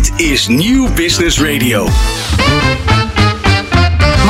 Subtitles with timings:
[0.00, 1.88] Dit is Nieuw Business Radio.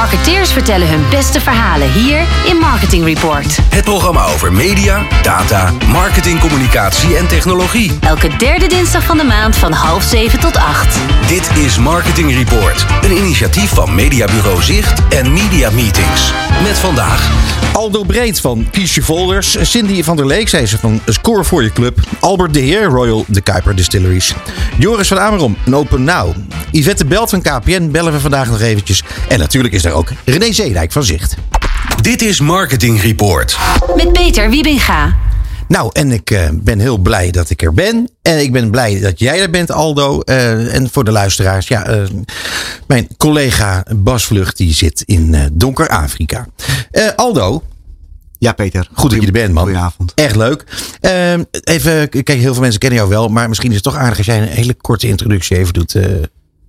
[0.00, 3.58] Marketeers vertellen hun beste verhalen hier in Marketing Report.
[3.68, 7.98] Het programma over media, data, marketing, communicatie en technologie.
[8.00, 10.98] Elke derde dinsdag van de maand van half zeven tot acht.
[11.28, 16.32] Dit is Marketing Report, een initiatief van Mediabureau Zicht en Media Meetings.
[16.62, 17.30] Met vandaag
[17.72, 19.56] Aldo Breed van Kies Je Folders.
[19.60, 21.98] Cindy van der Leek, zij ze van Score voor je club.
[22.20, 24.34] Albert de Heer, Royal de Kuiper Distilleries.
[24.78, 26.34] Joris van Amerom, Open Now.
[26.70, 29.02] Yvette Belt van KPN bellen we vandaag nog eventjes.
[29.28, 31.34] En natuurlijk is er ook René Zeedijk van Zicht.
[32.00, 33.58] Dit is Marketing Report.
[33.96, 35.16] Met Peter Wiebinga.
[35.68, 38.10] Nou, en ik uh, ben heel blij dat ik er ben.
[38.22, 40.20] En ik ben blij dat jij er bent, Aldo.
[40.24, 42.02] Uh, en voor de luisteraars, ja, uh,
[42.86, 46.46] mijn collega Bas Vlucht, die zit in donker Afrika.
[47.16, 47.62] Aldo.
[48.38, 48.88] Ja, Peter.
[48.92, 49.62] Goed dat je er bent, man.
[49.62, 50.12] Goedenavond.
[50.14, 50.64] Echt leuk.
[51.64, 54.26] even, kijk, heel veel mensen kennen jou wel, maar misschien is het toch aardig als
[54.26, 55.96] jij een hele korte introductie even doet.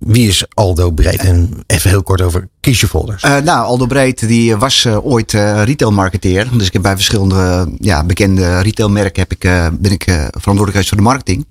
[0.04, 1.16] Wie is Aldo Breed?
[1.16, 3.24] En even heel kort over kies je folders.
[3.24, 6.48] Uh, nou, Aldo Breed die was uh, ooit uh, retailmarketeer.
[6.52, 9.40] Dus ik heb bij verschillende ja, bekende retailmerken heb ik,
[9.80, 11.46] ben ik verantwoordelijk voor de marketing.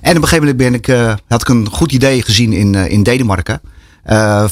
[0.00, 3.02] En op een gegeven moment ben ik, had ik een goed idee gezien in, in
[3.02, 3.60] Denemarken.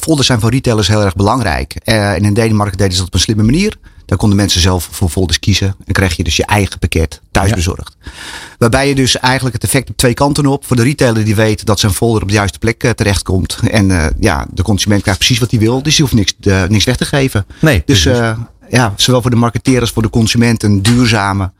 [0.00, 1.74] folders zijn voor retailers heel erg belangrijk.
[1.74, 3.76] en in Denemarken deden ze dat op een slimme manier.
[4.06, 5.76] Dan konden mensen zelf voor folders kiezen.
[5.84, 7.54] En krijg je dus je eigen pakket thuis ja.
[7.54, 7.96] bezorgd.
[8.58, 10.64] Waarbij je dus eigenlijk het effect op twee kanten op.
[10.66, 13.58] Voor de retailer die weet dat zijn folder op de juiste plek uh, terechtkomt.
[13.70, 15.82] En uh, ja, de consument krijgt precies wat hij wil.
[15.82, 17.46] Dus die hoeft niks, uh, niks weg te geven.
[17.60, 18.08] Nee, dus
[18.70, 21.50] ja, zowel voor de marketeer als voor de consument een duurzame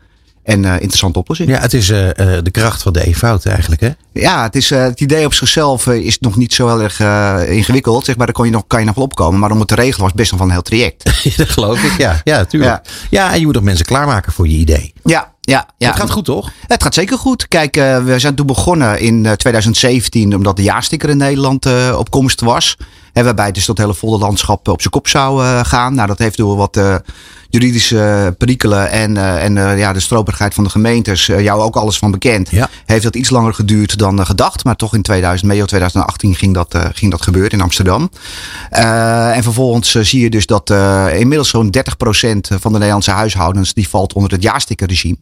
[0.45, 1.49] en uh, interessante oplossing.
[1.49, 3.91] Ja, het is uh, de kracht van de eenvoud eigenlijk, hè?
[4.13, 7.01] Ja, het, is, uh, het idee op zichzelf is nog niet zo heel erg
[7.49, 8.05] ingewikkeld.
[8.05, 9.41] Zeg maar, daar kan je, nog, kan je nog wel opkomen.
[9.41, 11.05] Maar om het te regelen was best wel van een heel traject.
[11.37, 12.21] dat geloof ik, ja.
[12.25, 12.73] Ja, natuurlijk.
[12.73, 12.93] Ja.
[13.11, 14.93] ja, en je moet ook mensen klaarmaken voor je idee.
[15.05, 15.89] Ja, ja, ja.
[15.89, 16.51] Het gaat goed, toch?
[16.67, 17.49] Het gaat zeker goed.
[17.49, 21.97] Kijk, uh, we zijn toen begonnen in uh, 2017, omdat de jaarsticker in Nederland uh,
[21.99, 22.77] op komst was.
[23.15, 25.95] En waarbij dus dat hele volle landschap op zijn kop zou gaan.
[25.95, 27.03] Nou, dat heeft door wat
[27.49, 32.51] juridische perikelen en, en ja, de stroperigheid van de gemeentes, jou ook alles van bekend.
[32.51, 32.69] Ja.
[32.87, 34.65] Heeft dat iets langer geduurd dan gedacht.
[34.65, 38.11] Maar toch in 2000, medio 2018 ging dat, ging dat gebeuren in Amsterdam.
[38.71, 40.71] en vervolgens zie je dus dat
[41.13, 41.81] inmiddels zo'n 30%
[42.61, 45.17] van de Nederlandse huishoudens die valt onder het jaarstickerregime.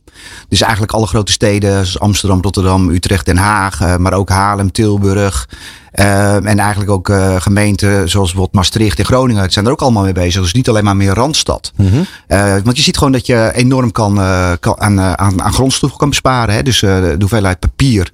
[0.48, 5.48] Dus eigenlijk alle grote steden zoals Amsterdam, Rotterdam, Utrecht, Den Haag, maar ook Haarlem, Tilburg.
[5.94, 10.02] Uh, en eigenlijk ook uh, gemeenten zoals bijvoorbeeld Maastricht en Groningen zijn er ook allemaal
[10.02, 10.42] mee bezig.
[10.42, 11.72] Dus niet alleen maar meer Randstad.
[11.76, 12.06] Mm -hmm.
[12.28, 14.14] uh, want je ziet gewoon dat je enorm kan,
[14.60, 16.54] kan aan, aan, aan grondstof kan besparen.
[16.54, 16.62] Hè?
[16.62, 18.12] Dus de hoeveelheid papier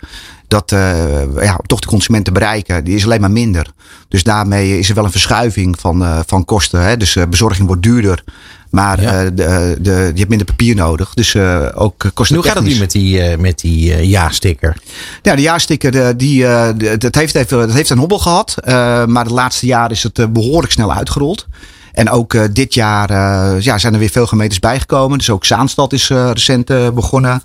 [0.49, 0.71] dat
[1.41, 3.67] ja, toch de consumenten bereiken, die is alleen maar minder.
[4.09, 6.83] Dus daarmee is er wel een verschuiving van, van kosten.
[6.83, 6.97] Hè?
[6.97, 8.25] Dus bezorging wordt duurder.
[8.71, 9.25] Maar ja.
[9.25, 11.15] uh, de, de, je hebt minder papier nodig.
[11.15, 12.37] Dus uh, ook kosten.
[12.37, 14.77] Hoe gaat het nu met die, uh, met die ja-sticker?
[15.23, 16.47] Ja, de ja-sticker, die,
[16.99, 18.55] dat heeft, even, dat heeft een hobbel gehad.
[19.07, 21.47] maar de laatste jaren is het behoorlijk snel uitgerold.
[21.93, 23.13] En ook dit jaar
[23.61, 25.19] ja, zijn er weer veel gemeentes bijgekomen.
[25.19, 27.43] Dus ook Zaanstad is recent begonnen.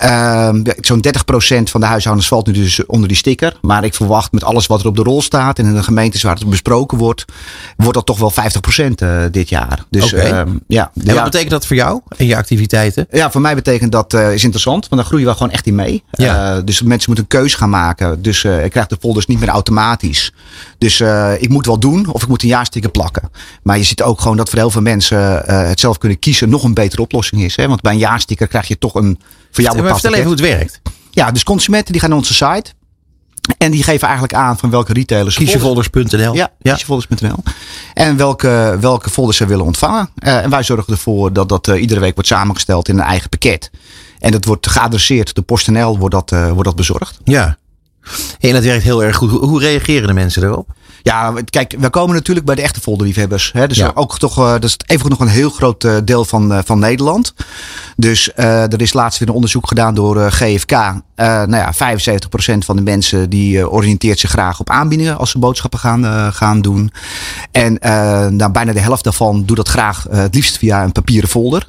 [0.00, 3.56] Ehm, Zo'n 30% van de huishoudens valt nu dus onder die sticker.
[3.60, 6.22] Maar ik verwacht met alles wat er op de rol staat en in de gemeentes
[6.22, 7.24] waar het besproken wordt,
[7.76, 9.84] wordt dat toch wel 50% dit jaar.
[9.90, 10.30] Dus okay.
[10.30, 10.90] uh, ja.
[11.04, 13.06] En wat betekent dat voor jou en je activiteiten?
[13.10, 15.74] Ja, voor mij betekent dat uh, is interessant, want daar groeien we gewoon echt in
[15.74, 16.02] mee.
[16.10, 16.56] Ja.
[16.56, 18.22] Uh, dus mensen moeten een keuze gaan maken.
[18.22, 20.32] Dus ik krijg de folders niet meer automatisch.
[20.78, 21.00] Dus
[21.38, 23.30] ik moet wel doen of ik moet een jaarsticker plakken.
[23.62, 26.64] Maar je ziet ook gewoon dat voor heel veel mensen het zelf kunnen kiezen nog
[26.64, 27.56] een betere oplossing is.
[27.56, 27.68] Hè?
[27.68, 29.18] Want bij een jaarsticker krijg je toch een
[29.50, 30.80] voor jou vertel even hoe het werkt.
[31.10, 32.72] Ja, dus consumenten die gaan naar onze site.
[33.58, 35.36] En die geven eigenlijk aan van welke retailers.
[35.36, 36.34] Kiesjefolders.nl.
[36.34, 36.72] Ja, ja.
[36.72, 37.42] kiesjefolders.nl.
[37.94, 40.10] En welke, welke folders ze willen ontvangen.
[40.18, 43.28] Uh, en wij zorgen ervoor dat dat uh, iedere week wordt samengesteld in een eigen
[43.28, 43.70] pakket.
[44.18, 47.18] En dat wordt geadresseerd door PostNL, wordt dat, uh, wordt dat bezorgd.
[47.24, 47.58] Ja.
[48.40, 49.30] En dat werkt heel erg goed.
[49.30, 50.68] Hoe reageren de mensen erop?
[51.02, 53.52] Ja, kijk, we komen natuurlijk bij de echte folderliefhebbers.
[53.52, 53.66] Hè?
[53.68, 53.90] Dus ja.
[53.94, 56.78] ook toch, uh, dat is even nog een heel groot uh, deel van, uh, van
[56.78, 57.34] Nederland.
[57.96, 60.70] Dus er is laatst weer een onderzoek gedaan door GFK.
[61.16, 65.78] nou ja, 75% van de mensen die oriënteert zich graag op aanbiedingen als ze boodschappen
[65.78, 66.92] gaan, gaan doen.
[67.52, 67.78] En
[68.36, 71.68] nou, bijna de helft daarvan doet dat graag het liefst via een papieren folder.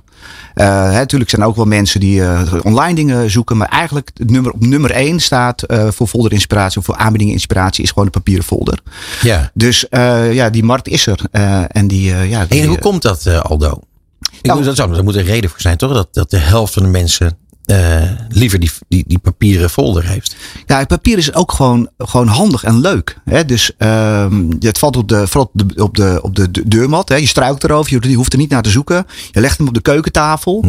[0.53, 3.57] Hè, natuurlijk zijn er ook wel mensen die uh, online dingen zoeken.
[3.57, 7.89] Maar eigenlijk het nummer, op nummer 1 staat uh, voor folderinspiratie of voor aanbiedingeninspiratie is
[7.89, 8.79] gewoon de papieren folder.
[9.21, 9.51] Ja.
[9.53, 9.85] Dus
[10.31, 11.19] ja, die markt is er.
[11.67, 13.79] en die, ja, die, en hoe komt dat, Aldo?
[14.31, 15.93] Ik nou, dat, zou, dat moet een reden voor zijn, toch?
[15.93, 17.37] Dat, dat de helft van de mensen
[17.71, 20.35] eh, liever die, die, die papieren folder heeft.
[20.65, 23.17] Ja, het papier is ook gewoon, gewoon handig en leuk.
[23.25, 23.45] Hè?
[23.45, 27.09] Dus ehm het valt op de, vooral op de, op de, op de de- deurmat.
[27.09, 27.15] Hè?
[27.15, 29.05] Je struikt erover, je, je hoeft er niet naar te zoeken.
[29.31, 30.65] Je legt hem op de keukentafel.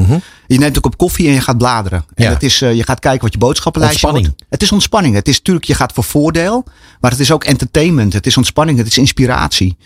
[0.46, 2.04] Je neemt ook op koffie en je gaat bladeren.
[2.14, 2.40] En Ja.
[2.40, 4.34] is, eh, je gaat kijken wat je boodschappenlijstje Ontspanning.
[4.38, 4.52] wordt.
[4.52, 5.14] Het is ontspanning.
[5.14, 6.64] Het is natuurlijk, je gaat voor voordeel.
[7.00, 8.12] Maar het is ook entertainment.
[8.12, 8.78] Het is ontspanning.
[8.78, 9.76] Het is inspiratie.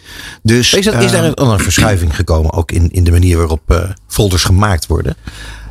[0.42, 3.70] Dus, Is, dat, is daar een, een verschuiving gekomen ook in, in de manier waarop
[3.70, 3.78] eh,
[4.08, 5.16] folders gemaakt worden?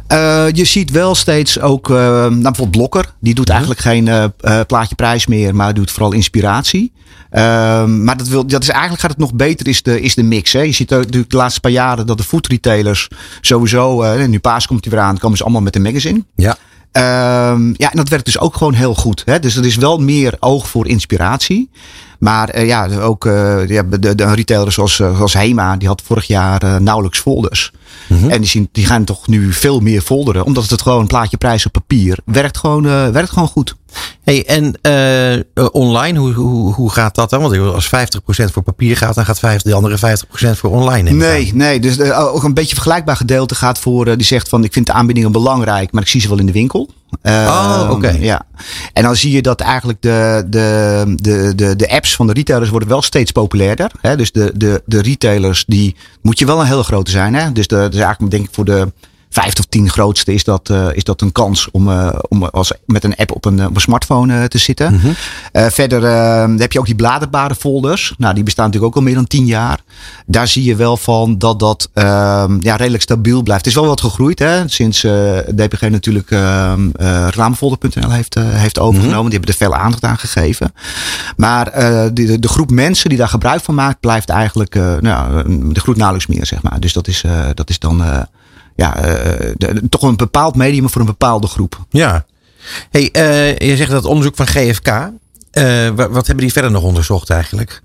[0.07, 4.95] Eh, je ziet wel steeds ook, nou bijvoorbeeld Blokker, die doet eigenlijk geen eh, plaatje
[4.95, 6.91] prijs meer, maar doet vooral inspiratie.
[7.29, 10.23] Ehm, maar dat, wil, dat is eigenlijk gaat het nog beter, is de, is de
[10.23, 10.53] mix.
[10.53, 10.61] Hè.
[10.61, 13.07] Je ziet natuurlijk de laatste paar jaren dat de food retailers
[13.41, 16.23] sowieso, nu paas komt hij weer aan, komen ze allemaal met een magazine.
[16.35, 16.57] Ja.
[16.95, 19.21] Ehm, ja, en dat werkt dus ook gewoon heel goed.
[19.25, 19.39] Hè?
[19.39, 21.69] Dus er is wel meer oog voor inspiratie.
[22.19, 26.81] Maar ja, ook eh, ja, de, de retailer zoals, zoals Hema, die had vorig jaar
[26.81, 27.71] nauwelijks folders.
[28.09, 30.45] En die, zien, die gaan toch nu veel meer folderen.
[30.45, 33.75] Omdat het gewoon een plaatje prijs op papier werkt gewoon, eh, werkt gewoon goed.
[34.23, 37.41] Hey, en eh, eh, online, hoe, hoe, hoe gaat dat dan?
[37.41, 37.89] Want als 50%
[38.51, 41.11] voor papier gaat, dan gaat 50, de andere 50% voor online.
[41.11, 41.57] Nee, aan.
[41.57, 41.79] nee.
[41.79, 45.31] Dus ook een beetje vergelijkbaar gedeelte gaat voor die zegt van ik vind de aanbiedingen
[45.31, 46.89] belangrijk, maar ik zie ze wel in de winkel.
[47.23, 48.09] Oh, oké.
[48.19, 48.45] Ja.
[48.93, 52.69] En dan zie je dat eigenlijk de, de, de, de, de apps van de retailers
[52.69, 53.91] worden wel steeds populairder.
[54.01, 54.15] Hè?
[54.15, 57.33] Dus de, de, de retailers, die moet je wel een hele grote zijn.
[57.33, 57.51] Hè?
[57.51, 58.91] Dus de, dus eigenlijk denk ik voor de
[59.35, 62.71] vijf tot tien grootste is dat, eh, is dat een kans om, eh, om als,
[62.85, 65.01] met een app op een, eh, op een smartphone te zitten.
[65.51, 68.13] Eh, verder eh, heb je ook die bladerbare folders.
[68.17, 69.79] Nou, die bestaan natuurlijk ook al meer dan tien jaar.
[70.25, 73.65] Daar zie je wel van dat dat ehm, ja, redelijk stabiel blijft.
[73.65, 75.01] Het is wel wat gegroeid hè, sinds
[75.55, 79.29] DPG natuurlijk ehm eh, reclamefolder.nl heeft, heeft overgenomen.
[79.29, 80.73] Die hebben er veel aandacht aan gegeven.
[81.37, 81.71] Maar
[82.13, 85.43] de, de, groep mensen die daar gebruik van maakt, blijft eigenlijk nou,
[85.73, 86.79] de groeit nauwelijks meer, zeg maar.
[86.79, 87.23] Dus dat is,
[87.53, 88.27] dat is dan
[88.75, 91.85] ja, eh, de- toch een bepaald medium voor een bepaalde groep.
[91.89, 92.25] Ja.
[92.91, 94.87] Hey, eh, je zegt dat onderzoek van GFK.
[94.87, 95.63] eh,
[95.95, 97.81] wa- wat hebben die verder nog onderzocht eigenlijk?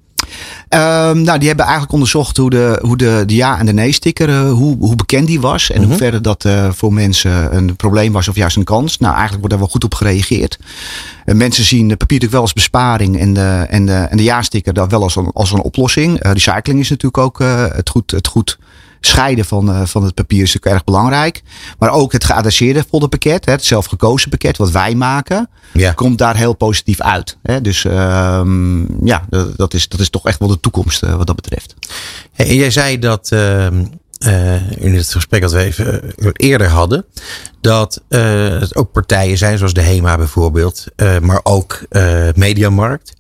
[0.69, 4.47] Ehm, nou, die hebben eigenlijk onderzocht hoe de, hoe de, de ja- en de nee-sticker,
[4.49, 5.71] hoe, hoe bekend die was.
[5.71, 8.99] En hoe verder dat voor mensen een probleem was of juist een kans.
[8.99, 10.59] Nou, eigenlijk wordt daar wel goed op gereageerd.
[11.25, 14.73] Mensen zien de papier natuurlijk wel als besparing en de, en de, en de ja-sticker
[14.75, 16.17] daar wel als een, als een oplossing.
[16.21, 17.39] Recycling is natuurlijk ook
[17.77, 18.59] het, goed, het goed
[19.01, 21.43] scheiden van, eh, van het papier is natuurlijk erg belangrijk.
[21.79, 25.93] Maar ook het geadresseerde folderpakket, het zelfgekozen pakket wat wij maken, Ja.
[25.93, 27.37] komt daar heel positief uit.
[27.43, 27.61] Hè?
[27.61, 29.27] Dus ehm, ja,
[29.57, 31.75] dat, is, dat is toch echt wel de toekomst eh, wat dat betreft.
[32.35, 33.85] En jij zei dat ehm,
[34.19, 37.05] eh, in het gesprek dat we even eerder hadden,
[37.61, 40.85] dat het ook partijen zijn, zoals de HEMA bijvoorbeeld,
[41.23, 41.83] maar ook
[42.35, 43.13] Mediamarkt,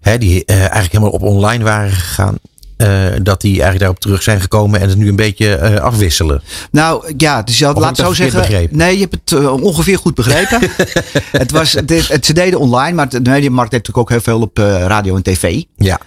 [0.00, 2.38] hè, die eigenlijk helemaal op online waren gegaan.
[2.76, 6.42] Eh, dat die eigenlijk daarop terug zijn gekomen en het nu een beetje eh, afwisselen.
[6.70, 8.40] Nou ja, dus je had, laat ik zo zeggen.
[8.40, 8.76] begrepen?
[8.76, 10.60] Nee, je hebt het eh, ongeveer goed begrepen.
[11.42, 14.40] het was, het, het, ze deden online, maar de mediamarkt deed natuurlijk ook heel veel
[14.40, 15.62] op radio en tv.
[15.76, 16.00] Ja.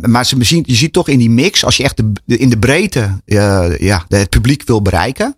[0.00, 2.58] Maar ze, zien, je ziet toch in die mix, als je echt de, in de
[2.58, 3.20] breedte
[3.78, 5.36] ja, het publiek wil bereiken,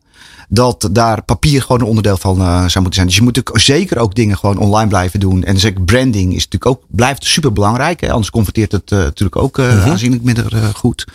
[0.49, 3.06] dat daar papier gewoon een onderdeel van eh, zou moeten zijn.
[3.06, 5.44] Dus je moet ook zeker ook dingen gewoon online blijven doen.
[5.44, 8.00] En zeker branding is natuurlijk ook, blijft super belangrijk.
[8.00, 8.11] Hè?
[8.11, 11.06] Anders converteert het eh, natuurlijk ook eh, aanzienlijk minder goed.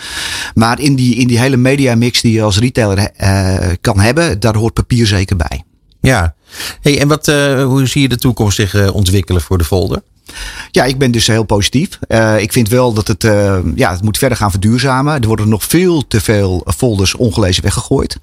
[0.53, 3.11] Maar in die, in die hele media mix die je als retailer
[3.81, 5.63] kan hebben, daar hoort papier zeker bij.
[6.01, 6.35] Ja.
[6.81, 7.25] Hey, en wat,
[7.65, 10.01] hoe zie je de toekomst zich ontwikkelen voor de folder?
[10.71, 11.99] Ja, ik ben dus heel positief.
[12.07, 15.21] Eh, ik vind wel dat het, eh, ja, het moet verder gaan verduurzamen.
[15.21, 18.17] Er worden nog veel te veel folders ongelezen weggegooid.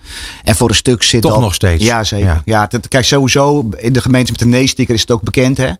[0.44, 1.84] En voor een stuk zit Toch al- nog steeds?
[1.84, 2.26] Ja, zeker.
[2.26, 2.42] Ja.
[2.44, 2.66] Ja.
[2.70, 5.70] het- kijk, sowieso in de gemeente met een nee-sticker is het ook bekend, hè.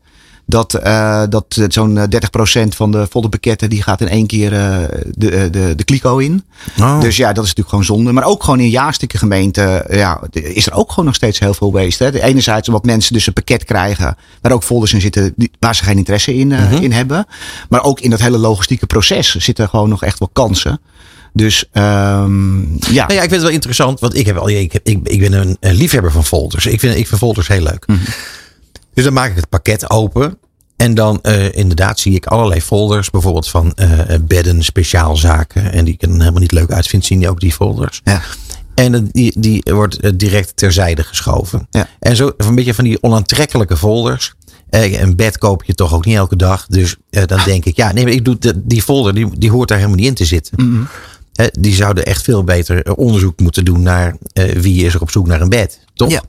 [0.48, 4.52] Dat, eh, dat eh, zo'n eh, 30% van de folderpakketten die gaat in één keer
[4.52, 4.78] eh,
[5.10, 6.44] de, eh, de, de kliko in.
[6.80, 7.00] Oh.
[7.00, 8.12] Dus ja, dat is natuurlijk gewoon zonde.
[8.12, 11.72] Maar ook gewoon in ja-sticker gemeenten ja, is er ook gewoon nog steeds heel veel
[11.72, 12.04] waste.
[12.04, 12.20] Hè.
[12.22, 15.84] Enerzijds omdat mensen dus een pakket krijgen waar ook folders in zitten die, waar ze
[15.84, 17.26] geen interesse in, eh, in hebben.
[17.68, 20.80] Maar ook in dat hele logistieke proces zitten gewoon nog echt wel kansen.
[21.32, 23.06] Dus ehm, ja.
[23.06, 25.32] Nou ja, ik vind het wel interessant, want ik, heb al, ik, ik, ik ben
[25.32, 26.66] een, een liefhebber van folders.
[26.66, 27.86] Ik vind, ik vind folders heel leuk.
[28.96, 30.38] Dus dan maak ik het pakket open.
[30.76, 33.10] En dan eh, inderdaad zie ik allerlei folders.
[33.10, 33.88] Bijvoorbeeld van eh,
[34.20, 35.72] bedden, speciaalzaken.
[35.72, 38.00] En die ik er helemaal niet leuk uit vind, zien die ook die folders.
[38.04, 38.22] Ja.
[38.74, 41.66] En die, die wordt eh, direct terzijde geschoven.
[41.70, 41.88] Ja.
[42.00, 44.34] En zo een beetje van die onaantrekkelijke folders.
[44.70, 46.66] Een bed koop je toch ook niet elke dag.
[46.66, 49.68] Dus dan denk ik, ja, nee, maar ik doe de- die folder, die, die hoort
[49.68, 50.88] daar helemaal niet in te zitten.
[51.32, 54.16] Hè, die zouden echt veel beter onderzoek moeten doen naar
[54.54, 55.80] wie is er op zoek naar een bed.
[55.94, 56.10] Toch?
[56.10, 56.22] Ja.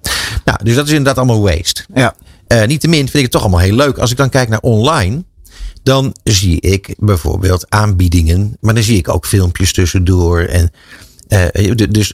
[0.46, 1.86] Nou, dus dat is inderdaad allemaal waste.
[1.94, 2.16] Ja.
[2.48, 3.98] Eh niettemin vind ik het toch allemaal heel leuk.
[3.98, 5.24] Als ik dan kijk naar online,
[5.84, 8.58] dan zie ik bijvoorbeeld aanbiedingen.
[8.62, 10.40] Maar dan zie ik ook filmpjes tussendoor.
[10.40, 10.72] En,
[11.28, 12.14] eh, dus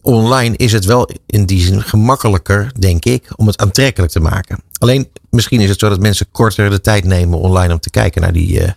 [0.00, 4.62] online is het wel in die zin gemakkelijker, denk ik, om het aantrekkelijk te maken.
[4.78, 8.22] Alleen misschien is het zo dat mensen korter de tijd nemen online om te kijken
[8.22, 8.60] naar die.
[8.60, 8.68] Uh,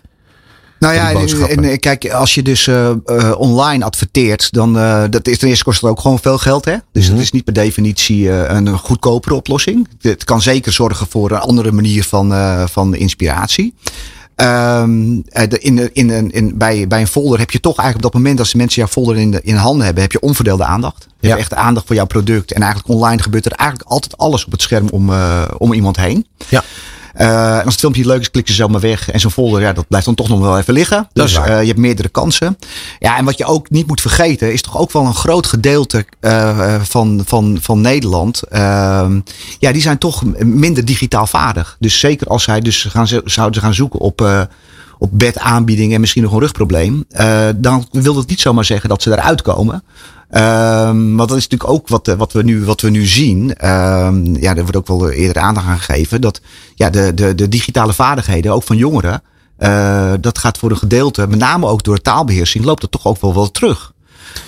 [0.79, 5.27] nou ja, en, en, kijk, als je dus uh, uh, online adverteert, dan uh, dat
[5.27, 6.65] is ten eerste kost het ook gewoon veel geld.
[6.65, 6.75] Hè?
[6.91, 7.15] Dus mm -hmm.
[7.15, 9.88] dat is niet per definitie een goedkopere oplossing.
[10.01, 12.34] Het kan zeker zorgen voor een andere manier van,
[12.69, 13.74] van inspiratie.
[14.41, 15.24] Um,
[15.60, 18.53] in, in, in, bij, bij een folder heb je toch eigenlijk op dat moment als
[18.53, 21.07] mensen jouw folder in, de, in handen hebben, heb je onverdeelde aandacht.
[21.19, 21.27] Je ja.
[21.27, 22.51] hebt echt aandacht voor jouw product.
[22.51, 25.12] En eigenlijk online gebeurt er eigenlijk altijd alles op het scherm om,
[25.57, 26.25] om iemand heen.
[26.50, 26.63] Ja.
[27.17, 29.09] Uh, en als het filmpje leuk is, klik je zo maar weg.
[29.09, 31.07] En zo'n folder, ja, dat blijft dan toch nog wel even liggen.
[31.13, 32.57] Dus uh, je hebt meerdere kansen.
[33.00, 36.05] Ja, en wat je ook niet moet vergeten, is toch ook wel een groot gedeelte
[36.21, 38.41] uh, van, van, van Nederland.
[38.43, 39.19] Ehm,
[39.59, 41.75] ja, die zijn toch minder digitaal vaardig.
[41.79, 44.47] Dus zeker als zij dus gaan, zouden gaan zoeken op
[45.00, 47.05] op bedaanbiedingen en misschien nog een rugprobleem.
[47.19, 49.83] Uh, dan wil dat niet zomaar zeggen dat ze eruit komen.
[50.31, 53.67] Um, want dat is natuurlijk ook wat, wat, we, nu, wat we nu zien.
[53.67, 56.22] Um, ja, daar wordt ook wel eerder aandacht aan gegeven.
[56.22, 56.41] Dat
[56.75, 59.22] ja, de, de, de digitale vaardigheden, ook van jongeren.
[59.60, 63.22] Uh, dat gaat voor een gedeelte, met name ook door taalbeheersing, loopt het toch ook
[63.22, 63.93] wel wel terug.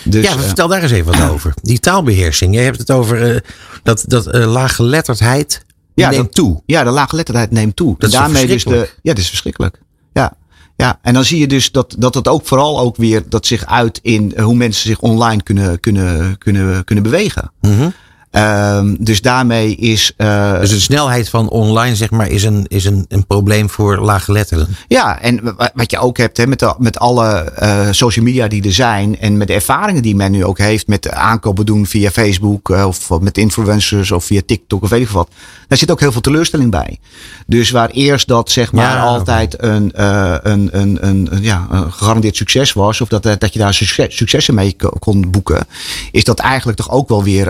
[0.03, 1.53] Dus, ja, vertel daar eens even wat over.
[1.62, 2.55] Die taalbeheersing.
[2.55, 3.39] Je hebt het over uh,
[3.83, 6.62] dat, dat uh, laaggeletterdheid ja, neemt dat, toe.
[6.65, 7.95] Ja, de laaggeletterdheid neemt toe.
[7.98, 9.79] Dat en daarmee is dus de, ja, dat is verschrikkelijk.
[10.13, 10.33] Ja.
[10.79, 13.65] Ja, en dan zie je dus dat, dat het ook vooral ook weer dat zich
[13.65, 17.51] uit in hoe mensen zich online kunnen, kunnen, kunnen, kunnen bewegen.
[17.62, 17.93] -hmm.
[18.31, 20.13] Um, dus daarmee is.
[20.17, 23.98] Uh, dus de snelheid van online, zeg maar, is een, is een, een probleem voor
[23.98, 24.67] laaggeletterden.
[24.88, 28.63] Ja, en wat je ook hebt hè, met, de, met alle uh, social media die
[28.63, 29.19] er zijn.
[29.19, 32.69] En met de ervaringen die men nu ook heeft met aankopen doen via Facebook.
[32.69, 35.29] Uh, of met influencers of via TikTok of weet ik wat.
[35.67, 37.00] Daar zit ook heel veel teleurstelling bij.
[37.48, 39.69] Dus waar eerst dat zeg maar ja, altijd okay.
[39.69, 43.01] een, een, een, een, een, ja, een gegarandeerd succes was.
[43.01, 45.67] Of dat, dat je daar succes, successen mee kon boeken.
[46.12, 47.48] Is dat eigenlijk toch ook wel weer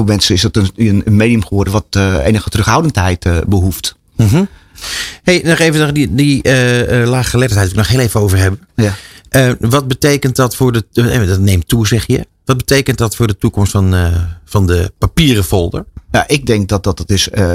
[0.00, 3.96] voor mensen is het een, een medium geworden wat uh, enige terughoudendheid uh, behoeft.
[4.16, 4.48] Mm -hmm.
[5.22, 8.60] Hey, nog even die, die uh, laaggeletterdheid, ik nog heel even over hebben.
[8.74, 9.56] Ja.
[9.60, 10.84] wat betekent dat voor de.
[11.26, 12.26] dat neemt toe, zeg je.
[12.44, 13.94] Wat betekent dat voor de toekomst van,
[14.44, 15.84] van de papieren folder?
[16.10, 17.54] Ja, ik denk dat dat het dus uh,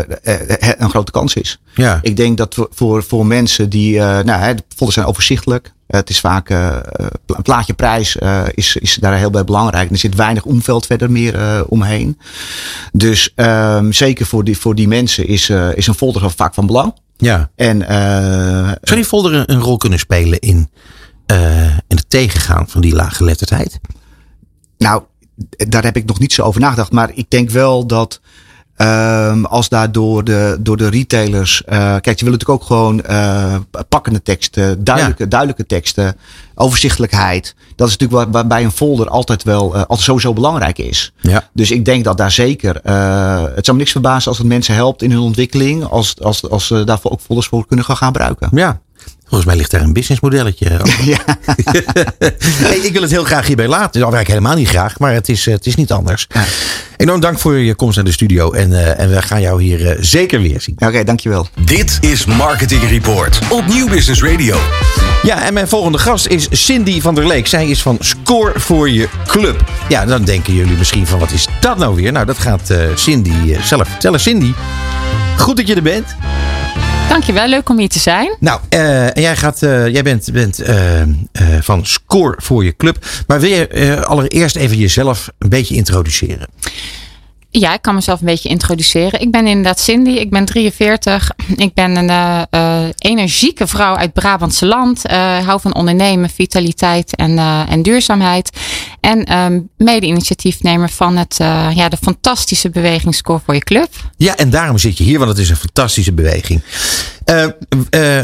[0.77, 1.59] een grote kans is.
[1.75, 1.99] Ja.
[2.01, 5.73] Ik denk dat voor, voor mensen die, nou, hè, de folders zijn overzichtelijk.
[5.87, 6.77] Het is vaak uh,
[7.25, 9.91] een plaatje prijs uh, is, is daar heel bij belangrijk.
[9.91, 12.19] Er zit weinig omveld verder meer uh, omheen.
[12.91, 16.93] Dus um, zeker voor die, voor die mensen is, is een folder vaak van belang.
[17.17, 17.49] Ja.
[17.55, 17.81] En,
[18.81, 20.69] Zou die folder een, een, rol kunnen spelen in,
[21.87, 23.79] in het tegengaan van die laaggeletterdheid?
[24.77, 25.03] Nou,
[25.57, 26.91] daar heb ik nog niet zo over nagedacht.
[26.91, 28.21] Maar ik denk wel dat
[28.77, 31.63] Um, als daar door de, door de retailers.
[31.69, 33.55] Uh, kijk, je wil natuurlijk ook gewoon uh,
[33.89, 35.29] pakkende teksten, duidelijke, ja.
[35.29, 36.17] duidelijke teksten,
[36.55, 37.55] overzichtelijkheid.
[37.75, 41.13] Dat is natuurlijk waar, bij een folder altijd wel uh, altijd sowieso belangrijk is.
[41.21, 41.49] Ja.
[41.53, 42.75] Dus ik denk dat daar zeker.
[43.55, 45.83] het zou me niks verbazen als het mensen helpt in hun ontwikkeling.
[45.83, 48.49] Als, als, als ze daarvoor ook folders voor kunnen gaan gebruiken.
[48.51, 48.79] Ja.
[49.25, 50.69] Volgens mij ligt daar een businessmodelletje.
[51.03, 51.17] ja.
[52.67, 54.01] hey, ik wil het heel graag hierbij laten.
[54.01, 56.25] Dat werk ik helemaal niet graag, maar het is, het is niet anders.
[56.29, 56.43] Ja.
[56.97, 58.51] Enorm dank voor je komst naar de studio.
[58.51, 60.75] En, uh, en we gaan jou hier uh, zeker weer zien.
[60.75, 61.47] Oké, okay, dankjewel.
[61.59, 64.57] Dit is Marketing Report op Nieuw Business Radio.
[65.23, 67.47] Ja, en mijn volgende gast is Cindy van der Leek.
[67.47, 69.63] Zij is van Score voor je club.
[69.89, 72.11] Ja, dan denken jullie misschien van wat is dat nou weer?
[72.11, 74.19] Nou, dat gaat uh, Cindy zelf vertellen.
[74.19, 74.53] Cindy,
[75.37, 76.15] goed dat je er bent.
[77.09, 78.35] Dankjewel, leuk om hier te zijn.
[78.39, 81.01] Nou, uh, jij, gaat, uh, jij bent, bent uh,
[81.61, 83.05] van Score voor je club.
[83.27, 86.47] Maar wil je allereerst even jezelf een beetje introduceren?
[87.59, 89.21] Ja, ik kan mezelf een beetje introduceren.
[89.21, 91.31] Ik ben inderdaad Cindy, ik ben 43.
[91.55, 92.09] Ik ben een
[92.53, 95.09] uh, energieke vrouw uit Brabantse land.
[95.09, 98.49] Uh, hou van ondernemen, vitaliteit en, en duurzaamheid.
[98.99, 101.35] En um, mede-initiatiefnemer van het,
[101.75, 103.89] ja, de fantastische beweging Score voor je club.
[104.17, 106.61] Ja, en daarom zit je hier, want het is een fantastische beweging.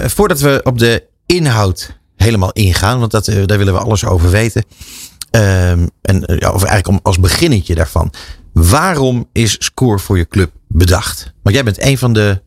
[0.05, 4.63] voordat we op de inhoud helemaal ingaan, want dat, daar willen we alles over weten.
[5.31, 8.11] Um, en of eigenlijk om, als beginnetje daarvan.
[8.53, 11.33] Waarom is Score voor je club bedacht?
[11.43, 12.41] Want jij bent een van de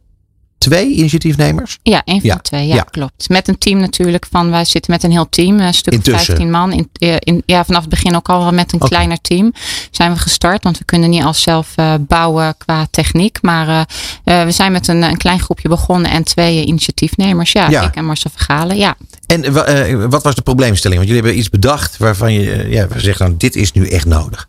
[0.58, 1.78] twee initiatiefnemers?
[1.82, 2.34] Ja, een van ja.
[2.34, 2.66] de twee.
[2.66, 3.28] Ja, ja, klopt.
[3.28, 4.26] Met een team natuurlijk.
[4.30, 5.60] Van, wij zitten met een heel team.
[5.60, 6.24] Een stuk Intussen.
[6.24, 6.72] 15 man.
[6.72, 8.88] In, in, ja, vanaf het begin ook al met een okay.
[8.88, 9.52] kleiner team
[9.90, 10.62] zijn we gestart.
[10.62, 13.38] Want we kunnen niet als zelf uh, bouwen qua techniek.
[13.42, 13.80] Maar uh,
[14.24, 16.10] uh, we zijn met een, een klein groepje begonnen.
[16.10, 17.52] En twee initiatiefnemers.
[17.52, 17.82] Ja, ja.
[17.82, 18.76] ik en Marcel Vergalen.
[18.76, 18.96] Ja.
[19.26, 19.52] En
[20.10, 20.98] wat was de probleemstelling?
[21.00, 24.48] Want jullie hebben iets bedacht waarvan je ja, zegt dan dit is nu echt nodig.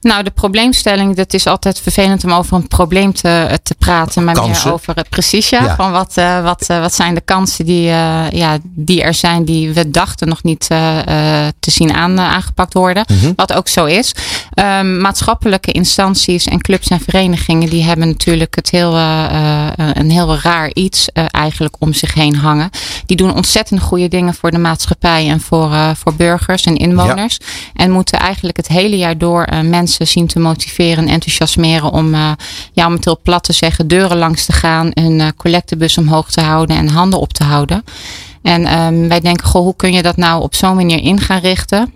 [0.00, 4.24] Nou, de probleemstelling, dat is altijd vervelend om over een probleem te, te praten.
[4.24, 4.64] Maar Kansen.
[4.64, 5.64] meer over het precies, ja.
[5.64, 5.74] Ja.
[5.76, 9.44] Van wat, eh, wat, eh, wat zijn de kansen die, eh, ja, die er zijn,
[9.44, 10.98] die we dachten nog niet eh,
[11.46, 13.04] eh, te zien aan, eh, aangepakt worden.
[13.08, 13.32] Mhm.
[13.36, 14.12] Wat ook zo is.
[14.50, 20.10] Ehm, maatschappelijke instanties en clubs en verenigingen, die hebben natuurlijk het heel, eh, eh, een
[20.10, 22.70] heel raar iets eh, eigenlijk om zich heen hangen.
[23.06, 27.38] Die doen ontzettend goede dingen voor de maatschappij en voor, voor burgers en inwoners.
[27.74, 32.14] En moeten eigenlijk het hele jaar door mensen zien te motiveren en enthousiasmeren om,
[32.72, 36.40] ja, om het heel plat te zeggen, deuren langs te gaan, een collectebus omhoog te
[36.40, 37.84] houden en handen op te houden.
[38.42, 41.40] En ehm, wij denken, goh, hoe kun je dat nou op zo'n manier in gaan
[41.40, 41.94] richten?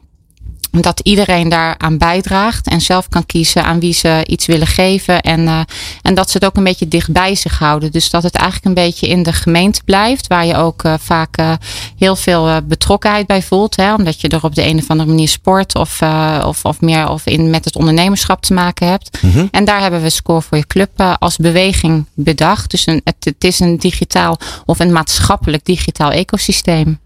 [0.81, 5.21] Dat iedereen daaraan bijdraagt en zelf kan kiezen aan wie ze iets willen geven.
[5.21, 5.61] En, eh,
[6.03, 7.93] en dat ze het ook een beetje dicht bij zich houden.
[7.93, 10.27] Dus dat het eigenlijk een beetje in de gemeente blijft.
[10.27, 11.53] Waar je ook eh, vaak eh,
[11.99, 13.77] heel veel betrokkenheid bij voelt.
[13.77, 16.03] Hè, omdat je er op de een of andere manier sport of,
[16.45, 19.19] of, of meer of in, met het ondernemerschap te maken hebt.
[19.51, 22.71] En daar hebben we Score voor je club als beweging bedacht.
[22.71, 26.99] Dus een, het, het is een digitaal of een maatschappelijk digitaal ecosysteem.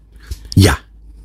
[0.49, 0.79] Ja,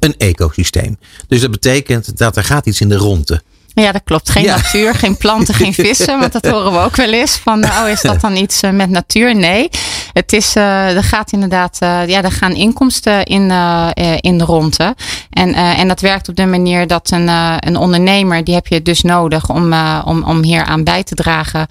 [0.05, 0.99] een ecosysteem.
[1.29, 3.43] Dus dat betekent dat er gaat iets in de ronde.
[3.75, 4.31] Ja, dat klopt.
[4.31, 4.57] Geen Ja.
[4.57, 6.19] natuur, geen planten, geen vissen.
[6.19, 7.37] Want dat horen we ook wel eens.
[7.37, 9.35] Van, oh, is dat dan iets eh, met natuur?
[9.37, 9.69] Nee.
[10.15, 14.45] Het is, eh, er gaat inderdaad, eh, ja, er gaan inkomsten in, eh, in de
[14.45, 14.95] ronde.
[15.31, 17.29] En, en dat werkt op de manier dat een,
[17.59, 21.67] een ondernemer, die heb je dus nodig om, om, om hier aan bij te dragen.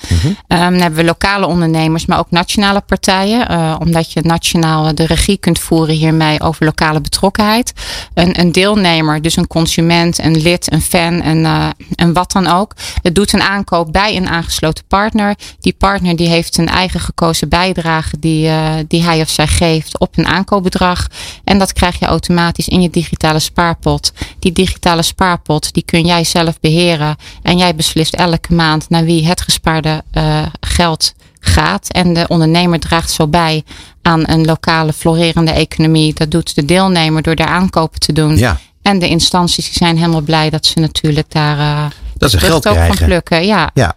[0.47, 3.51] Ehm, dan hebben we lokale ondernemers, maar ook nationale partijen.
[3.79, 7.73] omdat je nationaal de regie kunt voeren hiermee over lokale betrokkenheid.
[8.13, 12.47] Een, een deelnemer, dus een consument, een lid, een fan, een, eh, en wat dan
[12.47, 12.73] ook.
[13.01, 15.35] Het doet een aankoop bij een aangesloten partner.
[15.59, 19.99] Die partner die heeft een eigen gekozen bijdrage die, eh, die hij of zij geeft
[19.99, 21.07] op een aankoopbedrag.
[21.43, 24.11] En dat krijg je automatisch in je digitale spaarpot.
[24.39, 27.15] Die digitale spaarpot die kun jij zelf beheren.
[27.41, 31.87] En jij beslist elke maand naar wie het gespaarde eh, geld gaat.
[31.91, 33.63] En de ondernemer draagt zo bij
[34.01, 36.13] aan een lokale florerende economie.
[36.13, 38.37] Dat doet de deelnemer door daar aankopen te doen.
[38.37, 38.59] Ja.
[38.81, 41.85] En de instanties die zijn helemaal blij dat ze natuurlijk daar eh
[42.17, 43.05] Dat ze geld ook van krijgen.
[43.05, 43.45] plukken.
[43.45, 43.69] Ja.
[43.73, 43.95] Ja,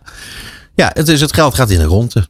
[0.75, 2.29] ja het, is, het geld gaat in de ronde.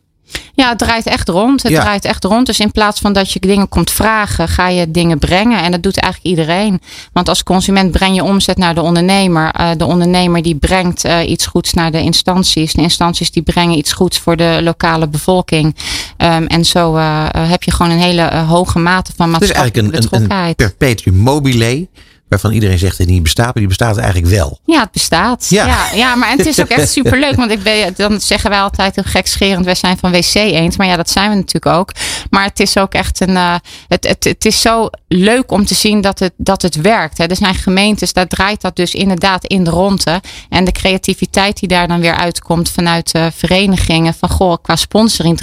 [0.54, 1.62] Ja, het draait echt rond.
[1.62, 1.80] Het Ja.
[1.80, 2.47] draait echt rond.
[2.47, 5.62] Dus in plaats van dat je dingen komt vragen, ga je dingen brengen.
[5.62, 6.80] En dat doet eigenlijk iedereen.
[7.12, 9.50] Want als consument breng je omzet naar de ondernemer.
[9.50, 12.73] Eh, de ondernemer die brengt eh, iets goeds naar de instanties.
[12.73, 15.76] De instanties die brengen iets goeds voor de lokale bevolking.
[16.16, 19.54] Ehm, en zo eh, heb je gewoon een hele hoge mate van Het is maatschappelijke
[19.61, 20.56] eigenlijk een, een, een betrokkenheid.
[20.56, 21.88] perpetuum mobile.
[22.28, 23.45] Waarvan iedereen zegt dat niet bestaat.
[23.45, 24.58] Maar die bestaat eigenlijk wel.
[24.65, 25.47] Ja, het bestaat.
[25.49, 25.67] Ja.
[25.67, 27.36] Ja, ja, maar en het is ook echt superleuk.
[27.36, 30.76] Want ik ben, dan zeggen wij altijd heel gekscherend, wij zijn van WC eens.
[30.76, 31.93] Maar ja, dat zijn we natuurlijk ook.
[32.30, 33.36] Maar het is ook echt een.
[33.36, 33.54] eh,
[33.89, 37.19] het, het, het is zo leuk om te zien dat het, dat het werkt.
[37.19, 37.25] Hè.
[37.26, 40.21] Er zijn gemeentes, daar draait dat dus inderdaad in de ronde.
[40.49, 44.15] En de creativiteit die daar dan weer uitkomt vanuit verenigingen.
[44.15, 45.41] Van goh, qua sponsoring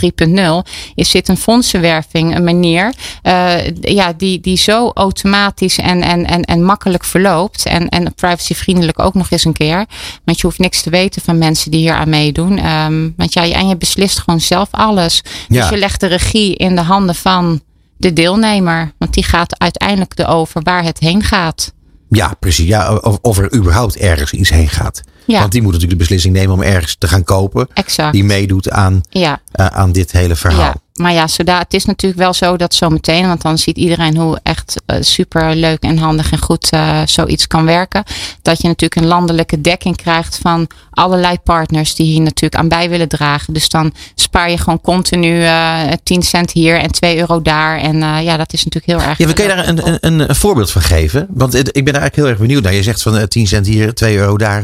[0.67, 2.93] 3.0 is dit een fondsenwerving, een manier.
[3.21, 7.65] eh, ja, die, die zo automatisch en, en, en, en makkelijk verloopt.
[7.65, 9.85] En, en privacyvriendelijk ook nog eens een keer.
[10.25, 12.57] Want je hoeft niks te weten van mensen die hier aan meedoen.
[12.57, 15.23] Ehm, want ja, en je beslist gewoon zelf alles.
[15.47, 15.61] Ja.
[15.61, 17.61] Dus je legt de regie in de handen van
[17.97, 18.91] de deelnemer.
[18.97, 21.73] Want die gaat uiteindelijk erover waar het heen gaat.
[22.09, 22.67] Ja, precies.
[22.67, 25.01] Ja, of, of er überhaupt ergens iets heen gaat.
[25.25, 25.39] Ja.
[25.39, 27.67] Want die moet natuurlijk de beslissing nemen om ergens te gaan kopen.
[27.73, 28.13] Exact.
[28.13, 29.41] Die meedoet aan, Ja.
[29.51, 30.73] eh, aan dit hele verhaal.
[30.93, 34.39] Maar ja, zoda, het is natuurlijk wel zo dat zometeen, want dan ziet iedereen hoe
[34.43, 38.03] echt eh, super leuk en handig en goed eh, zoiets kan werken.
[38.41, 42.89] Dat je natuurlijk een landelijke dekking krijgt van allerlei partners die hier natuurlijk aan bij
[42.89, 43.53] willen dragen.
[43.53, 47.77] Dus dan spaar je gewoon continu eh 10 cent hier en 2 euro daar.
[47.79, 49.17] En ja, dat is natuurlijk heel erg.
[49.17, 51.27] Ja, we kun je daar een, een, een, voorbeeld van geven?
[51.29, 52.73] Want ik ben daar eigenlijk heel erg benieuwd naar.
[52.73, 54.63] Je zegt van eh, 10 cent hier, 2 euro daar.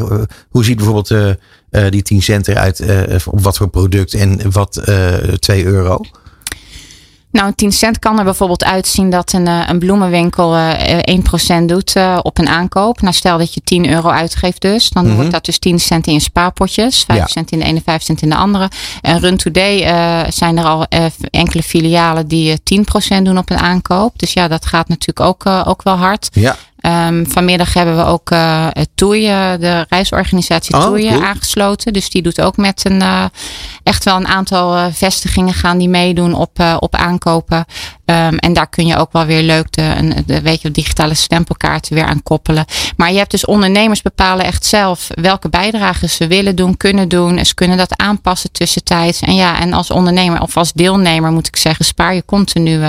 [0.49, 1.37] Hoe ziet bijvoorbeeld
[1.71, 2.79] eh, eh, die 10 cent eruit?
[2.79, 6.01] eh, op wat voor product en wat eh 2 euro?
[7.31, 11.69] Nou, een 10 cent kan er bijvoorbeeld uitzien dat een, eh, een bloemenwinkel eh 1%
[11.69, 13.01] doet eh, op een aankoop.
[13.01, 14.89] Nou, stel dat je 10 euro uitgeeft dus.
[14.89, 17.03] Dan wordt dat dus 10 cent in je spaarpotjes.
[17.03, 17.27] 5 Ja.
[17.27, 18.69] cent in de ene, 5 cent in de andere.
[19.01, 22.57] En Run Today eh, zijn er al eh, enkele filialen die eh,
[23.19, 24.19] 10% doen op een aankoop.
[24.19, 26.29] Dus ja, dat gaat natuurlijk ook, eh, ook wel hard.
[26.31, 26.55] Ja.
[26.79, 28.67] Ehm, vanmiddag hebben we ook eh,
[29.59, 31.21] de reisorganisatie Oh, cool.
[31.23, 31.93] aangesloten.
[31.93, 33.25] Dus die doet ook met een eh,
[33.83, 37.65] echt wel een aantal eh, vestigingen gaan die meedoen op, op aankopen.
[38.05, 41.13] Ehm, en daar kun je ook wel weer leuk de, een, de weet je, digitale
[41.13, 42.65] stempelkaarten weer aan koppelen.
[42.97, 47.37] Maar je hebt dus ondernemers bepalen echt zelf welke bijdragen ze willen doen, kunnen doen.
[47.37, 49.19] En ze kunnen dat aanpassen tussentijds.
[49.19, 52.79] En ja, en als ondernemer of als deelnemer moet ik zeggen, spaar je continu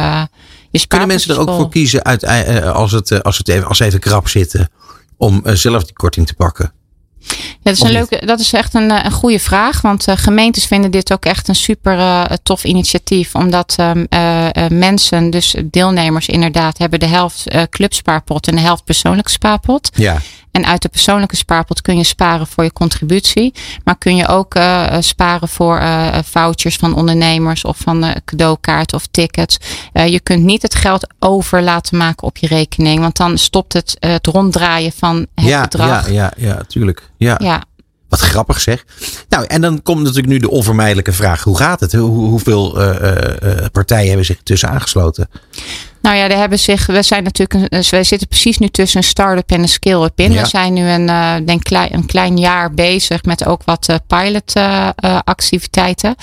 [0.70, 3.68] je Kunnen mensen er ook voor kiezen uit, eh, als, het, eh, als, het even,
[3.68, 4.68] als ze even krap zitten
[5.16, 6.72] om eh, zelf die korting te pakken?
[7.18, 9.80] Ja, dat, is een leuke, dat is echt een, een goede vraag.
[9.80, 13.34] Want uh, gemeentes vinden dit ook echt een super uh, tof initiatief.
[13.34, 19.90] Omdat uh, mensen, dus deelnemers inderdaad, hebben de helft clubspaarpot en de helft persoonlijke spaarpot.
[19.94, 20.20] Ja.
[20.50, 23.54] En uit de persoonlijke spaarpot kun je sparen voor je contributie.
[23.84, 28.96] Maar kun je ook uh, sparen voor uh, vouchers van ondernemers of van uh, cadeaukaarten
[28.96, 29.58] of tickets.
[29.92, 33.00] je kunt niet het geld over laten maken op je rekening.
[33.00, 36.06] Want dan stopt het, het ronddraaien van het ja, bedrag.
[36.06, 37.10] Ja, ja, ja, tuurlijk.
[37.16, 37.38] Ja.
[37.42, 37.62] ja.
[38.08, 38.84] Wat grappig zeg.
[39.28, 41.92] Nou, en dan komt natuurlijk nu de onvermijdelijke vraag: hoe gaat het?
[41.92, 42.72] Hoe, hoeveel
[43.72, 45.28] partijen hebben zich tussen aangesloten?
[46.02, 49.04] Nou ja, daar hebben zich, we zijn natuurlijk, een, wij zitten precies nu tussen een
[49.04, 50.32] start-up en een scale-up in.
[50.32, 50.42] Ja.
[50.42, 53.96] We zijn nu een, uh, denk klein, een klein jaar bezig met ook wat uh,
[54.06, 54.88] pilot uh,
[55.24, 56.14] activiteiten.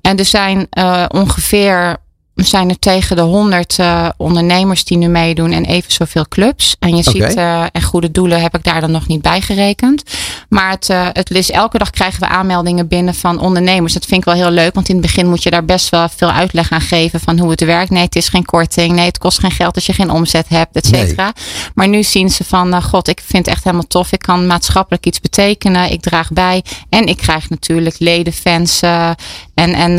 [0.00, 0.68] En er zijn
[1.08, 1.96] ongeveer
[2.38, 6.76] we zijn er tegen de 100 uh, ondernemers die nu meedoen en even zoveel clubs.
[6.78, 10.02] En je ziet, uh, en goede doelen heb ik daar dan nog niet bij gerekend.
[10.48, 13.92] Maar het, uh, het is elke dag krijgen we aanmeldingen binnen van ondernemers.
[13.92, 16.08] Dat vind ik wel heel leuk, want in het begin moet je daar best wel
[16.08, 17.90] veel uitleg aan geven van hoe het werkt.
[17.90, 18.92] Nee, het is geen korting.
[18.92, 21.32] Nee, het kost geen geld als je geen omzet hebt, et cetera.
[21.74, 24.12] Maar nu zien ze van, god, ik vind het echt helemaal tof.
[24.12, 25.90] Ik kan maatschappelijk iets betekenen.
[25.90, 26.64] Ik draag bij.
[26.88, 29.16] En ik krijg natuurlijk leden, fans en,
[29.54, 29.98] en,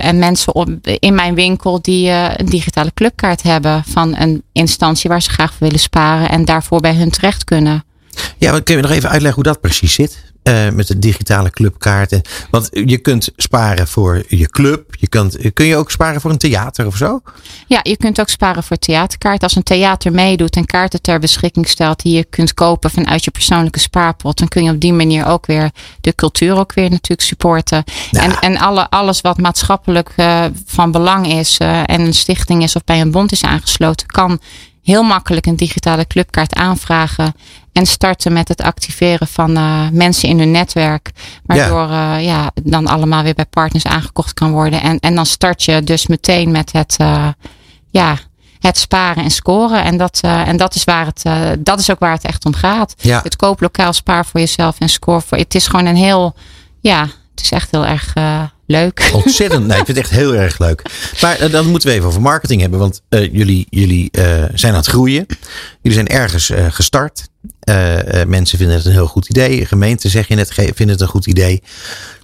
[0.00, 5.10] en mensen op, in mijn winkel die uh, een digitale clubkaart hebben van een instantie
[5.10, 7.84] waar ze graag voor willen sparen en daarvoor bij hun terecht kunnen.
[8.38, 10.33] Ja, maar kun je nog even uitleggen hoe dat precies zit?
[10.48, 12.22] Uh, met de digitale clubkaarten.
[12.50, 14.94] Want je kunt sparen voor je club.
[14.98, 17.20] Je kunt, kun je ook sparen voor een theater of zo?
[17.66, 19.42] Ja, je kunt ook sparen voor theaterkaart.
[19.42, 23.30] Als een theater meedoet en kaarten ter beschikking stelt die je kunt kopen vanuit je
[23.30, 27.28] persoonlijke spaarpot, dan kun je op die manier ook weer de cultuur ook weer natuurlijk
[27.28, 27.84] supporten.
[28.10, 28.30] Nou.
[28.30, 32.76] En, en alle, alles wat maatschappelijk uh, van belang is uh, en een stichting is
[32.76, 34.40] of bij een bond is aangesloten, kan
[34.82, 37.34] heel makkelijk een digitale clubkaart aanvragen.
[37.74, 41.10] En starten met het activeren van uh, mensen in hun netwerk.
[41.46, 42.16] Waardoor ja.
[42.16, 44.82] Uh, ja, dan allemaal weer bij partners aangekocht kan worden.
[44.82, 47.28] En, en dan start je dus meteen met het, uh,
[47.90, 48.18] ja,
[48.58, 49.84] het sparen en scoren.
[49.84, 51.24] En dat, en dat, is waar het,
[51.58, 52.94] dat is ook waar het echt om gaat.
[52.96, 53.20] Ja.
[53.22, 55.38] Het kooplokaal spaar voor jezelf en score voor.
[55.38, 56.34] Het is gewoon een heel,
[56.80, 58.12] ja, het is echt heel erg
[58.66, 59.10] leuk.
[59.24, 59.66] Ontzettend.
[59.66, 60.82] Nee, ik vind het echt heel erg leuk.
[61.20, 62.78] Maar uh, dan moeten we even over marketing hebben.
[62.78, 64.08] Want uh, jullie, jullie
[64.54, 65.26] zijn aan het groeien.
[65.82, 67.28] Jullie zijn ergens gestart.
[68.26, 69.66] mensen vinden het een heel goed idee.
[69.66, 71.62] Gemeenten, zeg je net, vinden het een goed idee.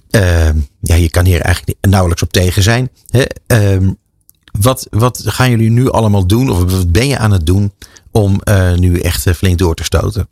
[0.09, 2.89] Ehm, ja, je kan hier eigenlijk nauwelijks op tegen zijn.
[3.09, 3.23] Hè?
[3.47, 3.91] Ehm,
[4.59, 6.49] wat, wat gaan jullie nu allemaal doen?
[6.49, 7.73] Of wat ben je aan het doen
[8.11, 8.41] om
[8.75, 10.29] nu echt flink door te stoten?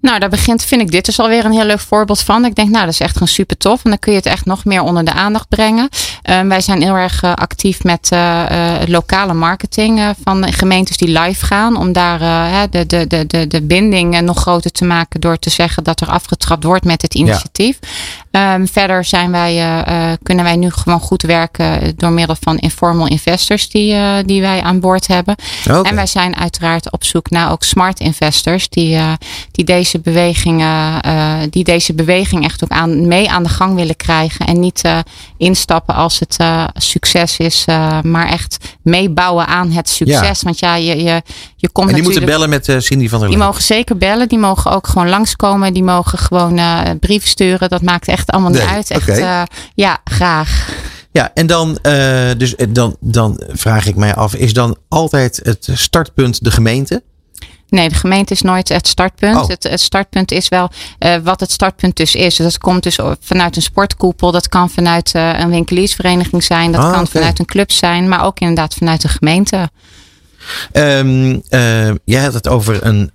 [0.00, 2.44] Nou, daar begint, vind ik dit dus alweer een heel leuk voorbeeld van.
[2.44, 3.84] Ik denk, nou, dat is echt gewoon super tof.
[3.84, 5.88] En dan kun je het echt nog meer onder de aandacht brengen.
[6.30, 8.44] Uh, wij zijn heel erg uh, actief met uh,
[8.86, 11.76] lokale marketing van gemeentes die live gaan.
[11.76, 12.18] Om daar
[12.70, 16.08] de, de, de, de, de binding nog groter te maken door te zeggen dat er
[16.08, 17.78] afgetrapt wordt met het initiatief.
[18.30, 18.54] Ja.
[18.54, 19.64] Um, verder zijn wij,
[20.22, 24.80] kunnen wij nu gewoon goed werken door middel van informal investors die, die wij aan
[24.80, 25.34] boord hebben.
[25.68, 25.82] Okay.
[25.82, 28.98] En wij zijn uiteraard op zoek naar ook smart investors die,
[29.50, 33.74] die deze deze bewegingen, uh, die deze beweging echt ook aan, mee aan de gang
[33.74, 34.46] willen krijgen.
[34.46, 34.98] En niet uh,
[35.36, 37.64] instappen als het uh, succes is,
[38.02, 40.40] maar echt meebouwen aan het succes.
[40.40, 40.44] Ja.
[40.44, 41.22] Want ja, je, je,
[41.56, 43.46] je komt en die moeten bellen met Cindy van der Die Lee.
[43.46, 44.28] mogen zeker bellen.
[44.28, 45.72] Die mogen ook gewoon langskomen.
[45.72, 46.60] Die mogen gewoon
[46.98, 47.68] brieven sturen.
[47.68, 48.60] Dat maakt echt allemaal nee.
[48.60, 48.90] niet uit.
[48.90, 49.46] Echt, okay.
[49.74, 50.68] ja, graag.
[51.12, 51.78] Ja, en dan,
[52.36, 57.02] dus, dan, dan vraag ik mij af, is dan altijd het startpunt de gemeente?
[57.70, 59.36] Nee, de gemeente is nooit het startpunt.
[59.36, 59.48] Oh.
[59.48, 62.36] Het, het, startpunt is wel uh, wat het startpunt dus is.
[62.36, 64.32] Dat komt dus vanuit een sportkoepel.
[64.32, 66.72] Dat kan vanuit uh, een winkeliersvereniging zijn.
[66.72, 67.12] Dat Ah, kan okay.
[67.12, 68.08] vanuit een club zijn.
[68.08, 69.70] Maar ook inderdaad vanuit de gemeente.
[70.72, 71.40] Um, uh,
[72.04, 73.10] jij had het over een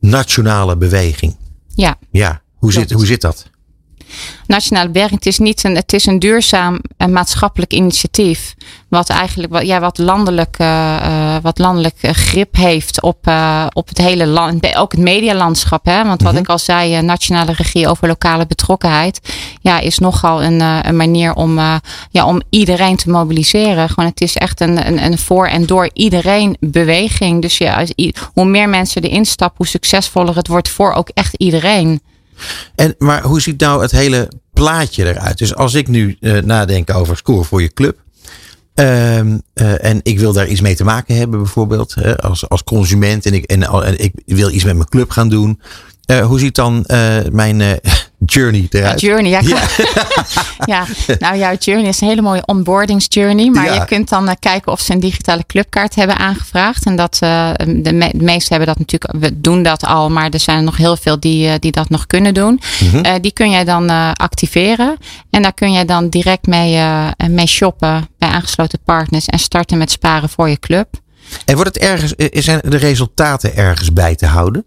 [0.00, 1.36] nationale beweging.
[1.74, 1.96] Ja.
[2.10, 3.50] Ja, hoe zit, hoe zit dat?
[4.46, 8.54] Nationale Berging, het is niet een, het is een duurzaam en maatschappelijk initiatief.
[8.88, 13.98] Wat eigenlijk wat, ja, wat landelijk, uh, wat landelijk grip heeft op, uh, op het
[13.98, 14.76] hele land.
[14.76, 15.84] Ook het medialandschap.
[15.84, 16.04] Hè?
[16.04, 16.42] Want wat Mhm.
[16.42, 19.20] ik al zei, nationale regie over lokale betrokkenheid.
[19.60, 21.58] Ja, is nogal een, een manier om,
[22.10, 23.88] ja, om iedereen te mobiliseren.
[23.88, 27.42] Gewoon, het is echt een, een, een voor en door iedereen beweging.
[27.42, 27.84] Dus ja,
[28.34, 32.00] hoe meer mensen erin stappen, hoe succesvoller het wordt voor ook echt iedereen.
[32.74, 35.38] En, maar hoe ziet nou het hele plaatje eruit?
[35.38, 37.96] Dus als ik nu uh, nadenk over score voor je club.
[38.74, 39.34] Uh, uh,
[39.84, 43.26] en ik wil daar iets mee te maken hebben, bijvoorbeeld uh, als, als consument.
[43.26, 45.60] En ik, en, en ik wil iets met mijn club gaan doen.
[46.10, 46.84] Uh, hoe ziet dan
[47.32, 47.80] mijn
[48.32, 49.00] journey eruit.
[49.00, 49.40] Journey, ja.
[50.64, 50.84] ja.
[51.18, 53.50] Nou ja, Journey is een hele mooie onboardingsjourney.
[53.50, 53.74] Maar Ja.
[53.74, 56.84] je kunt dan eh, kijken of ze een digitale clubkaart hebben aangevraagd.
[56.84, 60.10] En dat eh, de, me- de meesten hebben dat natuurlijk, we doen dat al.
[60.10, 62.60] Maar er zijn er nog heel veel die, eh, die dat nog kunnen doen.
[62.92, 63.20] Mhm.
[63.20, 64.96] Die kun jij dan activeren.
[65.30, 66.82] En daar kun jij dan direct mee,
[67.30, 69.26] mee shoppen bij aangesloten partners.
[69.26, 70.88] En starten met sparen voor je club.
[71.44, 72.12] En wordt het ergens,
[72.44, 74.64] zijn de resultaten ergens bij te houden?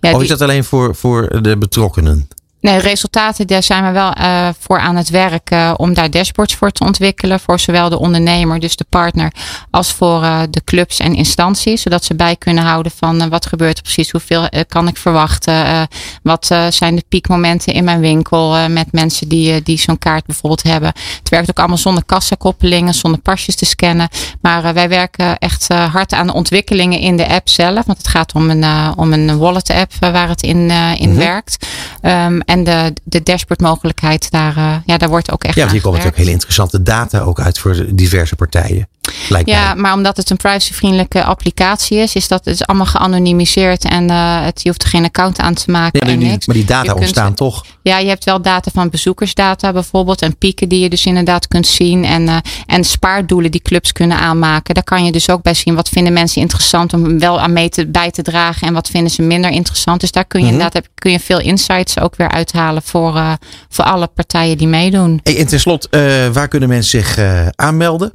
[0.00, 2.28] Ja, of die- is dat alleen voor, voor de betrokkenen?
[2.60, 6.54] Nee, resultaten, daar zijn we wel eh, voor aan het werk eh, om daar dashboards
[6.54, 7.40] voor te ontwikkelen.
[7.40, 9.32] Voor zowel de ondernemer, dus de partner,
[9.70, 11.82] als voor eh, de clubs en instanties.
[11.82, 15.88] Zodat ze bij kunnen houden van wat gebeurt er precies, hoeveel kan ik verwachten.
[16.22, 20.92] wat zijn de piekmomenten in mijn winkel met mensen die, die zo'n kaart bijvoorbeeld hebben.
[21.18, 24.08] Het werkt ook allemaal zonder kassakoppelingen, zonder pasjes te scannen.
[24.40, 27.86] Maar wij werken echt hard aan de ontwikkelingen in de app zelf.
[27.86, 28.64] Want het gaat om een,
[28.96, 31.18] om een wallet app waar het in, in Mhm.
[31.18, 31.66] werkt.
[32.00, 35.80] Ehm, en de, de dashboard mogelijkheid, daar, eh, ja, daar wordt ook echt Ja, hier
[35.80, 36.18] komen natuurlijk gewerkt.
[36.18, 38.88] hele interessante data ook uit voor diverse partijen.
[39.28, 39.82] Lijkt Ja, mij.
[39.82, 44.44] maar omdat het een privacyvriendelijke applicatie is, is dat het is allemaal geanonimiseerd en eh,
[44.44, 46.00] het, je hoeft er geen account aan te maken.
[46.00, 46.46] Nee, en maar die- niks.
[46.46, 47.64] maar die data Je kunt- ontstaan toch?
[47.82, 51.66] Ja, je hebt wel data van bezoekersdata bijvoorbeeld en pieken die je dus inderdaad kunt
[51.66, 52.36] zien en, eh,
[52.66, 54.74] en spaardoelen die clubs kunnen aanmaken.
[54.74, 57.68] Daar kan je dus ook bij zien wat vinden mensen interessant om wel aan mee
[57.68, 60.00] te, bij te dragen en wat vinden ze minder interessant.
[60.00, 60.54] Dus daar kun je Mhm.
[60.54, 63.32] inderdaad kun je veel insights ook weer uithalen voor, eh,
[63.68, 65.20] voor alle partijen die meedoen.
[65.22, 67.18] Hey, en tenslotte, waar kunnen mensen zich
[67.54, 68.12] aanmelden?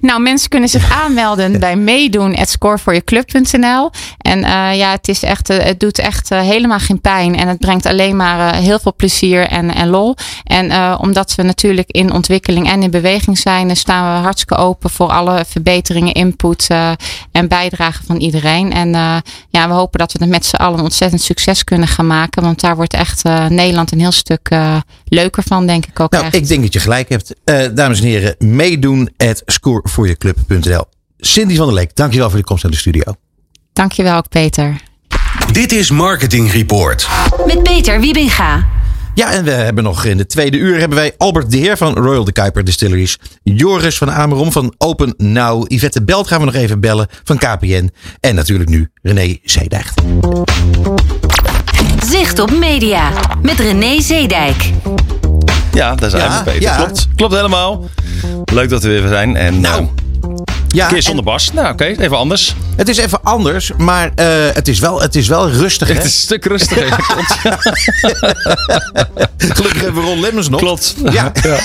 [0.00, 3.90] Nou, mensen kunnen zich aanmelden bij meedoen at scoreforyourclub.nl.
[4.18, 7.36] En eh, ja, het, is echt, eh, het doet echt eh, helemaal geen pijn.
[7.36, 10.16] En het brengt alleen maar heel veel plezier en, en lol.
[10.44, 14.90] En omdat we natuurlijk in ontwikkeling en in beweging zijn, eh, staan we hartstikke open
[14.90, 16.66] voor alle verbeteringen, input
[17.32, 18.72] en bijdragen van iedereen.
[18.72, 18.90] En
[19.50, 22.42] ja, we hopen dat we het met z'n allen ontzettend succes kunnen gaan maken.
[22.42, 24.50] Want daar wordt echt Nederland een heel stuk
[25.04, 26.34] leuker van, denk ik ook Nou, echt.
[26.34, 27.34] ik denk dat je gelijk hebt.
[27.76, 30.84] Dames en heren, meedoen at scoreforyourclub.nl.
[31.18, 33.14] Cindy van der Leek, dankjewel voor de komst naar de studio.
[33.72, 34.80] Dankjewel ook, Peter.
[35.52, 37.08] Dit is Marketing Report.
[37.46, 38.66] Met Peter Wiebinga.
[39.14, 41.94] Ja, en we hebben nog in de tweede uur hebben wij Albert de Heer van
[41.94, 43.18] Royal de Kuiper Distilleries.
[43.42, 45.72] Joris van Amerom van Open Now.
[45.72, 47.90] Yvette Belt gaan we nog even bellen van KPN.
[48.20, 50.00] En natuurlijk nu René Zeedijgt.
[52.04, 53.12] Zicht op media.
[53.42, 54.70] Met René Zeedijk.
[55.78, 56.62] Ja, daar zijn Ja, we, Peter.
[56.62, 56.76] ja.
[56.76, 57.84] Klopt, klopt helemaal.
[58.44, 59.36] Leuk dat we weer zijn.
[59.36, 59.86] En Nou,
[60.20, 60.37] nou,
[60.68, 61.52] Ja, een keer zonder Bas.
[61.52, 62.54] Nou, oké, even anders.
[62.76, 65.88] het is even anders, maar eh, het, is wel, het is wel rustig.
[65.88, 65.94] Hè?
[65.94, 66.86] Het is een stuk rustiger.
[67.06, 67.36] Klopt.
[69.38, 70.60] Gelukkig hebben we Ron Lemmens nog.
[70.60, 70.94] Klopt.
[71.10, 71.32] Ja.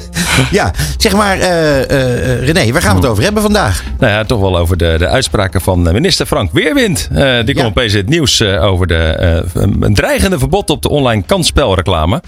[0.50, 3.82] ja, zeg maar, eh, eh, René, waar gaan we het over hebben vandaag?
[3.98, 7.08] Nou ja, toch wel over de, de uitspraken van minister Frank Weerwind.
[7.10, 7.42] Die Ja.
[7.52, 12.22] kwam opeens in het nieuws over de, een dreigende verbod op de online kansspelreclame.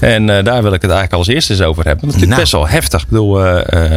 [0.00, 2.06] En daar wil ik het eigenlijk als eerste eens over hebben.
[2.06, 2.40] Dat is natuurlijk Nou.
[2.40, 3.02] best wel heftig.
[3.02, 3.34] Ik bedoel,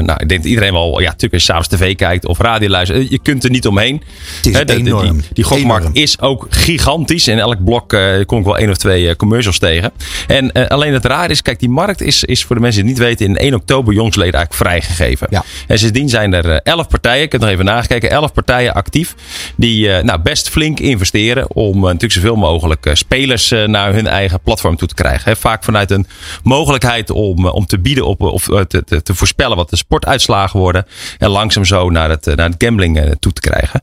[0.02, 2.70] nou, ik denk dat iedereen wel, ja, natuurlijk als je s'avonds tv kijkt of radio
[2.70, 3.00] luistert.
[3.00, 4.02] eh, Je kunt er niet omheen.
[4.36, 5.12] Het is Hè, de- de- enorm.
[5.18, 6.02] Die, die gokmarkt Enorm.
[6.04, 7.28] is ook gigantisch.
[7.28, 9.92] In elk blok eh, kom ik wel één of twee eh, commercials tegen.
[10.28, 13.00] En alleen het raar is, kijk, die markt is, is voor de mensen die het
[13.00, 15.28] niet weten in 1 oktober jongsleden eigenlijk vrijgegeven.
[15.30, 15.44] Ja.
[15.68, 19.16] En sindsdien zijn er eh, 11 partijen, ik heb nog even nagekeken, 11 partijen actief.
[19.56, 24.88] Die nou, best flink investeren om natuurlijk zoveel mogelijk spelers naar hun eigen platform toe
[24.88, 25.38] te krijgen.
[25.38, 26.08] Vaak vanuit een
[26.44, 30.86] mogelijkheid om, om te bieden op of te, te, te voorspellen wat de sportuitslagen worden.
[31.18, 33.80] En langzaam zo naar het, eh, naar het gambling eh, toe te krijgen.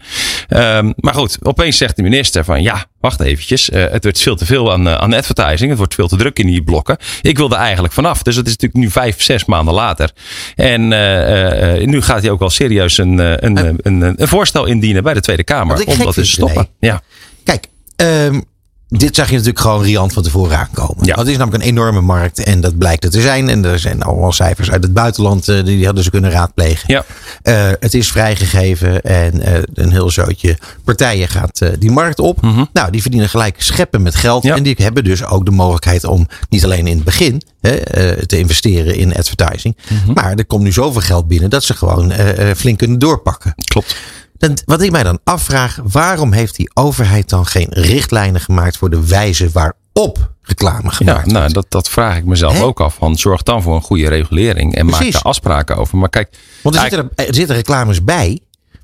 [0.48, 3.70] Ehm, maar goed, opeens zegt de minister van ja, wacht eventjes.
[3.70, 5.68] eh, het wordt veel te veel aan, aan advertising.
[5.68, 6.96] Het wordt veel te druk in die blokken.
[7.22, 8.22] Ik wil er eigenlijk vanaf.
[8.22, 10.10] Dus dat is natuurlijk nu vijf, zes maanden later.
[10.56, 10.88] En
[11.90, 15.44] nu gaat hij ook wel serieus een, een, een, een, voorstel indienen bij de Tweede
[15.44, 15.84] Kamer.
[15.84, 16.68] Om dat te vind, stoppen.
[16.78, 17.00] Ja.
[17.44, 17.66] Kijk,
[17.96, 18.40] ehm,
[18.98, 21.04] dit zag je natuurlijk gewoon riant van tevoren aankomen.
[21.04, 21.18] Ja.
[21.18, 23.48] Het is namelijk een enorme markt en dat blijkt er te zijn.
[23.48, 26.84] En er zijn allemaal cijfers uit het buitenland eh, die hadden ze kunnen raadplegen.
[26.86, 27.04] Ja.
[27.42, 32.40] Eh, het is vrijgegeven en eh, een heel zootje partijen gaat die markt op.
[32.72, 34.42] Nou, die verdienen gelijk scheppen met geld.
[34.42, 34.52] Mhm.
[34.52, 34.58] Ja.
[34.58, 38.38] En die hebben dus ook de mogelijkheid om niet alleen in het begin hè, te
[38.38, 39.76] investeren in advertising.
[39.88, 40.12] Mhm.
[40.12, 42.12] Maar er komt nu zoveel geld binnen dat ze gewoon
[42.56, 43.54] flink kunnen doorpakken.
[43.64, 43.96] Klopt.
[44.48, 48.90] Dan, wat ik mij dan afvraag, waarom heeft die overheid dan geen richtlijnen gemaakt voor
[48.90, 51.54] de wijze waarop reclame Ja, gemaakt nou, wordt?
[51.54, 52.62] dat, dat vraag ik mezelf Hè?
[52.62, 52.94] ook af.
[52.94, 55.14] Van, zorg dan voor een goede regulering en maak Precies.
[55.14, 55.98] daar afspraken over.
[55.98, 58.40] Maar kijk, Want er zitten, er, er zitten reclames bij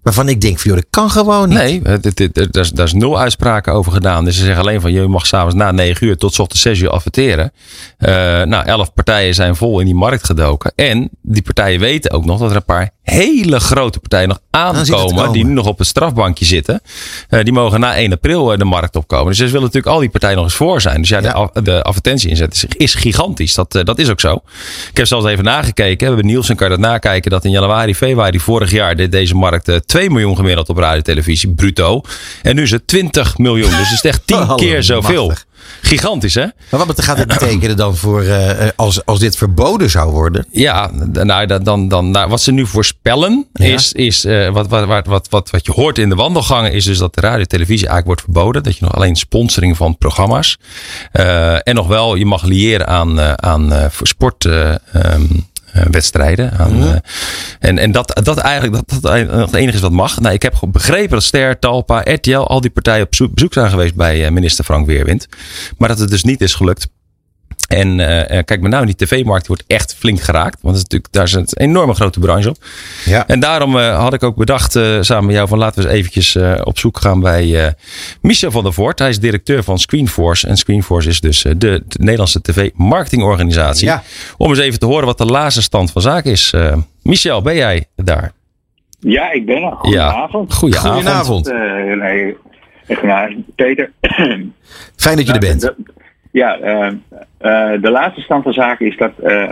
[0.09, 1.59] waarvan ik denk, van, joh, dat kan gewoon niet.
[1.59, 4.25] Nee, daar is- daar is nul uitspraken over gedaan.
[4.25, 6.81] Dus ze zeggen alleen van je mag s'avonds na 9 uur tot 's ochtends 6
[6.81, 7.53] uur adverteren.
[7.99, 10.73] Eh, nou, 11 partijen zijn vol in die markt gedoken.
[10.77, 14.61] En die partijen weten ook nog dat er een paar hele grote partijen nog het
[14.61, 15.15] aankomen.
[15.17, 15.33] komen.
[15.33, 16.81] Die nu nog op het strafbankje zitten.
[17.29, 19.27] Eh, die mogen na 1 april eh, de markt opkomen.
[19.27, 21.01] Dus ze willen natuurlijk al die partijen nog eens voor zijn.
[21.01, 21.51] Dus ja, Ja.
[21.53, 23.55] De, de advertentie inzet is, is gigantisch.
[23.55, 24.35] Dat, dat is ook zo.
[24.91, 25.99] Ik heb zelfs even nagekeken.
[25.99, 27.31] We hebben Nielsen kan je dat nakijken.
[27.31, 31.55] Dat in januari, februari vorig jaar deze markt 2 miljoen gemiddeld op radio televisie.
[31.55, 32.01] Bruto.
[32.43, 33.71] En nu is het 20 miljoen.
[33.71, 35.27] Dus het is echt 10 Hallo, keer zoveel.
[35.27, 35.47] machtig.
[35.83, 36.47] Gigantisch hè?
[36.71, 40.47] Maar wat gaat het betekenen dan voor, eh, eh, als, als dit verboden zou worden?
[40.51, 43.65] Ja, nou, dan, dan, dan, nou, wat ze nu voorspellen Ja.
[43.65, 46.85] is, is eh, wat, wat, wat, wat, wat, wat je hoort in de wandelgangen, is
[46.85, 48.63] dus dat de radio televisie eigenlijk wordt verboden.
[48.63, 50.59] Dat je nog alleen sponsoring van programma's.
[51.13, 54.45] eh, en nog wel, je mag liëren aan, aan voor sport.
[54.45, 55.17] eh, ehm, eh,
[55.91, 56.53] wedstrijden.
[56.59, 56.95] Aan, eh,
[57.59, 60.21] en en dat, dat eigenlijk dat, dat het enige is wat mag.
[60.21, 63.71] Nou, ik heb begrepen dat Ster, Talpa, RTL, al die partijen op bezoek, bezoek zijn
[63.71, 65.29] geweest bij eh, minister Frank Weerwind.
[65.79, 66.89] Maar dat het dus niet is gelukt.
[67.69, 70.59] En eh, eh, kijk, met name die tv-markt die wordt echt flink geraakt.
[70.63, 72.57] Want dat is natuurlijk, daar is een enorme grote branche op.
[73.05, 73.27] Ja.
[73.27, 75.99] En daarom eh, had ik ook bedacht eh, samen met jou van laten we eens
[75.99, 77.73] eventjes eh, op zoek gaan bij eh,
[78.23, 78.99] Michel van der Voort.
[78.99, 80.47] Hij is directeur van Screenforce.
[80.49, 83.87] En Screenforce is dus eh, de, de Nederlandse tv-marketingorganisatie.
[83.87, 84.03] Ja.
[84.37, 86.53] Om eens even te horen wat de laatste stand van zaken is.
[86.53, 88.33] Eh, Michel, ben jij daar?
[89.01, 89.73] Ja, ik ben er.
[89.77, 90.51] Goedenavond.
[90.53, 91.47] Ja, goedenavond.
[91.47, 91.49] Goedenavond.
[91.49, 91.57] Eh,
[92.09, 92.37] nee,
[93.03, 93.93] nou, Peter.
[94.97, 95.61] Fijn dat je er bent.
[95.61, 95.75] De-
[96.39, 96.87] ja, eh,
[97.39, 99.49] eh, de laatste stand van zaken is dat eh,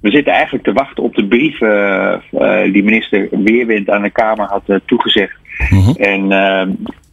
[0.00, 4.46] we zitten eigenlijk te wachten op de brief eh, die minister Weerwind aan de Kamer
[4.46, 5.36] had toegezegd.
[5.70, 5.90] Mhm.
[5.90, 6.66] En eh,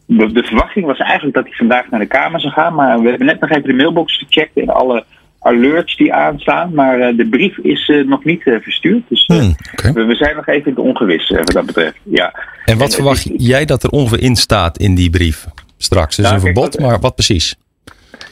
[0.05, 3.09] de, de verwachting was eigenlijk dat hij vandaag naar de Kamer zou gaan, maar we
[3.09, 5.03] hebben net nog even de mailbox gecheckt en alle
[5.39, 9.01] alerts die aanstaan, maar de brief is nog niet verstuurd.
[9.09, 9.55] Dus Hmm,
[9.93, 11.95] we, we zijn nog even in het ongewis wat dat betreft.
[12.03, 12.33] Ja.
[12.65, 15.45] En wat verwacht is- jij dat er ongeveer in staat in die brief?
[15.77, 16.15] Straks.
[16.15, 17.55] Dus Nou, een verbod, maar wat precies?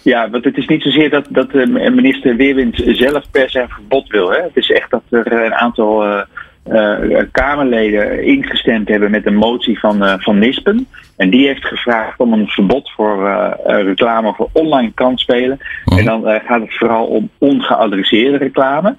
[0.04, 3.70] Ja, want het is niet zozeer dat, dat eh, minister Weerwind zelf per se een
[3.70, 4.30] verbod wil.
[4.32, 4.42] Hè.
[4.42, 6.26] Het is echt dat er een aantal
[6.64, 10.88] eh, Kamerleden ingestemd hebben met een motie van, eh, van Nispen.
[11.18, 15.60] En die heeft gevraagd om een verbod voor eh, reclame voor online kansspelen.
[15.98, 18.96] En dan gaat het vooral om ongeadresseerde reclame.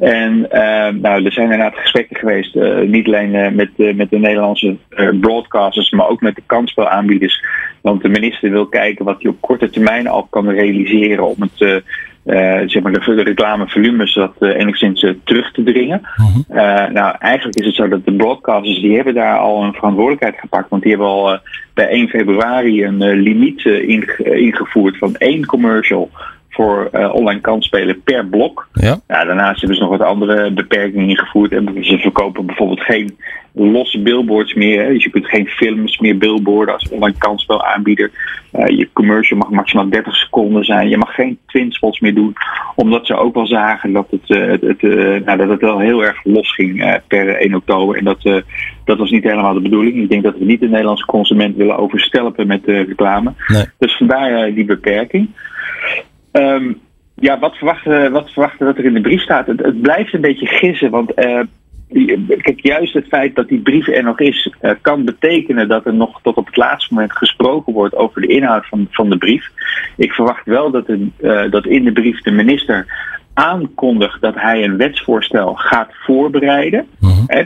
[0.00, 0.40] En
[1.00, 2.54] nou, er zijn inderdaad gesprekken geweest,
[2.86, 4.76] niet alleen met, met de Nederlandse
[5.20, 7.44] broadcasters, maar ook met de kansspelaanbieders.
[7.80, 11.82] Want de minister wil kijken wat hij op korte termijn al kan realiseren om het,
[12.66, 16.00] zeg maar de, reclamevolumes wat eh, enigszins eh, terug te dringen.
[16.48, 20.36] Eh, nou, eigenlijk is het zo dat de broadcasters die hebben daar al een verantwoordelijkheid
[20.38, 21.38] gepakt, want die hebben al eh,
[21.74, 26.10] bij 1 februari een eh, limiet eh, inge- eh, ingevoerd van één commercial
[26.52, 28.68] voor eh, online kansspelen per blok.
[28.72, 29.00] Ja.
[29.08, 31.52] Ja, daarnaast hebben ze nog wat andere beperkingen ingevoerd.
[31.52, 33.16] En ze verkopen bijvoorbeeld geen
[33.54, 34.82] losse billboards meer.
[34.84, 34.92] Hè.
[34.92, 38.10] Dus je kunt geen films meer billboarden als online kansspelaanbieder.
[38.50, 40.88] Eh je commercial mag maximaal 30 seconden zijn.
[40.88, 42.32] Je mag geen twinspots meer doen.
[42.74, 45.78] Omdat ze ook wel zagen dat het, eh, het, het, eh, nou, dat het wel
[45.78, 47.96] heel erg los ging eh, per 1 oktober.
[47.96, 48.36] En dat, eh,
[48.84, 50.02] dat was niet helemaal de bedoeling.
[50.02, 53.32] Ik denk dat we niet de Nederlandse consument willen overstelpen met eh, reclame.
[53.46, 53.64] Nee.
[53.78, 55.28] Dus vandaar eh, die beperking.
[56.32, 56.72] Ehm,
[57.14, 59.46] ja, wat verwachten, wat verwachten dat er in de brief staat?
[59.46, 61.40] Het, het blijft een beetje gissen, want eh,
[61.88, 65.86] die- kijk, juist het feit dat die brief er nog is, eh, kan betekenen dat
[65.86, 69.18] er nog tot op het laatste moment gesproken wordt over de inhoud van, van de
[69.18, 69.50] brief.
[69.96, 72.86] Ik verwacht wel dat, er, eh, dat in de brief de minister
[73.34, 76.86] aankondigt dat hij een wetsvoorstel gaat voorbereiden.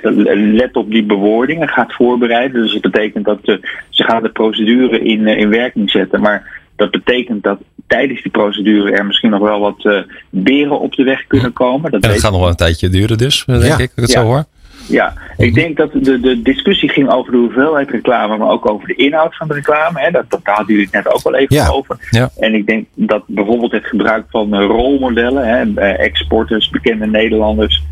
[0.03, 2.63] Dat- let op die bewoordingen, gaat voorbereiden.
[2.63, 3.57] Dus dat betekent dat eh,
[3.89, 6.21] ze gaan de procedure in, in werking zetten.
[6.21, 10.93] Maar dat betekent dat tijdens die procedure er misschien nog wel wat eh, beren op
[10.95, 11.91] de weg kunnen komen.
[11.91, 13.67] Dat En dat gaat nog wel een tijdje duren dus, denk Ja.
[13.67, 14.21] ik, als ik het Ja.
[14.21, 14.45] zo hoor.
[14.89, 18.87] ja, ik denk dat de, de discussie ging over de hoeveelheid reclame, maar ook over
[18.89, 20.01] de inhoud van de reclame.
[20.01, 20.11] Hè.
[20.11, 21.69] Dat, dat daar hadden jullie het net ook wel even Ja.
[21.69, 21.97] over.
[22.11, 22.31] Ja.
[22.39, 27.83] En ik denk dat bijvoorbeeld het gebruik van eh, rolmodellen, hè, eh, exporters, bekende Nederlanders,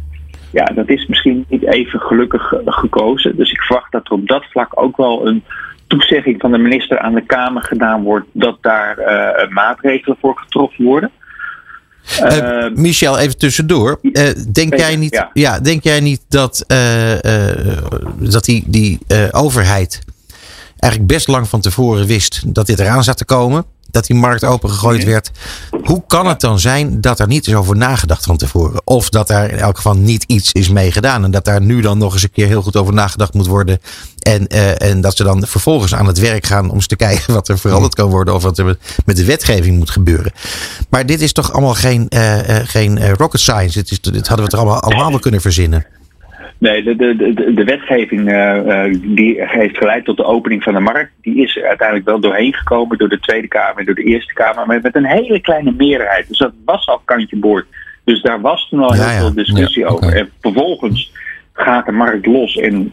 [0.53, 3.37] ja, dat is misschien niet even gelukkig eh, gekozen.
[3.37, 5.43] Dus ik verwacht dat er op dat vlak ook wel een
[5.99, 10.85] toezegging van de minister aan de Kamer gedaan wordt dat daar eh, maatregelen voor getroffen
[10.85, 11.11] worden.
[12.21, 13.99] Eh, Eh, Michel, even tussendoor.
[14.13, 15.31] Eh, denk, jij niet, ja.
[15.33, 15.61] ja.
[15.61, 17.57] denk jij niet dat, eh, eh,
[18.19, 20.01] dat die, die eh, overheid
[20.79, 23.65] eigenlijk best lang van tevoren wist dat dit eraan zat te komen?
[23.95, 25.31] Dat die markt opengegooid werd.
[25.85, 28.81] Hoe kan het dan zijn dat er niet is over nagedacht van tevoren?
[28.85, 31.25] Of dat daar in elk geval niet iets is mee gedaan.
[31.25, 33.79] En dat daar nu dan nog eens een keer heel goed over nagedacht moet worden.
[34.23, 37.35] En, eh, en dat ze dan vervolgens aan het werk gaan om eens te kijken
[37.35, 38.35] wat er veranderd kan worden.
[38.35, 40.33] Of wat er met- de wetgeving moet gebeuren.
[40.89, 43.79] Maar dit is toch allemaal geen, eh, eh, geen rocket science.
[43.79, 45.87] Dit, is, dit hadden we toch allemaal, allemaal wel kunnen verzinnen.
[46.65, 50.81] Nee, de, de, de, de wetgeving uh, die heeft geleid tot de opening van de
[50.81, 51.13] markt.
[51.23, 54.67] Die is uiteindelijk wel doorheen gekomen door de Tweede Kamer en door de Eerste Kamer.
[54.67, 56.29] Maar met een hele kleine meerderheid.
[56.29, 57.67] Dus dat was al kantje boord.
[58.05, 60.17] Dus daar was toen al heel veel discussie ja, over.
[60.17, 61.13] En vervolgens
[61.53, 62.93] gaat de markt los en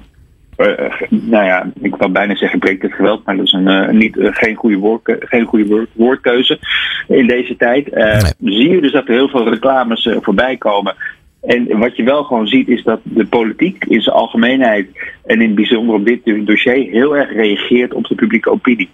[0.57, 3.89] uh, nou ja, ik wil bijna zeggen breekt het geweld, maar dat is een, uh,
[3.89, 6.59] niet, geen goede, woord, geen goede woord, woordkeuze
[7.07, 7.95] in deze tijd.
[7.95, 8.53] Nee.
[8.53, 10.95] Zie je dus dat er heel veel reclames voorbij komen.
[11.41, 14.87] En wat je wel gewoon ziet is dat de politiek in zijn algemeenheid
[15.25, 18.89] en in het bijzonder op dit dossier heel erg reageert op de publieke opinie.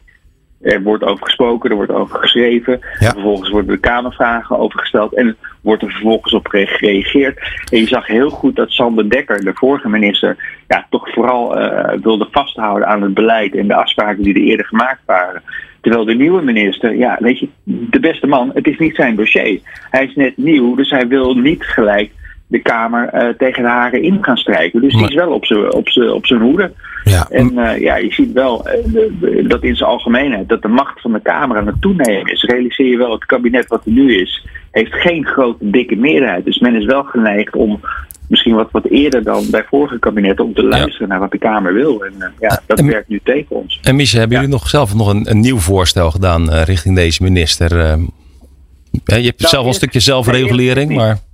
[0.62, 2.80] Er wordt over gesproken, er wordt over geschreven.
[3.00, 3.12] Ja.
[3.12, 5.14] Vervolgens worden er Kamervragen over gesteld.
[5.14, 7.38] En wordt er vervolgens op gereageerd.
[7.72, 10.36] En je zag heel goed dat Sander Dekker, de vorige minister,
[10.68, 14.66] ja, toch vooral uh, wilde vasthouden aan het beleid en de afspraken die er eerder
[14.66, 15.44] gemaakt waren.
[15.82, 19.60] Terwijl de nieuwe minister, ja, weet je, de beste man, het is niet zijn dossier.
[19.90, 22.12] Hij is net nieuw, dus hij wil niet gelijk
[22.48, 24.82] de Kamer uh, tegen de haren in gaan strijken.
[24.82, 26.72] Dus die is wel op zijn op op hoede.
[27.04, 27.28] Ja.
[27.30, 31.02] En uh, ja, je ziet wel uh, de, dat in zijn algemeenheid dat de macht
[31.02, 32.44] van de Kamer aan het toenemen is.
[32.44, 36.46] Realiseer je wel, het kabinet wat er nu is, heeft geen grote dikke meerderheid.
[36.46, 37.80] Dus men is wel geneigd om
[38.28, 41.74] misschien wat, wat eerder dan bij vorige kabinetten om te luisteren naar wat de Kamer
[41.74, 42.06] wil.
[42.06, 43.80] En ja, dat werkt nu tegen ons.
[43.84, 47.70] En Michel, hebben jullie nog zelf nog een, een nieuw voorstel gedaan richting deze minister?
[47.72, 51.26] je hebt nou, zelf wel een stukje zelfregulering, maar...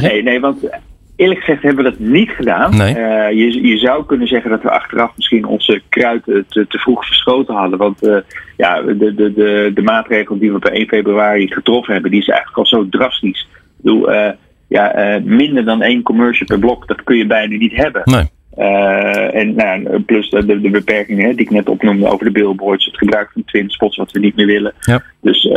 [0.00, 0.68] Nee, nee, want
[1.16, 2.76] eerlijk gezegd hebben we dat niet gedaan.
[2.76, 2.94] Nee.
[2.94, 7.06] Uh, je, je zou kunnen zeggen dat we achteraf misschien onze kruid te, te vroeg
[7.06, 7.78] verschoten hadden.
[7.78, 8.16] Want uh,
[8.56, 12.28] ja, de, de, de, de maatregel die we op 1 februari getroffen hebben, die is
[12.28, 13.48] eigenlijk al zo drastisch.
[13.50, 14.28] Ik bedoel, uh,
[14.68, 18.02] ja, minder dan één commercial per blok, dat kun je bijna niet hebben.
[18.04, 18.30] Nee.
[18.58, 22.84] Uh, en nou, plus de, de, de beperkingen die ik net opnoemde over de billboards,
[22.84, 24.72] het gebruik van twin spots wat we niet meer willen.
[24.80, 25.02] Ja.
[25.20, 25.54] Dus uh,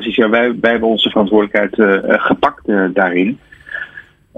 [0.00, 2.62] ja, wij, wij hebben onze verantwoordelijkheid uh, gepakt
[2.94, 3.38] daarin.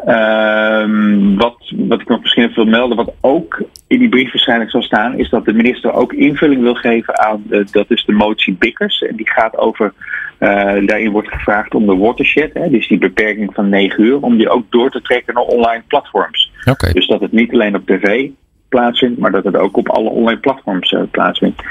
[0.07, 4.71] Um, wat, wat ik nog misschien even wil melden, wat ook in die brief waarschijnlijk
[4.71, 8.13] zal staan, is dat de minister ook invulling wil geven aan de, dat is de
[8.13, 9.03] motie Bikkers.
[9.03, 9.93] En die gaat over,
[10.39, 10.49] uh,
[10.87, 14.49] daarin wordt gevraagd om de watershed, hè, dus die beperking van 9 uur, om die
[14.49, 16.53] ook door te trekken naar online platforms.
[16.71, 16.93] Okay.
[16.93, 18.29] Dus dat het niet alleen op tv
[18.69, 21.63] plaatsvindt, maar dat het ook op alle online platforms uh, plaatsvindt.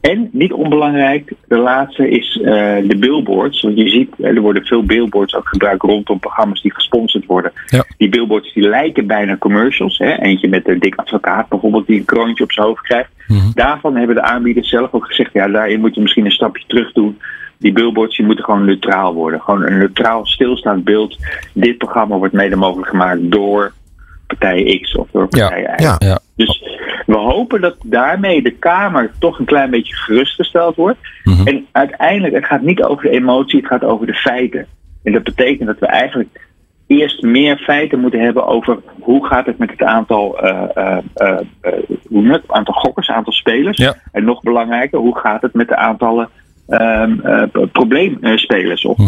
[0.00, 2.46] En niet onbelangrijk, de laatste is uh,
[2.88, 3.60] de billboards.
[3.62, 7.52] Want je ziet, er worden veel billboards ook gebruikt rondom programma's die gesponsord worden.
[7.66, 7.84] Ja.
[7.96, 9.98] Die billboards die lijken bijna commercials.
[9.98, 10.16] Hè?
[10.18, 13.10] Eentje met de dik advocaat bijvoorbeeld die een kroontje op zijn hoofd krijgt.
[13.26, 13.50] Mm -hmm.
[13.54, 16.92] Daarvan hebben de aanbieders zelf ook gezegd, ja, daarin moet je misschien een stapje terug
[16.92, 17.18] doen.
[17.58, 19.40] Die billboards die moeten gewoon neutraal worden.
[19.40, 21.16] Gewoon een neutraal stilstaand beeld.
[21.52, 23.72] Dit programma wordt mede mogelijk gemaakt door
[24.28, 25.82] partij X of door partij Y.
[25.82, 26.18] Ja, ja.
[26.36, 26.62] Dus
[27.06, 30.98] we hopen dat daarmee de Kamer toch een klein beetje gerustgesteld wordt.
[31.24, 31.46] Mm -hmm.
[31.46, 34.66] En uiteindelijk, het gaat niet over de emotie, het gaat over de feiten.
[35.02, 36.48] En dat betekent dat we eigenlijk
[36.86, 41.38] eerst meer feiten moeten hebben over hoe gaat het met het aantal, uh, uh, uh,
[42.08, 43.76] hoe het, aantal gokkers, aantal spelers.
[43.76, 43.94] Ja.
[44.12, 46.28] En nog belangrijker, hoe gaat het met de aantallen
[46.68, 47.22] um,
[47.72, 48.98] probleemspelers of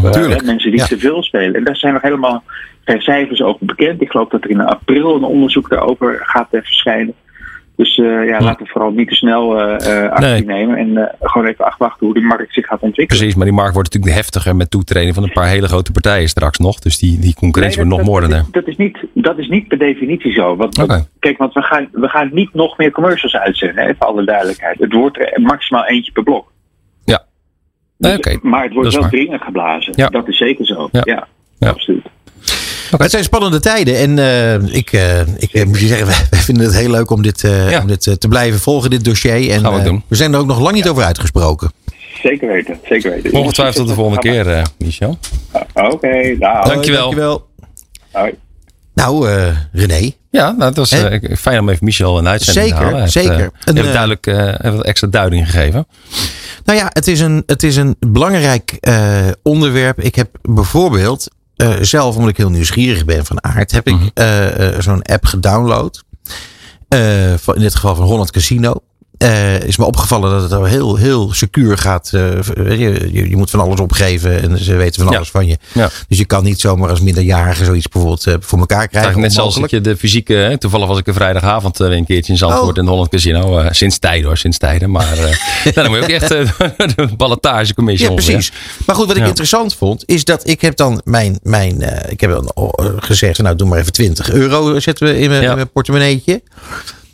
[0.45, 0.87] mensen die ja.
[0.87, 1.55] te veel spelen.
[1.55, 2.43] En daar zijn nog helemaal
[2.85, 4.03] geen cijfers over bekend.
[4.03, 7.15] Ik geloof dat er in april een onderzoek daarover gaat verschijnen.
[7.77, 10.45] Dus uh, ja, laten we vooral niet te snel uh, actie nee.
[10.45, 10.77] nemen.
[10.77, 13.21] En uh, gewoon even afwachten hoe de markt zich gaat ontwikkelen.
[13.21, 16.29] Precies, maar die markt wordt natuurlijk heftiger met toetreden van een paar hele grote partijen
[16.29, 16.79] straks nog.
[16.79, 18.43] Dus die, die concurrentie nee, wordt nog moordenaar.
[18.43, 20.57] Dat, dat, is niet, dat is niet per definitie zo.
[20.57, 21.05] Want, okay.
[21.19, 24.79] Kijk, want we gaan, we gaan niet nog meer commercials uitzenden, hè, voor alle duidelijkheid.
[24.79, 26.53] Het wordt er maximaal eentje per blok.
[28.01, 28.39] Dus, okay.
[28.43, 29.93] Maar het wordt wel dringend geblazen.
[29.97, 30.09] Ja.
[30.09, 30.89] Dat is zeker zo.
[30.93, 31.29] Ja, ja,
[31.59, 31.69] ja.
[31.69, 32.07] absoluut.
[32.87, 32.99] Okay.
[32.99, 36.77] Het zijn spannende tijden en uh, ik, uh, ik moet je zeggen, wij vinden het
[36.77, 37.81] heel leuk om dit, uh, ja.
[37.81, 39.51] om dit te blijven volgen, dit dossier.
[39.51, 39.63] En
[40.09, 40.91] we, zijn er ook nog lang niet ja.
[40.91, 41.71] over uitgesproken.
[42.23, 43.33] Zeker weten, zeker weten.
[43.33, 45.19] Ongetwijfeld tot de volgende keer, Michel.
[45.53, 46.69] Oké, okay, nou.
[46.69, 47.01] Dankjewel.
[47.01, 47.47] Dankjewel.
[48.13, 48.35] Hoi.
[48.95, 49.29] Nou,
[49.73, 50.11] René.
[50.31, 50.95] Ja, nou, het was
[51.39, 53.09] fijn om even Michel een uitzending zeker, te halen.
[53.09, 53.51] Zeker, zeker.
[53.65, 55.87] Hij heeft duidelijk even extra duiding gegeven.
[56.71, 58.79] Nou ja, het is een, het is een belangrijk
[59.43, 60.01] onderwerp.
[60.01, 64.59] Ik heb bijvoorbeeld uh, zelf, omdat ik heel nieuwsgierig ben van aard, heb ik uh,
[64.59, 66.05] uh, zo'n app gedownload.
[66.89, 68.83] in dit geval van Holland Casino.
[69.23, 72.11] Uh, is me opgevallen dat het al heel, heel secuur gaat.
[72.15, 72.41] Uh,
[72.79, 75.33] je, je, moet van alles opgeven en ze weten van alles ja.
[75.33, 75.59] van je.
[75.73, 75.91] Ja.
[76.09, 79.21] Dus je kan niet zomaar als minderjarige zoiets bijvoorbeeld uh, voor elkaar krijgen.
[79.21, 82.39] Net zoals dat je de fysieke, hè, toevallig was ik een vrijdagavond een keertje in
[82.39, 82.85] Zandvoort oh.
[82.85, 83.69] in Holland Casino.
[83.71, 84.91] sinds tijden hoor, sinds tijden.
[84.91, 85.17] Maar
[85.65, 86.29] nou, dan moet je ook echt
[86.97, 88.53] de ballotagecommissie Ja, precies.
[88.87, 92.31] Maar goed, wat ik interessant vond, is dat ik heb dan mijn, mijn ik heb
[92.31, 92.53] dan
[93.01, 96.43] gezegd, nou doe maar even 20 euro zetten we in mijn, in mijn portemonneetje.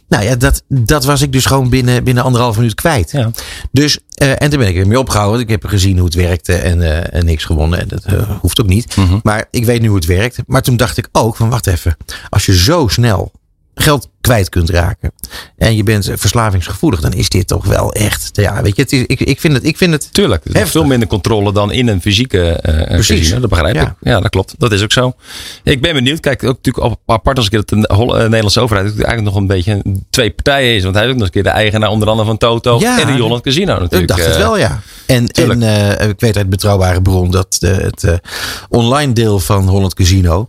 [0.09, 3.11] Nou ja, dat, dat was ik dus gewoon binnen, binnen anderhalf minuut kwijt.
[3.11, 3.31] Ja.
[3.73, 5.41] Dus, uh, en toen ben ik er mee opgehouden.
[5.41, 7.81] Ik heb gezien hoe het werkte en, uh, en niks gewonnen.
[7.81, 8.97] En dat uh, hoeft ook niet.
[8.97, 9.21] Mm -hmm.
[9.23, 10.39] Maar ik weet nu hoe het werkt.
[10.47, 11.97] Maar toen dacht ik ook van wacht even.
[12.29, 13.33] Als je zo snel
[13.75, 15.13] geld kwijt kunt raken.
[15.57, 17.01] En je bent verslavingsgevoelig.
[17.01, 18.29] Dan is dit toch wel echt.
[18.33, 19.65] Ja, weet je, het is, ik, ik vind het.
[19.65, 20.45] Ik vind het Tuurlijk.
[20.45, 20.71] Heftig.
[20.71, 23.19] veel minder controle dan in een fysieke eh Precies.
[23.21, 23.41] casino.
[23.41, 23.83] Dat begrijp Ja.
[23.83, 23.93] ik.
[24.01, 24.55] Ja, dat klopt.
[24.59, 25.13] Dat is ook zo.
[25.63, 26.21] Ik ben benieuwd.
[26.21, 29.83] Kijk, ook natuurlijk apart als ik het de eh, Nederlandse overheid eigenlijk nog een beetje
[30.11, 30.83] twee partijen is.
[30.83, 33.01] Want hij is ook nog eens een keer de eigenaar onder andere van Toto Ja.
[33.01, 34.01] en de Holland Casino natuurlijk.
[34.03, 34.81] Ik dacht het Eh, wel, ja.
[35.07, 35.61] En, tuurlijk.
[35.61, 38.15] en eh, ik weet uit betrouwbare bron dat de, het eh,
[38.69, 40.49] online deel van Holland Casino.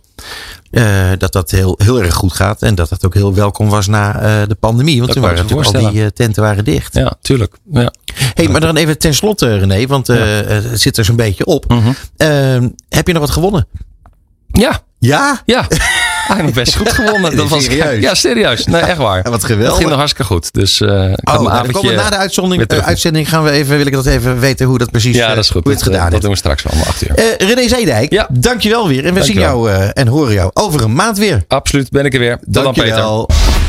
[0.70, 2.62] eh, dat dat heel, heel erg goed gaat.
[2.62, 4.94] En dat dat ook heel welkom was na eh, de pandemie.
[5.00, 6.94] Want Dat toen waren natuurlijk al die eh, tenten waren dicht.
[6.94, 7.54] Ja, tuurlijk.
[7.72, 7.92] Ja.
[8.34, 9.86] hey, maar dan even ten slotte, René.
[9.86, 11.64] Want eh, het zit er zo'n beetje op.
[11.68, 11.88] Mhm.
[12.16, 12.28] Eh,
[12.88, 13.66] heb je nog wat gewonnen?
[14.52, 15.42] ja, Ja?
[15.46, 15.66] ja.
[16.28, 17.36] Eigenlijk best goed gewonnen.
[17.36, 18.00] Dat was, Serieus?
[18.02, 18.64] ja, serieus.
[18.66, 19.20] Nee, echt waar.
[19.24, 19.76] Ja, wat geweldig.
[19.76, 20.52] ging nog hartstikke goed.
[20.54, 21.72] Dus eh ik Oh, nou, avondje...
[21.72, 24.90] komen na de uitzending, uitzending gaan we even, wil ik dat even weten hoe dat
[24.90, 25.62] precies ja, dat is goed.
[25.62, 27.34] hoe het dat, gedaan dat doen we straks wel om acht uur.
[27.38, 28.26] René Zeedijk, Ja.
[28.30, 29.04] dankjewel weer.
[29.04, 29.68] En we zien Dankjewel.
[29.68, 31.44] jou en horen jou over een maand weer.
[31.48, 32.38] Absoluut, ben ik er weer.
[32.50, 33.26] Tot dan, Peter.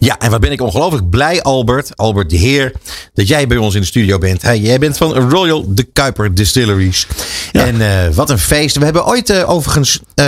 [0.00, 2.72] Ja, en wat ben ik ongelooflijk blij, Albert, Albert de Heer,
[3.14, 4.42] dat jij bij ons in de studio bent.
[4.42, 7.06] Hey, jij bent van Royal de Kuiper Distilleries.
[7.52, 8.76] En eh, wat een feest.
[8.76, 10.24] We hebben ooit eh, overigens eh,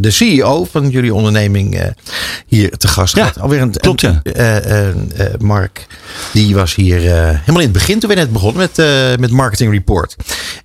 [0.00, 1.94] de CEO van jullie onderneming
[2.46, 3.42] hier te gast Ja, gehad.
[3.42, 4.22] Alweer een, klopt, ja.
[5.38, 5.86] Mark,
[6.32, 8.86] die was hier helemaal in het begin toen we net begonnen met,
[9.20, 10.16] met Marketing Report.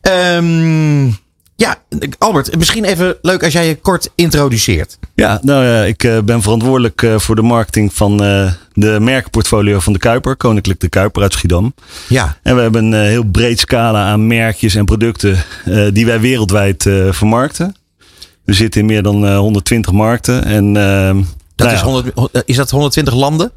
[0.02, 1.10] Ehm,
[1.56, 1.78] ja,
[2.18, 4.98] Albert, misschien even leuk als jij je kort introduceert.
[5.16, 9.80] Ja, nou ja, ik eh, ben verantwoordelijk eh, voor de marketing van eh, de merkenportfolio
[9.80, 11.74] van de Kuiper, Koninklijk de Kuiper uit Schiedam.
[12.08, 15.38] Ja, En we hebben een heel breed scala aan merkjes en producten
[15.94, 17.76] die wij wereldwijd vermarkten.
[18.46, 20.46] We zitten in meer dan eh, 120 markten.
[20.46, 21.16] En, ehm,
[21.56, 23.52] dat nou is, ja, 100, is dat 120 landen?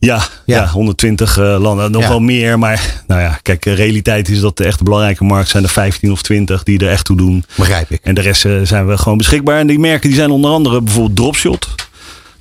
[0.00, 0.56] Ja, Ja.
[0.56, 0.66] ja.
[0.66, 1.90] 120 eh, landen.
[1.90, 2.08] Nog Ja.
[2.08, 2.58] wel meer.
[2.58, 6.12] Maar nou ja, kijk, de realiteit is dat de echt belangrijke markten zijn er 15
[6.12, 7.44] of 20 die er echt toe doen.
[7.56, 8.00] Begrijp ik.
[8.02, 9.58] En de rest eh, zijn we gewoon beschikbaar.
[9.58, 11.68] En die merken die zijn onder andere bijvoorbeeld Dropshot.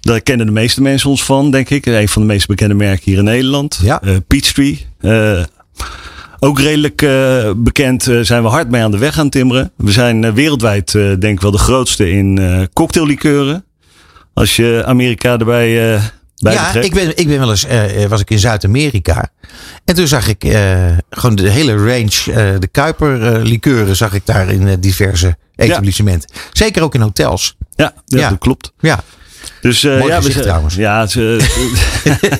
[0.02, 1.86] Daar kennen de meeste mensen ons van, denk ik.
[1.86, 3.80] Een van de meest bekende merken hier in Nederland.
[3.84, 4.02] Ja.
[4.02, 4.86] Eh, Peachtree.
[5.02, 5.44] Eh,
[6.40, 9.72] ook redelijk eh, bekend eh, zijn we hard mee aan de weg aan timmeren.
[9.78, 13.66] We zijn eh, wereldwijd eh, denk ik wel de grootste in eh cocktaillikeuren.
[14.34, 16.02] Als je Amerika erbij eh bij
[16.40, 19.30] Ja, ik ben, ik ben wel eens, eh, was ik in Zuid-Amerika.
[19.86, 24.14] En toen zag ik eh, gewoon de hele range, eh, de Kuiper eh, likeuren zag
[24.14, 26.30] ik daar in eh, diverse etablissementen.
[26.52, 27.56] Zeker ook in hotels.
[27.76, 28.30] Ja, ja, Ja.
[28.30, 28.72] dat klopt.
[28.80, 29.04] Ja,
[29.62, 30.76] Dus uh, Mooi ja, gezicht we, trouwens.
[30.76, 31.38] Ja, ze,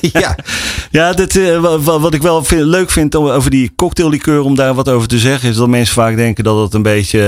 [0.12, 0.36] ja.
[0.90, 4.54] ja dit, eh, wa- wa- wat ik wel vind- leuk vind over die cocktaillikeur, om
[4.54, 7.20] daar wat over te zeggen, is dat mensen vaak denken dat het een beetje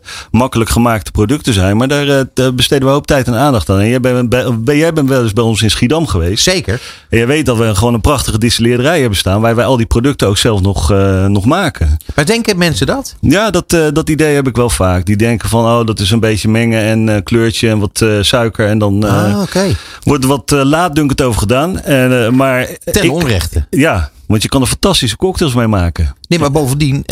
[0.00, 1.76] eh, makkelijk gemaakte producten zijn.
[1.76, 3.80] Maar daar, eh, besteden we hoop tijd en aandacht aan.
[3.80, 4.28] En jij bent,
[4.64, 6.42] bij- jij bent wel eens bij ons in Schiedam geweest.
[6.42, 6.80] zeker.
[7.08, 9.86] En jij weet dat we gewoon een prachtige distilleerderij hebben staan, waar wij al die
[9.86, 11.96] producten ook zelf nog, eh, nog maken.
[12.14, 13.14] Maar denken mensen dat?
[13.20, 15.04] Ja, dat, eh, dat idee heb ik wel vaak.
[15.06, 18.08] Die denken van, oh, dat is een beetje mengen en eh, kleurtje en wat eh,
[18.20, 18.66] suiker.
[18.68, 19.76] En dan eh, ah, oké.
[20.02, 21.80] wordt er wat eh, laatdunkend over gedaan.
[21.80, 23.66] En, eh, maar Ten ik- onrechte.
[23.70, 26.14] Ja, want je kan er fantastische cocktails mee maken.
[26.28, 27.04] Nee, maar bovendien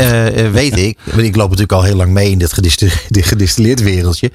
[0.52, 2.52] weet ik, want ik loop natuurlijk al heel lang mee in dit
[3.10, 4.30] gedistilleerd wereldje.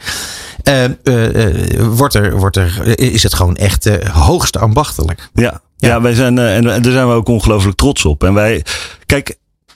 [1.90, 5.30] wordt er, wordt er, is het gewoon echt hoogst ambachtelijk.
[5.34, 5.88] Ja, Ja.
[5.90, 6.02] ja.
[6.02, 8.24] wij zijn, en, en daar zijn we ook ongelooflijk trots op.
[8.24, 8.64] En wij,
[9.06, 9.36] kijk,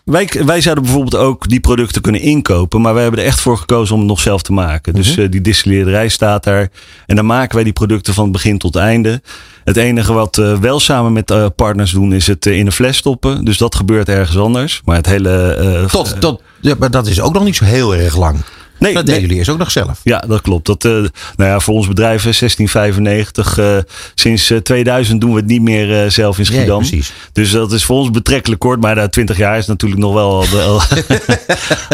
[0.10, 2.82] wij, wij zouden bijvoorbeeld ook die producten kunnen inkopen.
[2.82, 4.94] Maar wij hebben er echt voor gekozen om het nog zelf te maken.
[4.94, 5.22] Dus Mhm.
[5.22, 6.70] eh, die distilleerderij staat daar.
[7.06, 9.22] En dan maken wij die producten van begin tot einde.
[9.64, 12.72] Het enige wat we wel samen met eh, partners doen, is het eh, in een
[12.72, 13.46] fles stoppen.
[13.46, 14.82] Dus dat gebeurt ergens anders.
[14.86, 15.54] Maar het hele.
[15.54, 18.38] eh, Tot, tot, ja, maar dat is ook nog niet zo heel erg lang.
[18.80, 20.00] Nee, dat nee, deden jullie eerst ook nog zelf.
[20.04, 20.66] Ja, dat klopt.
[20.66, 23.58] Dat, eh, nou ja, voor ons bedrijf eh, 1695.
[23.58, 23.78] eh,
[24.16, 26.78] sinds eh, 2000 doen we het niet meer eh, zelf in Nee, Schiedam.
[26.80, 27.12] precies.
[27.34, 28.82] Dus dat is voor ons betrekkelijk kort.
[28.82, 30.46] Maar dat 20 jaar is natuurlijk nog wel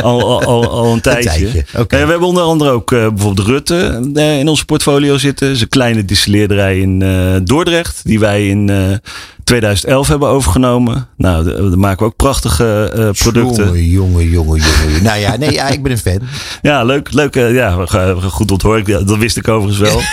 [0.02, 1.48] al, al, een tijdje.
[1.72, 5.50] Eh, we hebben onder andere ook eh, bijvoorbeeld Rutte eh, in onze portfolio zitten.
[5.50, 8.00] Een kleine distilleerderij in eh, Dordrecht.
[8.04, 8.78] Die wij in eh,
[9.46, 11.08] 2011 hebben overgenomen.
[11.18, 13.66] Nou, daar maken we ook prachtige eh, producten.
[13.66, 15.04] Jongen, jongen, jongen, jongen.
[15.04, 16.20] Nou ja, nee, ja, ik ben een fan.
[16.62, 17.14] Ja, leuk.
[17.14, 17.86] leuk eh, ja,
[18.22, 18.88] goed onthoor ik.
[18.88, 20.02] Dat wist ik overigens wel.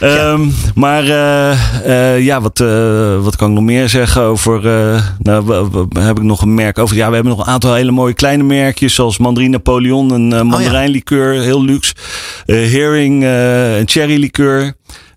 [0.00, 2.58] Ehm, maar eh, ja, wat,
[3.22, 4.62] wat kan ik nog meer zeggen over...
[5.18, 5.68] nou,
[5.98, 6.96] heb ik nog een merk over...
[6.96, 8.94] Ja, we hebben nog een aantal hele mooie kleine merkjes.
[8.94, 11.40] Zoals Mandarine Napoleon, een uh, mandarijnlikeur.
[11.40, 11.94] Heel luxe.
[12.46, 14.30] Herring, eh, een cherry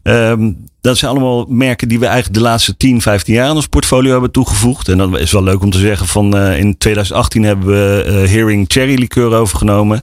[0.04, 3.68] Ehm, dat zijn allemaal merken die we eigenlijk de laatste 10, 15 jaar aan ons
[3.68, 4.88] portfolio hebben toegevoegd.
[4.88, 8.32] En dat is wel leuk om te zeggen van eh, in 2018 hebben we eh
[8.32, 10.02] Hearing Cherry Liqueur overgenomen.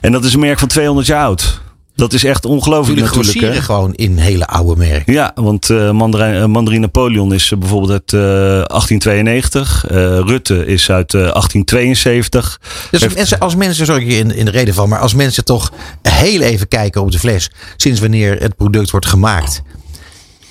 [0.00, 1.60] En dat is een merk van 200 jaar oud.
[1.98, 3.54] Dat is echt ongelooflijk Jullie natuurlijk.
[3.54, 3.62] hè.
[3.62, 5.12] gewoon in hele oude merken.
[5.12, 9.84] Ja, want eh Mandarijn, eh, Mandarine Napoleon is eh, bijvoorbeeld uit eh, 1892.
[9.88, 12.60] Eh, Rutte is uit eh, 1872.
[12.90, 15.14] Dus Heeft- mensen, als mensen, sorry ik je in, in de reden van, maar als
[15.14, 15.72] mensen toch
[16.02, 19.62] heel even kijken op de fles, sinds wanneer het product wordt gemaakt,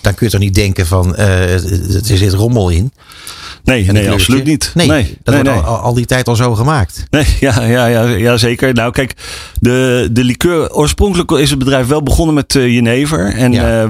[0.02, 1.54] dan kun je toch niet denken van, eh,
[2.12, 2.92] er zit rommel in.
[3.68, 4.72] Nee, nee absoluut niet.
[4.74, 5.68] Nee, nee, dat nee, wordt.
[5.68, 7.04] Al, al die tijd al zo gemaakt.
[7.10, 8.74] Nee, ja, ja, ja, ja, zeker.
[8.74, 9.14] Nou, kijk,
[9.60, 10.72] de, de liqueur.
[10.74, 13.34] Oorspronkelijk is het bedrijf wel begonnen met eh, jenever.
[13.34, 13.64] En Ja.
[13.64, 13.90] eh, eh,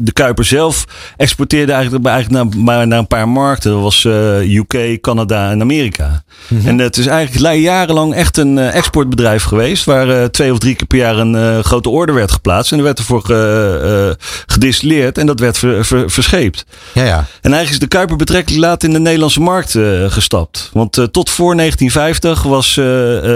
[0.00, 0.84] de Kuiper zelf
[1.16, 3.70] exporteerde eigenlijk, eigenlijk naar, maar naar een paar markten.
[3.72, 4.04] Dat was
[4.44, 6.22] UK, Canada en Amerika.
[6.48, 6.68] Mhm.
[6.68, 9.84] En het is eigenlijk li- jarenlang echt een exportbedrijf geweest.
[9.84, 12.72] Waar twee of drie keer per jaar een grote order werd geplaatst.
[12.72, 14.16] En er werd ervoor ge-
[14.46, 15.18] gedistilleerd.
[15.18, 16.64] En dat werd ver- ver- verscheept.
[16.94, 17.16] Ja, ja.
[17.18, 20.70] En eigenlijk is de Kuiper betrekkelijk laat in de Nederlandse markt eh, gestapt.
[20.72, 22.84] Want eh, tot voor 1950 was eh,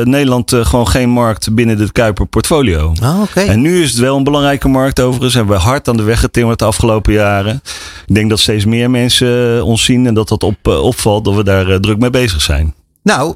[0.03, 2.93] Nederland gewoon geen markt binnen de Kuiper portfolio.
[3.03, 3.40] Ah, oké.
[3.40, 5.34] En nu is het wel een belangrijke markt overigens.
[5.34, 7.62] Hebben we hard aan de weg getimmerd de afgelopen jaren.
[8.07, 11.45] Ik denk dat steeds meer mensen ons zien en dat dat op, opvalt dat we
[11.45, 12.74] daar druk mee bezig zijn.
[13.03, 13.34] Nou,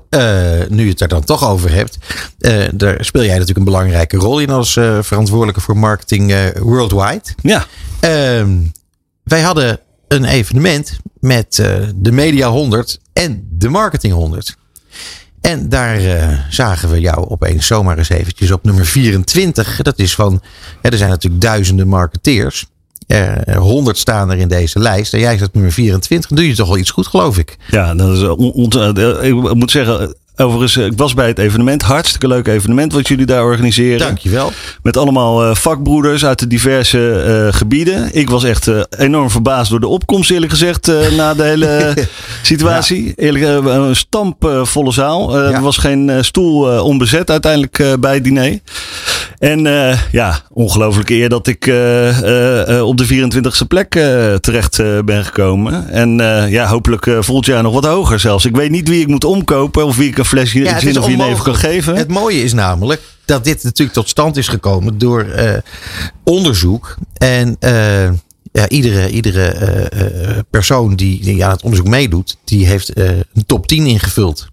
[0.68, 1.98] nu je het er dan toch over hebt,
[2.74, 7.24] daar speel jij natuurlijk een belangrijke rol in als verantwoordelijke voor marketing worldwide.
[7.42, 7.66] Ja,
[8.06, 8.58] Ehm,
[9.22, 14.56] wij hadden een evenement met eh, de Media 100 en de Marketing 100.
[15.40, 19.82] En daar eh, zagen we jou opeens zomaar eens eventjes op nummer 24.
[19.82, 20.42] Dat is van,
[20.82, 22.66] er zijn natuurlijk duizenden marketeers.
[23.06, 25.12] Eh 100 staan er in deze lijst.
[25.14, 26.28] En jij staat nummer 24.
[26.30, 27.56] Dan doe je toch wel iets goed, geloof ik.
[27.70, 28.72] ja dat is, eh, on-
[29.22, 31.82] ik moet zeggen, overigens, eh, ik was bij het evenement.
[31.82, 33.98] Hartstikke leuk evenement wat jullie daar organiseren.
[33.98, 34.52] Dankjewel.
[34.82, 38.08] Met allemaal eh, vakbroeders uit de diverse eh, gebieden.
[38.12, 41.94] Ik was echt enorm verbaasd door de opkomst, eerlijk gezegd, na de hele
[42.42, 43.12] situatie.
[43.16, 45.38] Eerlijk, eh, een stampvolle zaal.
[45.38, 45.52] Ja.
[45.52, 48.58] Er was geen stoel onbezet uiteindelijk bij het diner.
[49.38, 49.60] En
[50.12, 51.64] ja, ongelooflijke eer dat ik
[52.82, 53.90] op de 24e plek
[54.40, 55.88] terecht ben gekomen.
[55.88, 56.16] En
[56.50, 58.44] ja, hopelijk volgend jaar nog wat hoger zelfs.
[58.44, 60.24] Ik weet niet wie ik moet omkopen of wie ik
[60.68, 61.58] Ja, het zin of jenever kan onmogelijk.
[61.58, 61.96] geven.
[61.96, 65.58] Het mooie is namelijk dat dit natuurlijk tot stand is gekomen door eh,
[66.24, 66.96] onderzoek.
[67.16, 68.10] En eh,
[68.52, 73.66] ja, iedere, iedere eh, persoon die, die aan het onderzoek meedoet, die heeft een top
[73.66, 74.46] 10 ingevuld.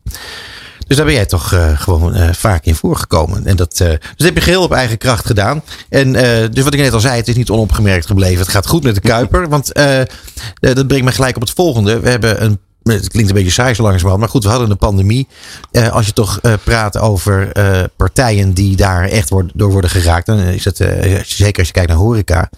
[0.88, 3.45] Dus daar ben jij toch gewoon vaak in voorgekomen.
[3.45, 5.63] En dat, dus dat heb je geheel op eigen kracht gedaan.
[5.89, 6.11] En
[6.51, 8.39] dus wat ik net al zei, het is niet onopgemerkt gebleven.
[8.39, 9.49] Het gaat goed met de Kuiper.
[9.49, 9.71] Want
[10.59, 11.99] dat brengt me gelijk op het volgende.
[11.99, 12.59] We hebben een.
[12.84, 14.19] Het klinkt een beetje saai zo langzamerhand.
[14.19, 15.27] Maar goed, we hadden een pandemie.
[15.71, 20.25] Eh, als je toch eh, praat over eh, partijen die daar echt door worden geraakt.
[20.25, 22.49] Dan is eh, zeker als je kijkt naar horeca.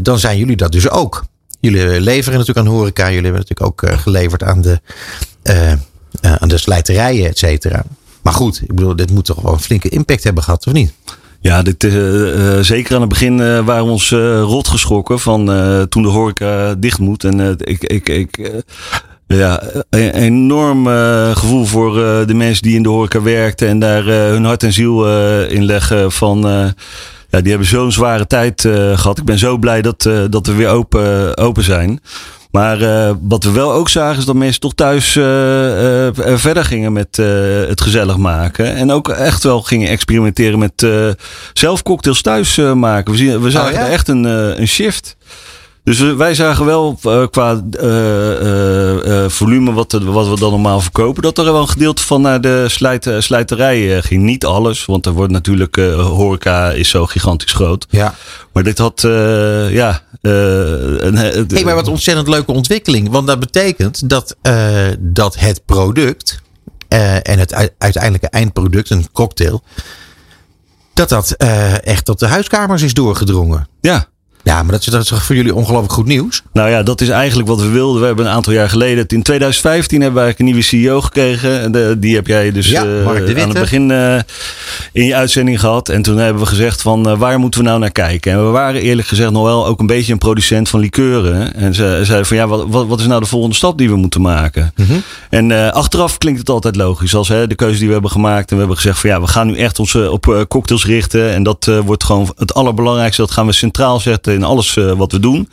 [0.00, 1.24] dan zijn jullie dat dus ook.
[1.60, 3.04] Jullie leveren natuurlijk aan horeca.
[3.04, 4.80] Jullie hebben natuurlijk ook geleverd aan de,
[6.20, 7.84] aan de slijterijen, et cetera.
[8.22, 10.92] Maar goed, ik bedoel, dit moet toch wel een flinke impact hebben gehad, of niet?
[11.46, 15.46] Ja, eh, eh, zeker aan het begin eh, waren we ons rot geschrokken van
[15.88, 17.24] toen de horeca dicht moet.
[17.24, 18.62] En ik, ik, ik
[19.26, 20.86] ja, een enorm
[21.34, 21.94] gevoel voor
[22.26, 25.08] de mensen die in de horeca werkten en daar hun hart en ziel
[25.48, 26.74] in leggen van...
[27.36, 29.18] ja, die hebben zo'n zware tijd eh, gehad.
[29.18, 32.00] Ik ben zo blij dat, dat we weer open, open zijn.
[32.50, 36.64] Maar eh, wat we wel ook zagen is dat mensen toch thuis eh, eh, verder
[36.64, 37.16] gingen met
[37.68, 38.74] het gezellig maken.
[38.74, 40.86] En ook echt wel gingen experimenteren met
[41.52, 43.12] zelf cocktails thuis maken.
[43.12, 43.80] We, zien, we zagen ja?
[43.80, 44.24] er echt een,
[44.60, 45.16] een shift.
[45.86, 51.22] Dus wij zagen wel eh, qua eh, eh, volume wat, wat we dan normaal verkopen,
[51.22, 54.22] dat er wel een gedeelte van naar de slijt, slijterij ging.
[54.22, 57.86] Niet alles, want er wordt natuurlijk, horeca is zo gigantisch groot.
[57.90, 58.14] Ja.
[58.52, 59.00] Maar dit had,
[59.70, 60.02] ja...
[60.20, 63.10] een, Hey, maar wat ontzettend leuke ontwikkeling.
[63.10, 64.36] Want dat betekent dat,
[64.98, 66.42] dat het product
[66.88, 69.62] en het uiteindelijke eindproduct, een cocktail,
[70.94, 71.30] dat dat
[71.82, 73.68] echt tot de huiskamers is doorgedrongen.
[73.80, 74.08] ja.
[74.46, 76.42] Ja, maar dat is, dat is voor jullie ongelooflijk goed nieuws?
[76.52, 78.00] Nou ja, dat is eigenlijk wat we wilden.
[78.00, 81.72] We hebben een aantal jaar geleden, in 2015 hebben we eigenlijk een nieuwe CEO gekregen.
[81.72, 84.18] De, die heb jij dus Ja, eh, aan het begin eh,
[84.92, 85.88] in je uitzending gehad.
[85.88, 88.32] En toen hebben we gezegd van eh, waar moeten we nou naar kijken?
[88.32, 91.54] En we waren eerlijk gezegd nog wel ook een beetje een producent van likeuren.
[91.54, 93.96] En ze zeiden van ja, wat, wat, wat is nou de volgende stap die we
[93.96, 94.72] moeten maken?
[94.76, 94.98] Mhm.
[95.30, 97.14] En achteraf klinkt het altijd logisch.
[97.14, 98.48] Als hè, de keuze die we hebben gemaakt.
[98.50, 101.32] En we hebben gezegd van ja, we gaan nu echt ons op cocktails richten.
[101.32, 103.22] En dat wordt gewoon het allerbelangrijkste.
[103.22, 105.48] Dat gaan we centraal zetten in alles eh, wat we doen.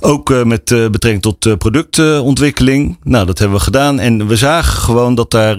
[0.00, 2.98] Ook eh, met eh, betrekking tot productontwikkeling.
[3.02, 3.98] nou, dat hebben we gedaan.
[3.98, 5.56] En we zagen gewoon dat daar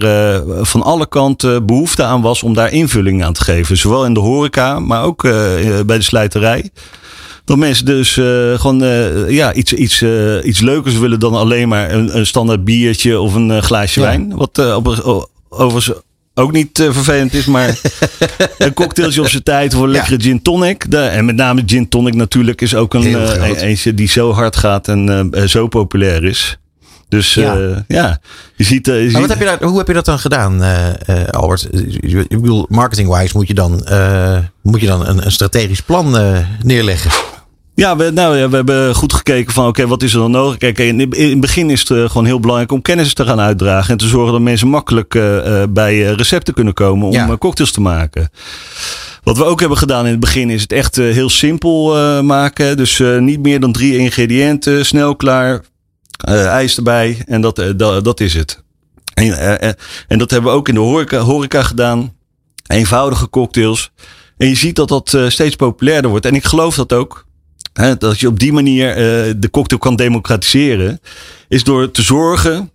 [0.62, 3.76] van alle kanten behoefte aan was om daar invulling aan te geven.
[3.76, 5.22] Zowel in de horeca, maar ook
[5.86, 6.70] bij de slijterij.
[7.44, 8.12] Dat mensen dus
[8.60, 8.78] gewoon
[9.28, 10.02] ja, iets, iets,
[10.42, 14.06] iets leukers willen dan alleen maar een, een standaard biertje of een glaasje Ja.
[14.06, 14.36] wijn.
[14.36, 15.92] Wat op, overigens
[16.40, 17.78] ook niet eh, vervelend is, maar
[18.58, 20.90] een cocktailtje op zijn tijd voor een lekkere gin tonic.
[20.90, 24.56] De, en met name gin tonic natuurlijk is ook een, een- eentje die zo hard
[24.56, 26.58] gaat en eh, zo populair is.
[27.08, 27.84] Dus Ja.
[27.88, 28.18] ja,
[28.56, 28.86] je ziet...
[28.86, 30.62] je Maar ziet wat heb je daar, hoe heb je dat dan gedaan,
[31.30, 31.68] Albert?
[32.10, 33.72] Ik bedoel, marketing-wise moet je dan,
[34.62, 36.16] moet je dan een, een strategisch plan
[36.62, 37.10] neerleggen.
[37.80, 40.56] Ja, we, nou, ja, we hebben goed gekeken van oké, wat is er dan nodig?
[40.58, 43.40] Kijk, in, in het begin is het eh, gewoon heel belangrijk om kennis te gaan
[43.40, 43.90] uitdragen.
[43.90, 47.36] En te zorgen dat mensen makkelijk eh, eh, bij recepten kunnen komen om Ja.
[47.36, 48.30] cocktails te maken.
[49.22, 52.76] Wat we ook hebben gedaan in het begin is het echt heel simpel maken.
[52.76, 55.60] Dus niet meer dan drie ingrediënten, snel klaar,
[56.48, 58.62] ijs erbij en dat, dat, dat is het.
[59.14, 59.60] En,
[60.08, 62.12] en dat hebben we ook in de horeca, horeca gedaan.
[62.66, 63.90] Eenvoudige cocktails.
[64.36, 66.26] En je ziet dat dat steeds populairder wordt.
[66.26, 67.28] En ik geloof dat ook.
[67.98, 68.96] Dat je op die manier eh,
[69.36, 71.00] de cocktail kan democratiseren.
[71.48, 72.70] Is door te zorgen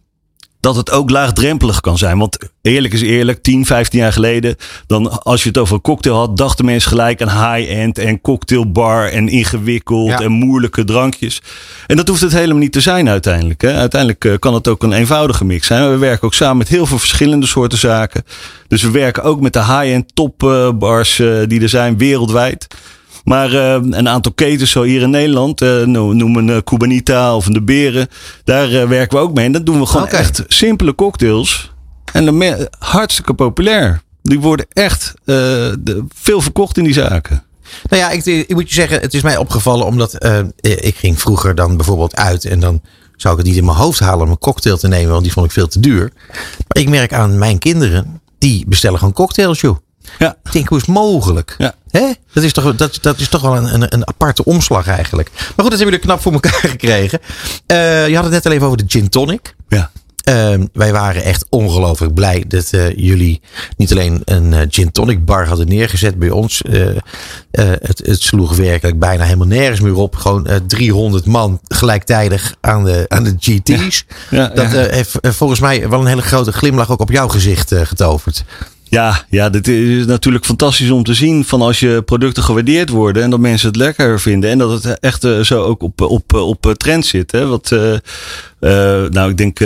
[0.59, 2.17] dat het ook laagdrempelig kan zijn.
[2.17, 4.55] Want eerlijk is eerlijk, 10, 15 jaar geleden,
[4.87, 9.07] dan als je het over een cocktail had, dachten mensen gelijk aan high-end en cocktailbar
[9.07, 10.19] en ingewikkeld Ja.
[10.19, 11.41] en moeilijke drankjes.
[11.87, 13.61] En dat hoeft het helemaal niet te zijn uiteindelijk.
[13.61, 13.73] Hè.
[13.73, 15.89] Uiteindelijk eh, kan het ook een eenvoudige mix zijn.
[15.91, 18.23] We werken ook samen met heel veel verschillende soorten zaken.
[18.67, 22.67] Dus we werken ook met de high-end topbars eh, die er zijn wereldwijd.
[23.25, 27.35] Maar eh, een aantal ketens, zo hier in Nederland, eh, no- noem een eh, Cubanita
[27.35, 28.07] of De Beren,
[28.43, 29.45] daar werken we ook mee.
[29.45, 31.73] En dan doen we gewoon echt simpele cocktails.
[32.13, 32.43] En dan
[32.79, 34.01] hartstikke populair.
[34.21, 37.43] Die worden echt de- veel verkocht in die zaken.
[37.89, 40.25] Nou ja, ik, ik moet je zeggen, het is mij opgevallen omdat
[40.61, 42.81] ik ging vroeger dan bijvoorbeeld uit en dan
[43.15, 45.31] zou ik het niet in mijn hoofd halen om een cocktail te nemen, want die
[45.31, 46.11] vond ik veel te duur.
[46.67, 49.77] Maar ik merk aan mijn kinderen, die bestellen gewoon cocktails, joh.
[50.19, 50.37] Ja.
[50.43, 51.55] Ik denk, hoe is het mogelijk?
[51.57, 51.75] Ja.
[51.89, 52.11] Hè?
[52.33, 55.29] Dat, is toch, dat, dat is toch wel een, een, een aparte omslag eigenlijk.
[55.31, 57.19] Maar goed, dat hebben jullie knap voor elkaar gekregen.
[57.65, 59.55] Eh, je had het net al even over de gin tonic.
[59.69, 59.91] Ja.
[60.25, 63.41] Ehm, wij waren echt ongelooflijk blij dat eh, jullie
[63.77, 66.61] niet alleen een eh, gin tonic bar hadden neergezet bij ons.
[67.51, 70.15] Het, het sloeg werkelijk bijna helemaal nergens meer op.
[70.15, 74.05] Gewoon eh, 300 man gelijktijdig aan de, aan de GT's.
[74.29, 74.87] Ja, dat ja.
[74.89, 78.43] heeft volgens mij wel een hele grote glimlach ook op jouw gezicht getoverd.
[78.95, 83.23] Ja, ja, dit is natuurlijk fantastisch om te zien van als je producten gewaardeerd worden
[83.23, 86.33] en dat mensen het lekker vinden en dat het echt eh, zo ook op, op,
[86.33, 87.31] op eh, trend zit.
[87.31, 87.47] Hè?
[87.47, 87.93] Wat, eh,
[89.09, 89.59] nou, ik denk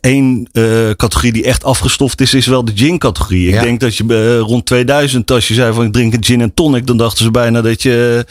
[0.00, 0.48] één
[0.96, 3.48] categorie die echt afgestoft is, is wel de gin-categorie.
[3.48, 3.62] Ik Ja.
[3.62, 6.86] denk dat je rond 2000, als je zei van ik drink een gin en tonic,
[6.86, 8.26] dan dachten ze bijna dat je,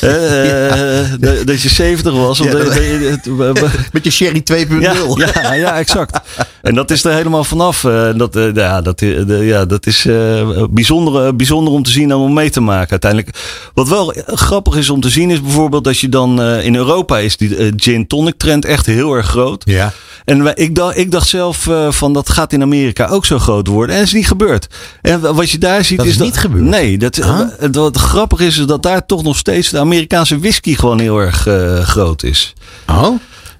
[1.44, 2.40] dat- je 70 was.
[2.40, 3.18] Of Ja, dat- dat- dat je-
[3.54, 5.18] het- Met je Sherry 2.0.
[5.18, 6.18] ja, ja, ja, exact.
[6.62, 7.84] En dat is er helemaal vanaf.
[7.84, 10.06] Eh, dat, eh, ja, dat, eh, de- ja, dat is
[10.70, 13.36] bijzonder, bijzonder om te zien en om mee te maken uiteindelijk.
[13.74, 17.36] Wat wel grappig is om te zien is bijvoorbeeld dat je dan in Europa is
[17.36, 19.62] die gin tonic trend echt heel erg groot.
[19.66, 19.92] Ja.
[20.24, 23.66] En wij- ik, dacht, ik dacht zelf van dat gaat in Amerika ook zo groot
[23.66, 23.94] worden.
[23.94, 24.66] En dat is niet gebeurd.
[25.02, 26.62] En wat je daar ziet Dat is, is dat, niet gebeurd?
[26.64, 27.40] Nee, dat, Huh?
[27.58, 31.18] het- wat grappig is, is dat daar toch nog steeds de Amerikaanse whisky gewoon heel
[31.18, 31.46] erg
[31.82, 32.52] groot is.
[32.88, 33.18] Oh?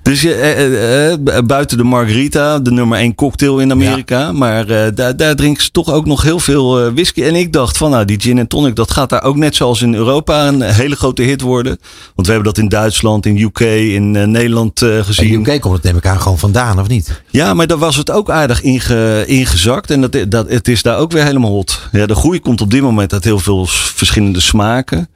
[0.09, 4.33] Dus eh, eh, eh, buiten de margarita, de nummer één cocktail in Amerika.
[4.33, 7.23] Maar eh, daar, daar drinken ze toch ook nog heel veel eh, whisky.
[7.23, 9.83] En ik dacht van nou, die gin en tonic, dat gaat daar ook net zoals
[9.83, 11.79] in Europa een hele grote hit worden.
[12.15, 15.47] Want we hebben dat in Duitsland, in UK, in Nederland eh, In gezien.
[15.49, 17.23] UK komt het neem ik aan gewoon vandaan, of niet?
[17.31, 19.91] Ja, maar daar was het ook aardig inge, ingezakt.
[19.91, 21.89] En dat, dat, het is daar ook weer helemaal hot.
[21.93, 25.09] Ja, de groei komt op dit moment uit heel veel verschillende smaken.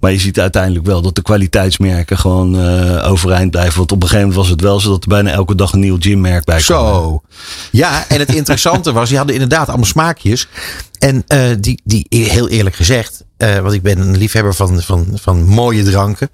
[0.00, 2.56] Maar je ziet uiteindelijk wel dat de kwaliteitsmerken gewoon
[3.02, 3.78] overeind blijven.
[3.78, 5.80] Want op een gegeven moment was het wel zo dat er bijna elke dag een
[5.80, 6.94] nieuw gymmerk bij kwam.
[6.94, 7.22] Zo.
[7.70, 10.48] Ja, en het interessante was, je hadden inderdaad allemaal smaakjes.
[10.98, 15.06] En eh, die, die, heel eerlijk gezegd, eh, want ik ben een liefhebber van, van,
[15.14, 16.30] van mooie dranken.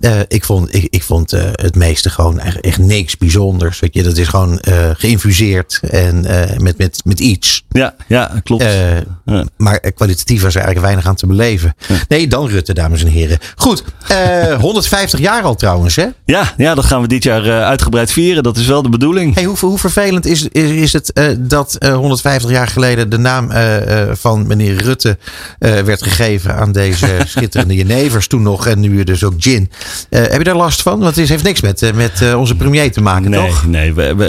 [0.00, 3.80] Eh, ik vond, ik, ik vond eh, het meeste gewoon echt, echt niks bijzonders.
[3.80, 4.60] Weet je, dat is gewoon
[4.96, 6.20] geïnfuseerd en
[6.62, 7.64] met, met, met iets.
[7.68, 8.64] Ja, ja klopt.
[9.24, 9.44] Ja.
[9.56, 11.74] Maar kwalitatief was er eigenlijk weinig aan te beleven.
[12.08, 13.38] Nee, dan Rutte, dames en heren.
[13.56, 16.06] Goed, eh, 150 jaar al trouwens, hè?
[16.24, 18.42] Ja, ja, dat gaan we dit jaar uitgebreid vieren.
[18.42, 19.34] Dat is wel de bedoeling.
[19.34, 23.50] Hey, hoe, hoe vervelend is, is, is het dat eh, 150 jaar geleden de naam
[24.16, 25.18] van meneer Rutte
[25.58, 29.70] werd gegeven aan deze schitterende Jenevers toen nog en nu dus ook gin.
[30.10, 31.00] Eh, heb je daar last van?
[31.00, 33.66] Want het heeft niks met, eh, met eh, onze premier te maken, Nee, toch?
[33.66, 34.24] nee we, we,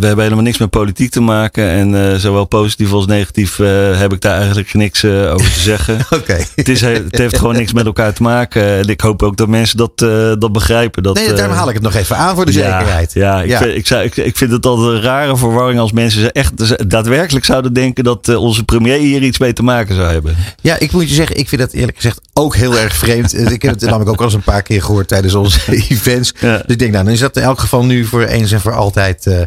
[0.00, 1.68] we hebben helemaal niks met politiek te maken.
[1.68, 3.56] En zowel positief als negatief
[3.96, 5.98] heb ik daar eigenlijk niks over te zeggen.
[6.10, 6.38] Oké.
[6.54, 8.62] Het, is, het heeft gewoon niks met elkaar te maken.
[8.64, 9.98] En ik hoop ook dat mensen dat,
[10.40, 11.02] dat begrijpen.
[11.02, 13.12] Dat, Nee, daarom haal ik het nog even aan voor de ja, zekerheid.
[13.14, 13.58] Ja, ik, Ja.
[13.58, 17.44] Vind, ik, zou, ik, ik vind het altijd een rare verwarring als mensen echt daadwerkelijk
[17.44, 20.36] zouden denken dat onze premier hier iets mee te maken zou hebben.
[20.60, 23.50] Ja, ik moet je zeggen, ik vind dat eerlijk gezegd ook heel erg vreemd.
[23.50, 26.34] ik heb het namelijk ook al eens een paar keer gehoord tijdens onze events.
[26.40, 26.56] Ja.
[26.56, 28.74] Dus ik denk, nou, dan is dat in elk geval nu voor eens en voor
[28.74, 29.40] altijd eh,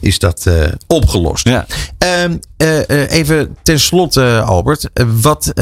[0.00, 0.54] is dat eh,
[0.86, 1.48] opgelost.
[1.48, 1.66] Ja.
[1.98, 4.90] Eh, even ten slotte, Albert.
[5.20, 5.52] Wat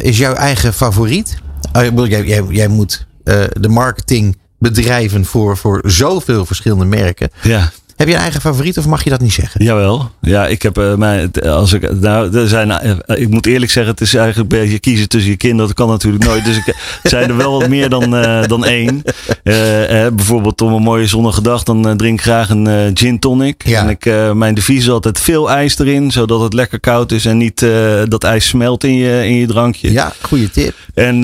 [0.00, 1.38] is jouw eigen favoriet?
[1.72, 3.06] Bedoel, jij, jij, jij moet
[3.52, 7.30] de marketing bedrijven voor, voor zoveel verschillende merken.
[7.42, 7.72] Ja.
[8.02, 9.64] Heb je een eigen favoriet of mag je dat niet zeggen?
[9.64, 10.10] Jawel.
[10.20, 13.92] Ja, ik heb uh, mijn, als ik, nou, er zijn, uh, ik moet eerlijk zeggen,
[13.92, 15.66] het is eigenlijk een beetje kiezen tussen je kinderen.
[15.66, 16.44] Dat kan natuurlijk nooit.
[16.44, 16.64] Dus ik,
[17.02, 19.02] het zijn er wel wat meer dan, uh, dan één.
[20.14, 23.62] bijvoorbeeld om een mooie zonnige dag, dan drink ik graag een gin tonic.
[23.66, 23.82] Ja.
[23.82, 27.36] En ik, mijn devies is altijd veel ijs erin, zodat het lekker koud is en
[27.36, 27.66] niet
[28.08, 29.92] dat ijs smelt in je, in je drankje.
[29.92, 30.74] Ja, goede tip.
[30.94, 31.14] En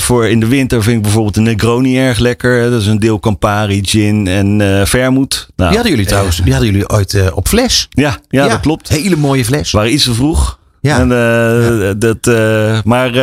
[0.00, 2.70] voor in de winter vind ik bijvoorbeeld een Negroni erg lekker.
[2.70, 5.48] Dat is een deel Campari, gin en uh, vermoed.
[5.56, 7.88] Nou, die hadden jullie trouwens die hadden jullie ooit uh, op fles.
[7.90, 8.88] Ja, ja, ja, dat klopt.
[8.88, 9.70] Hele mooie fles.
[9.70, 10.58] Waren iets te vroeg.
[10.80, 10.98] Ja.
[10.98, 11.94] En, uh, ja.
[11.94, 12.26] dat,
[12.84, 13.14] maar.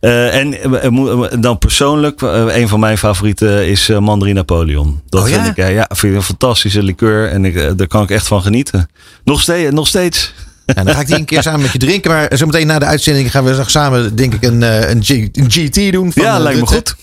[0.00, 5.00] en dan persoonlijk, een van mijn favorieten is Mandarin Napoleon.
[5.08, 8.10] Dat oh, vind ik ja, vind ik een fantastische liqueur en ik, daar kan ik
[8.10, 8.90] echt van genieten.
[9.24, 9.72] Nog steeds.
[9.72, 10.34] Nog steeds.
[10.66, 12.10] Ja, dan ga ik die een keer samen met je drinken.
[12.10, 15.92] Maar zometeen na de uitzending gaan we samen, denk ik, een, een, G, een GT
[15.92, 16.12] doen.
[16.12, 16.96] Van ja, lijkt me goed.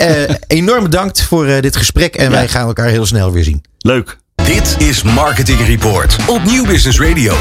[0.00, 2.14] Uh, enorm bedankt voor uh, dit gesprek.
[2.14, 2.30] En ja.
[2.30, 3.64] wij gaan elkaar heel snel weer zien.
[3.78, 4.16] Leuk.
[4.34, 7.34] Dit is Marketing Report op Nieuw Business Radio.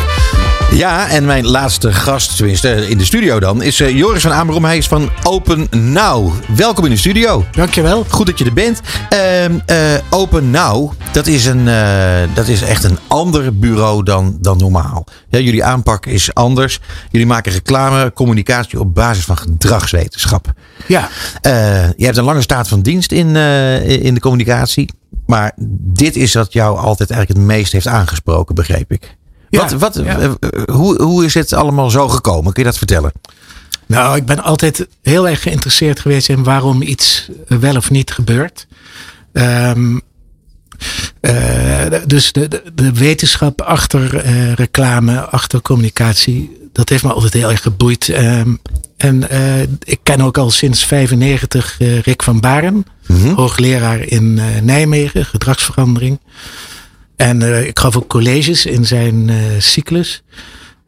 [0.72, 4.66] Ja, en mijn laatste gast, tenminste in de studio dan, is uh, Joris van Amerom.
[4.66, 6.34] Hij is van Open Now.
[6.56, 7.46] Welkom in de studio.
[7.52, 8.06] Dankjewel.
[8.10, 8.82] Goed dat je er bent.
[9.70, 14.58] Uh, Open Now, dat is, een, uh, dat is echt een ander bureau dan, dan
[14.58, 15.06] normaal.
[15.30, 16.80] Ja, jullie aanpak is anders.
[17.12, 20.54] Jullie maken reclame, communicatie op basis van gedragswetenschap.
[20.88, 21.10] Ja.
[21.98, 23.36] je hebt een lange staat van dienst in,
[23.86, 24.90] in de communicatie.
[25.26, 29.16] Maar dit is wat jou altijd eigenlijk het meest heeft aangesproken, begreep ik.
[29.50, 30.20] Ja, wat, wat, ja.
[30.20, 30.32] uh,
[30.72, 32.54] hoe, hoe is het allemaal zo gekomen?
[32.54, 33.12] Kun je dat vertellen?
[33.86, 38.68] Nou, ik ben altijd heel erg geïnteresseerd geweest in waarom iets wel of niet gebeurt.
[39.34, 40.02] Um,
[41.22, 47.34] uh, dus de, de, de, wetenschap achter uh, reclame, achter communicatie, dat heeft me altijd
[47.34, 48.08] heel erg geboeid.
[48.08, 48.60] Um,
[48.98, 53.34] en uh, ik ken ook al sinds 95 Rick van Baren, mm -hmm.
[53.34, 56.20] hoogleraar in Nijmegen, gedragsverandering.
[57.16, 60.24] En uh, ik gaf ook colleges in zijn uh, cyclus.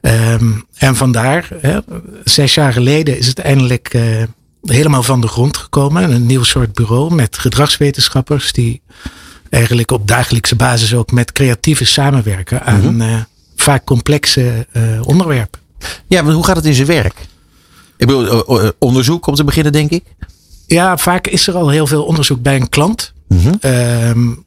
[0.01, 1.79] Um, en vandaar, hè,
[2.23, 4.23] zes jaar geleden is het eindelijk uh,
[4.61, 6.11] helemaal van de grond gekomen.
[6.11, 8.81] Een nieuw soort bureau met gedragswetenschappers die
[9.49, 13.25] eigenlijk op dagelijkse basis ook met creatieven samenwerken aan mm -hmm.
[13.55, 14.67] vaak complexe
[15.03, 15.59] onderwerpen.
[16.07, 17.15] Ja, maar hoe gaat het in zijn werk?
[17.97, 18.43] Ik bedoel,
[18.79, 20.03] onderzoek om te beginnen, denk ik.
[20.65, 23.13] Ja, vaak is er al heel veel onderzoek bij een klant.
[23.27, 23.71] Mm -hmm.
[23.71, 24.45] um,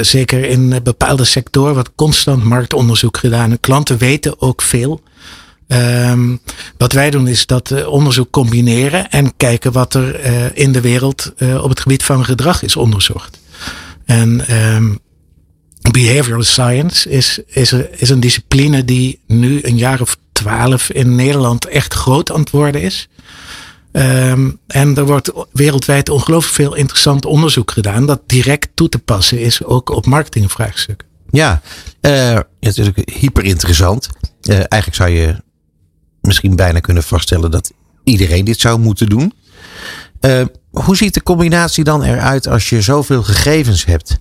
[0.00, 3.60] Zeker in bepaalde sectoren wordt constant marktonderzoek gedaan.
[3.60, 5.02] Klanten weten ook veel.
[5.68, 6.40] Um,
[6.76, 10.80] wat wij doen is dat uh, onderzoek combineren en kijken wat er uh, in de
[10.80, 13.40] wereld uh, op het gebied van gedrag is onderzocht.
[14.04, 14.98] En um,
[15.90, 21.66] behavioral science is, is, is een discipline die nu een jaar of twaalf in Nederland
[21.66, 23.08] echt groot aan het worden is.
[23.98, 29.40] Um, en er wordt wereldwijd ongelooflijk veel interessant onderzoek gedaan dat direct toe te passen
[29.40, 31.08] is ook op marketingvraagstukken.
[31.30, 31.62] Ja,
[32.00, 34.08] uh, natuurlijk hyper interessant.
[34.42, 35.42] Uh, eigenlijk zou je
[36.20, 37.72] misschien bijna kunnen vaststellen dat
[38.04, 39.32] iedereen dit zou moeten doen.
[40.20, 44.18] Uh, hoe ziet de combinatie dan eruit als je zoveel gegevens hebt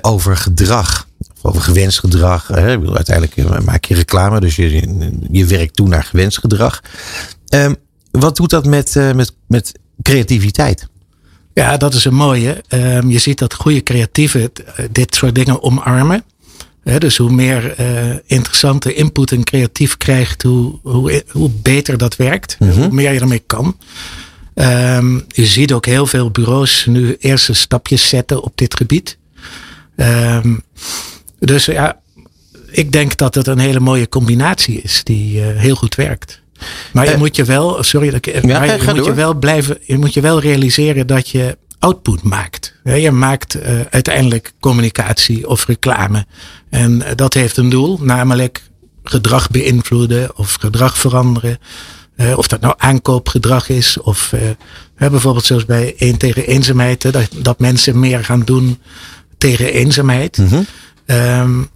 [0.00, 1.06] over gedrag?
[1.42, 2.50] Over gewenst gedrag.
[2.50, 4.88] Uiteindelijk maak je reclame, dus je,
[5.30, 6.80] je werkt toe naar gewenst gedrag.
[7.54, 7.76] Um,
[8.10, 10.88] wat doet dat met, uh, met, met creativiteit?
[11.54, 12.64] Ja, dat is een mooie.
[12.68, 14.50] Um, je ziet dat goede creatieven
[14.90, 16.24] dit soort dingen omarmen.
[16.82, 22.16] He, dus hoe meer uh, interessante input een creatief krijgt, hoe, hoe, hoe beter dat
[22.16, 22.56] werkt.
[22.58, 22.82] Mm -hmm.
[22.82, 23.76] Hoe meer je ermee kan.
[24.54, 29.18] Um, je ziet ook heel veel bureaus nu eerste stapjes zetten op dit gebied.
[29.96, 30.62] Um,
[31.38, 32.00] dus ja,
[32.70, 36.42] ik denk dat het een hele mooie combinatie is die uh, heel goed werkt.
[36.92, 39.78] Maar je uh, moet je wel, sorry, dat ik, ja, je moet je wel blijven,
[39.80, 42.74] je moet je wel realiseren dat je output maakt.
[42.84, 46.26] Je maakt uh, uiteindelijk communicatie of reclame.
[46.70, 48.62] En dat heeft een doel, namelijk
[49.04, 51.58] gedrag beïnvloeden of gedrag veranderen.
[52.16, 54.34] Uh, of dat nou aankoopgedrag is of
[54.96, 58.78] bijvoorbeeld zoals bij één tegen eenzaamheid, dat, dat mensen meer gaan doen
[59.38, 60.38] tegen eenzaamheid.
[60.38, 60.66] Mm -hmm.
[61.06, 61.68] um,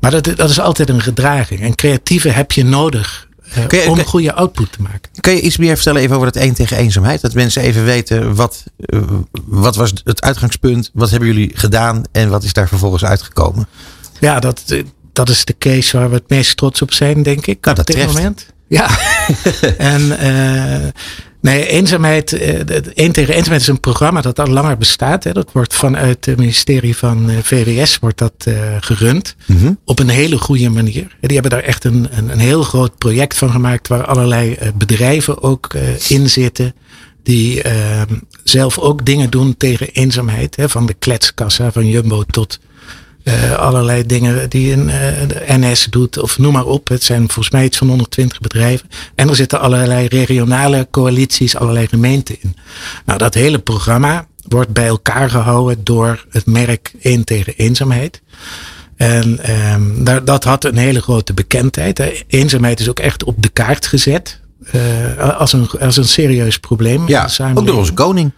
[0.00, 1.60] maar dat, dat is altijd een gedraging.
[1.60, 3.27] En creatieve heb je nodig
[3.68, 5.10] je, om een goede output te maken.
[5.20, 7.20] Kun je iets meer vertellen even over dat één tegen eenzaamheid?
[7.20, 9.00] Dat mensen even weten wat, uh,
[9.44, 13.68] wat was het uitgangspunt, wat hebben jullie gedaan en wat is daar vervolgens uitgekomen?
[14.20, 14.62] Ja, dat,
[15.12, 17.76] dat is de case waar we het meest trots op zijn, denk ik, nou, op
[17.76, 18.14] dat dit treft.
[18.14, 18.46] moment.
[18.68, 18.98] Ja,
[19.78, 20.88] en uh,
[21.40, 22.32] nee, eenzaamheid,
[22.94, 25.24] één tegen eenzaamheid is een programma dat al langer bestaat.
[25.24, 25.32] Hè.
[25.32, 28.46] Dat wordt vanuit het ministerie van VWS wordt dat
[28.80, 29.36] gerund.
[29.46, 31.16] Mm Op een hele goede manier.
[31.20, 35.42] Die hebben daar echt een, een, een heel groot project van gemaakt waar allerlei bedrijven
[35.42, 35.74] ook
[36.08, 36.74] in zitten
[37.28, 38.02] die uh,
[38.44, 40.56] zelf ook dingen doen tegen eenzaamheid.
[40.56, 42.60] Hè, van de kletskassa van Jumbo tot
[43.28, 44.86] uh, allerlei dingen die een,
[45.26, 46.88] de NS doet of noem maar op.
[46.88, 48.88] Het zijn volgens mij iets van 120 bedrijven.
[49.14, 52.56] En er zitten allerlei regionale coalities, allerlei gemeenten in.
[53.04, 58.22] Nou, dat hele programma wordt bij elkaar gehouden door het merk 1 tegen eenzaamheid.
[58.96, 61.98] En um, daar, dat had een hele grote bekendheid.
[61.98, 62.22] Hè.
[62.26, 64.40] Eenzaamheid is ook echt op de kaart gezet.
[64.72, 67.08] Uh, als, een, als een serieus probleem.
[67.08, 68.32] Ja, ook door onze koning.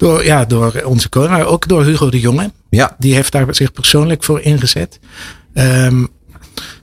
[0.00, 2.50] Door, ja, door onze koning, maar ook door Hugo de Jonge.
[2.70, 2.96] Ja.
[2.98, 4.98] Die heeft daar zich persoonlijk voor ingezet.
[5.54, 6.08] Um,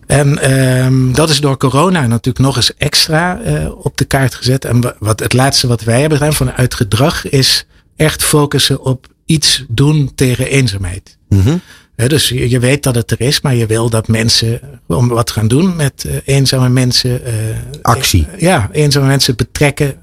[0.07, 0.51] en
[0.85, 4.65] um, dat is door corona natuurlijk nog eens extra uh, op de kaart gezet.
[4.65, 7.65] En wat het laatste wat wij hebben gedaan vanuit gedrag is
[7.95, 11.17] echt focussen op iets doen tegen eenzaamheid.
[11.29, 11.61] Mm -hmm.
[12.07, 15.31] dus je, je, weet dat het er is, maar je wil dat mensen om wat
[15.31, 17.21] gaan doen met uh, eenzame mensen.
[17.27, 17.33] Uh,
[17.81, 18.27] Actie.
[18.37, 19.95] ja, eenzame mensen betrekken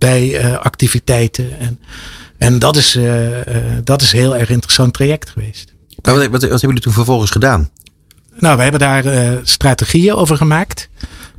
[0.00, 1.58] bij activiteiten.
[1.58, 1.80] En,
[2.38, 2.98] en dat is,
[3.84, 5.74] dat is een heel erg interessant traject geweest.
[6.02, 7.70] Maar wat, wat, wat hebben jullie toen vervolgens gedaan?
[8.38, 9.04] Nou, we hebben daar
[9.42, 10.88] strategieën over gemaakt.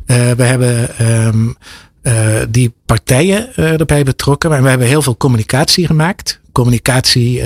[0.05, 0.89] We hebben
[1.28, 1.57] um,
[2.03, 4.49] uh, die partijen erbij betrokken.
[4.49, 6.39] Maar we hebben heel veel communicatie gemaakt.
[6.51, 7.43] Communicatie,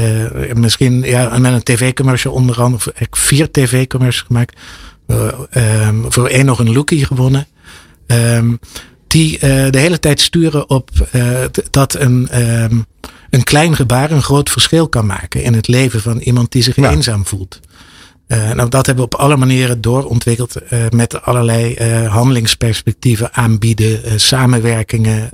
[0.53, 2.93] misschien ja, met een tv-commercial onder andere.
[2.97, 4.59] Ik vier tv-commercials gemaakt.
[5.07, 7.47] Um, voor één nog een lookie gewonnen.
[8.07, 8.59] Um,
[9.15, 9.39] die
[9.69, 10.89] de hele tijd sturen op
[11.69, 12.29] dat een
[13.29, 16.75] een klein gebaar een groot verschil kan maken in het leven van iemand die zich
[16.75, 16.91] ja.
[16.91, 17.59] eenzaam voelt.
[18.27, 24.19] Uh, nou, dat hebben we op alle manieren doorontwikkeld uh, met allerlei uh, handelingsperspectieven aanbieden,
[24.19, 25.29] samenwerkingen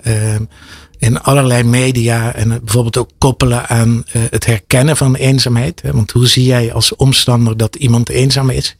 [0.97, 5.81] in allerlei media en bijvoorbeeld ook koppelen aan het herkennen van eenzaamheid.
[5.81, 8.75] Hè, want hoe zie jij als omstander dat iemand eenzaam is?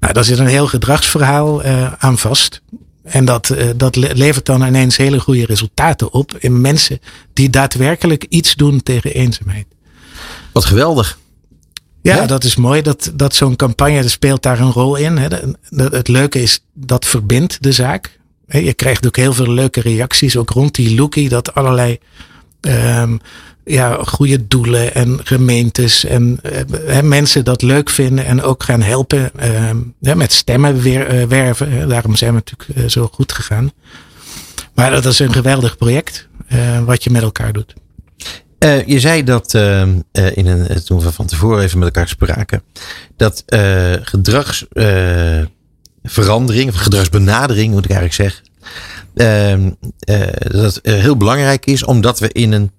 [0.00, 1.62] Nou, daar zit een heel gedragsverhaal
[1.98, 2.62] aan vast.
[3.04, 7.00] En dat, dat levert dan ineens hele goede resultaten op in mensen
[7.32, 9.66] die daadwerkelijk iets doen tegen eenzaamheid.
[10.52, 11.18] Wat geweldig.
[12.02, 15.16] Ja, dat is mooi dat, dat zo'n campagne speelt daar een rol in.
[15.16, 15.28] Hè.
[15.76, 18.18] Het leuke is, dat verbindt de zaak.
[18.46, 21.98] Je krijgt ook heel veel leuke reacties, ook rond die lookie, dat allerlei
[22.60, 23.20] um,
[23.64, 26.40] ja, goede doelen en gemeentes en
[26.86, 29.30] uh, mensen dat leuk vinden en ook gaan helpen
[30.00, 31.88] uh, met stemmen uh, werven.
[31.88, 33.72] Daarom zijn we natuurlijk uh, zo goed gegaan.
[34.74, 36.28] Maar dat is een geweldig project
[36.84, 37.74] wat je met elkaar doet.
[38.86, 42.62] Je zei dat uh, in een, toen we van tevoren even met elkaar spraken,
[43.16, 43.44] dat
[44.02, 48.44] gedragsverandering, of gedragsbenadering moet ik eigenlijk zeggen,
[49.14, 49.70] ehm,
[50.50, 52.70] dat heel belangrijk is omdat we in, een,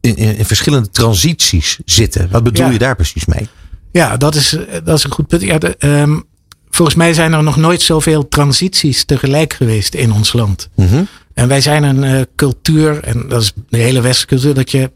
[0.00, 2.28] in, in verschillende transities zitten.
[2.30, 2.72] Wat bedoel ja.
[2.72, 3.48] je daar precies mee?
[3.92, 5.42] Ja, dat is, dat is een goed punt.
[5.42, 6.24] Ja, de, um,
[6.70, 10.68] volgens mij zijn er nog nooit zoveel transities tegelijk geweest in ons land.
[10.74, 11.06] Mm -hmm.
[11.34, 14.90] En wij zijn een uh, cultuur, en dat is de hele westerse cultuur, dat je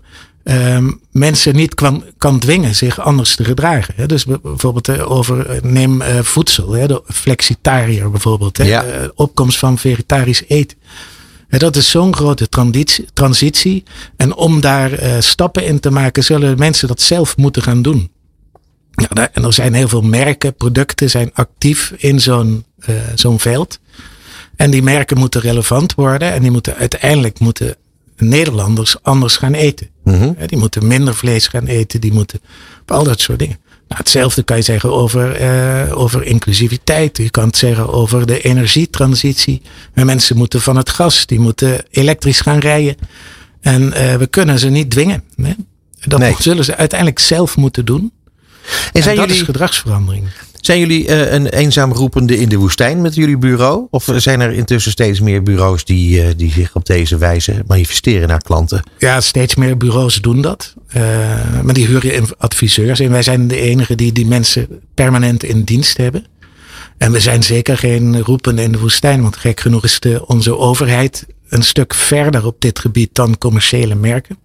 [0.45, 3.95] um, mensen niet kan, kan dwingen zich anders te gedragen.
[3.97, 4.07] Hè.
[4.07, 8.57] Dus bijvoorbeeld uh, over, neem uh, voedsel, hè, de flexitariër bijvoorbeeld.
[8.57, 8.85] Hè, ja.
[9.15, 10.79] opkomst van vegetarisch eten.
[11.59, 13.83] Dat is zo'n grote transitie, transitie.
[14.17, 18.11] En om daar stappen in te maken, zullen mensen dat zelf moeten gaan doen.
[18.91, 22.65] Ja, en er zijn heel veel merken, producten zijn actief in zo'n
[23.15, 23.79] zo'n veld.
[24.57, 27.77] En die merken moeten relevant worden en die moeten uiteindelijk moeten
[28.17, 29.89] Nederlanders anders gaan eten.
[30.05, 30.37] Mm -hmm.
[30.47, 32.41] Die moeten minder vlees gaan eten, die moeten
[32.87, 33.59] al dat soort dingen.
[33.95, 37.17] Nou, hetzelfde kan je zeggen over, uh, over inclusiviteit.
[37.17, 39.63] Je kan het zeggen over de energietransitie.
[39.93, 42.97] Mensen moeten van het gas, die moeten elektrisch gaan rijden.
[43.61, 45.25] En uh, we kunnen ze niet dwingen.
[45.43, 45.53] Hè?
[46.01, 46.35] Dat nee.
[46.39, 48.13] zullen ze uiteindelijk zelf moeten doen.
[48.93, 49.35] En, dat jullie...
[49.35, 50.29] is gedragsverandering.
[50.65, 53.87] Zijn jullie uh, een eenzaam roepende in de woestijn met jullie bureau?
[53.91, 58.29] Of zijn er intussen steeds meer bureaus die, uh, die zich op deze wijze manifesteren
[58.29, 58.83] naar klanten?
[58.99, 60.75] Ja, steeds meer bureaus doen dat.
[60.97, 61.03] Uh,
[61.63, 63.01] maar die huren adviseurs.
[63.01, 66.27] En wij zijn de enige die die mensen permanent in dienst hebben.
[66.99, 69.23] En we zijn zeker geen roepende in de woestijn.
[69.23, 73.95] Want gek genoeg is de, onze overheid een stuk verder op dit gebied dan commerciële
[73.95, 74.39] merken.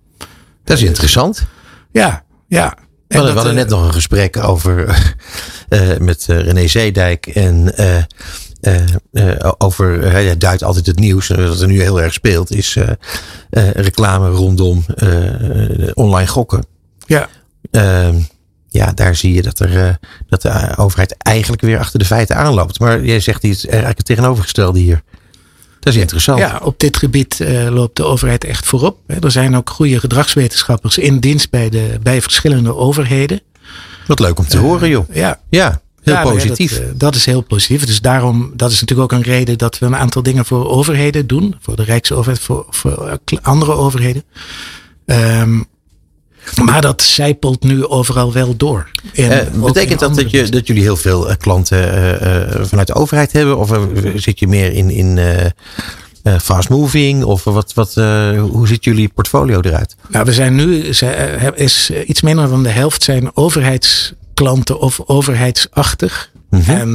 [0.64, 1.48] Dat is interessant.
[1.92, 2.78] Ja, ja.
[3.10, 5.02] We hadden, we hadden net nog een gesprek over
[5.70, 7.74] uh, met uh, René Zeedijk en
[9.12, 12.78] uh, over, hij duidt altijd het nieuws, dat er nu heel erg speelt, is
[13.74, 14.86] reclame rondom
[15.94, 16.66] online gokken.
[17.06, 17.30] Ja.
[17.72, 18.16] Ehm,
[18.68, 22.80] ja, daar zie je dat, er, dat de overheid eigenlijk weer achter de feiten aanloopt.
[22.80, 25.04] Maar jij zegt iets eigenlijk het tegenovergestelde hier.
[25.80, 26.40] Dat is interessant.
[26.40, 28.98] Ja, op dit gebied uh, loopt de overheid echt voorop.
[29.22, 33.42] Er zijn ook goede gedragswetenschappers in dienst bij, de, bij verschillende overheden.
[34.08, 35.06] Wat leuk om te uh, horen, joh.
[35.14, 36.80] Ja, ja heel ja, positief.
[36.80, 37.86] Nee, dat, dat, is heel positief.
[37.86, 41.28] Dus daarom, dat is natuurlijk ook een reden dat we een aantal dingen voor overheden
[41.28, 41.56] doen.
[41.60, 44.24] Voor de Rijksoverheid, voor, voor andere overheden.
[45.06, 45.66] Um,
[46.64, 48.92] maar dat zijpelt nu overal wel door.
[49.14, 53.32] Uh, betekent dat dat, je, dat jullie heel veel uh, klanten uh, vanuit de overheid
[53.32, 53.58] hebben?
[53.58, 53.72] Of
[54.16, 55.20] zit je meer in, in
[56.42, 57.24] fast moving?
[57.24, 57.94] Of wat, wat,
[58.40, 59.96] hoe ziet jullie portfolio eruit?
[60.10, 60.86] Nou, we zijn nu,
[61.56, 66.32] is iets minder dan de helft zijn overheidsklanten of overheidsachtig.
[66.50, 66.76] Mm -hmm.
[66.76, 66.94] En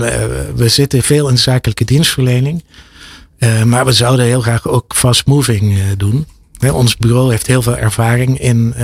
[0.57, 2.65] we zitten veel in zakelijke dienstverlening.
[3.65, 6.27] maar we zouden heel graag ook fast moving doen
[6.73, 8.75] ons bureau heeft heel veel ervaring in,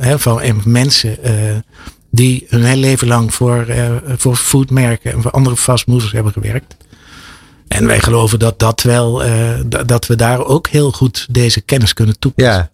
[0.00, 1.32] uh, van in mensen uh,
[2.10, 6.76] die hun hele leven lang voor, uh, voor foodmerken en voor andere fastmovers hebben gewerkt.
[7.68, 9.22] En wij geloven dat, dat, wel,
[9.86, 12.54] dat we daar ook heel goed deze kennis kunnen toepassen.
[12.54, 12.70] Ja.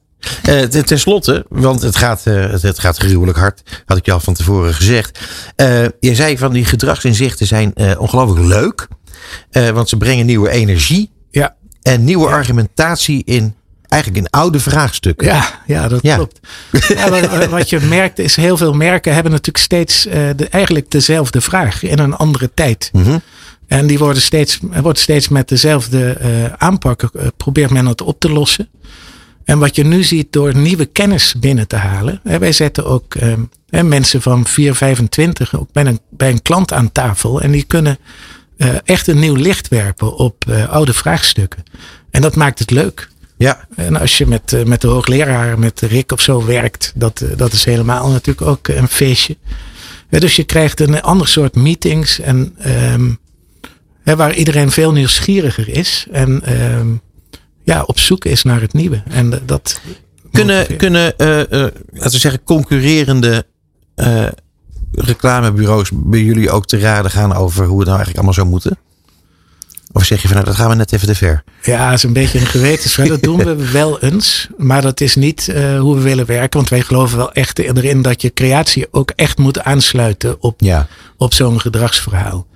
[0.49, 4.21] Uh, ten slotte, want het gaat, uh, het gaat gruwelijk hard, had ik je al
[4.21, 5.21] van tevoren gezegd.
[5.57, 8.89] Uh, je zei van die gedragsinzichten zijn ongelooflijk leuk,
[9.73, 11.57] want ze brengen nieuwe energie ja.
[11.83, 12.35] en nieuwe ja.
[12.35, 13.55] argumentatie in
[13.89, 15.27] eigenlijk in oude vraagstukken.
[15.27, 16.41] Ja, ja dat klopt.
[16.89, 20.91] Ja, wat, wat, je merkt is heel veel merken hebben natuurlijk steeds uh, de, eigenlijk
[20.91, 22.91] dezelfde vraag in een andere tijd.
[22.93, 23.23] Mm -hmm.
[23.67, 28.21] En die worden steeds, wordt steeds met dezelfde uh, aanpak, uh, probeert men het op
[28.21, 28.69] te lossen.
[29.45, 32.21] En wat je nu ziet door nieuwe kennis binnen te halen.
[32.23, 33.15] Hè, wij zetten ook
[33.69, 37.41] hè, mensen van 4, 25 ook bij een, bij een klant aan tafel.
[37.41, 37.99] En die kunnen
[38.85, 41.63] echt een nieuw licht werpen op oude vraagstukken.
[42.11, 43.09] En dat maakt het leuk.
[43.37, 43.67] Ja.
[43.77, 47.65] En als je met, met de hoogleraar, met Rick of zo werkt, dat, dat is
[47.65, 49.37] helemaal natuurlijk ook een feestje.
[50.09, 52.57] dus je krijgt een ander soort meetings en
[52.93, 53.19] um,
[54.05, 57.01] waar iedereen veel nieuwsgieriger is en um,
[57.67, 59.03] ja, op zoek is naar het nieuwe.
[59.09, 59.81] En dat
[60.33, 61.45] kunnen, kunnen uh, uh,
[61.93, 63.47] laten we zeggen, concurrerende
[63.97, 64.29] uh,
[64.93, 68.79] reclamebureaus bij jullie ook te raden gaan over hoe het nou eigenlijk allemaal zou moeten?
[69.97, 71.43] Of zeg je van nou, dat gaan we net even te ver?
[71.63, 73.09] Ja, dat is een beetje een gewetensvraag.
[73.17, 74.49] Dat doen we wel eens.
[74.57, 76.59] Maar dat is niet uh, hoe we willen werken.
[76.59, 80.87] Want wij geloven wel echt erin dat je creatie ook echt moet aansluiten op, ja.
[81.17, 82.47] op zo'n gedragsverhaal.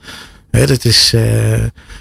[0.50, 1.22] He, dat is, uh,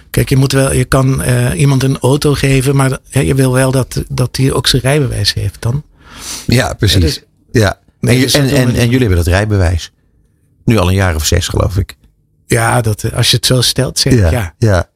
[0.10, 3.54] kijk, je, moet wel, je kan uh, iemand een auto geven, maar he, je wil
[3.54, 5.84] wel dat, dat hij ook zijn rijbewijs heeft dan.
[6.48, 7.02] Ja, precies.
[7.02, 7.80] Dus, ja.
[8.00, 9.92] Nee, en, dus en, en, en jullie hebben dat rijbewijs.
[10.66, 11.96] Nu al een jaar of zes, geloof ik.
[12.50, 14.54] Ja, dat, als je het zo stelt, zeg ja, ja.
[14.58, 14.89] Ja,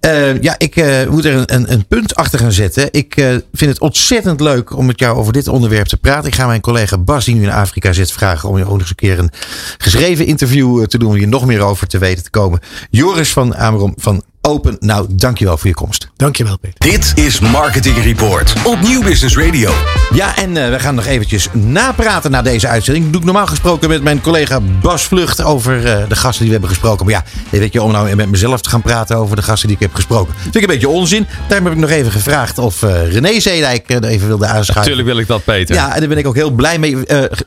[0.00, 2.88] uh, ja ik uh, moet er een, een, punt achter gaan zetten.
[2.90, 6.28] Ik uh, vind het ontzettend leuk om met jou over dit onderwerp te praten.
[6.28, 8.80] Ik ga mijn collega Bas, die nu in Afrika zit, vragen om je ook nog
[8.80, 9.30] eens een keer een
[9.78, 11.08] geschreven interview te doen.
[11.08, 12.60] Om hier nog meer over te weten te komen.
[12.90, 14.76] Joris van Amerom van Open.
[14.80, 16.08] Nou, dankjewel voor je komst.
[16.16, 16.90] Dankjewel, Peter.
[16.90, 19.70] Dit is Marketing Report op Nieuw Business Radio.
[20.12, 23.10] Ja, en uh, we gaan nog eventjes napraten na deze uitzending.
[23.10, 26.52] doe ik normaal gesproken met mijn collega Bas Vlucht over uh, de gasten die we
[26.52, 27.04] hebben gesproken.
[27.06, 27.24] Maar ja,
[27.58, 29.94] weet je, om nou met mezelf te gaan praten over de gasten die ik heb
[29.94, 30.34] gesproken.
[30.38, 31.26] Vind ik een beetje onzin.
[31.48, 34.74] Daarom heb ik nog even gevraagd of uh, René Zeedijk er even wilde aanschuiven.
[34.74, 35.74] Natuurlijk wil ik dat, Peter.
[35.74, 36.96] Ja, en daar ben ik ook heel blij mee.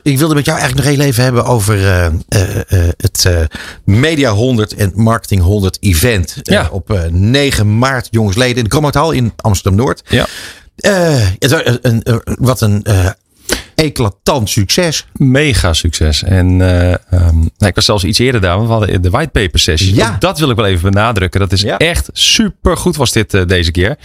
[0.02, 1.78] ik wilde met jou eigenlijk nog heel even hebben over
[2.96, 3.28] het
[3.84, 6.36] Media 100 en Marketing 100 event.
[6.42, 6.68] Ja.
[6.70, 10.02] op op 9 maart, jongsleden, in de Kromothal in Amsterdam-Noord.
[10.08, 10.26] Ja.
[10.80, 13.10] Uh, een, een, een, wat een uh,
[13.84, 15.06] eclatant succes.
[15.12, 16.22] Mega succes.
[16.22, 18.60] En uh, um, ik was zelfs iets eerder daar.
[18.60, 19.94] We hadden de whitepaper sessie.
[19.94, 20.08] Ja.
[20.08, 21.40] Ook dat wil ik wel even benadrukken.
[21.40, 21.76] Dat is ja.
[21.76, 23.96] echt super goed was dit uh, deze keer.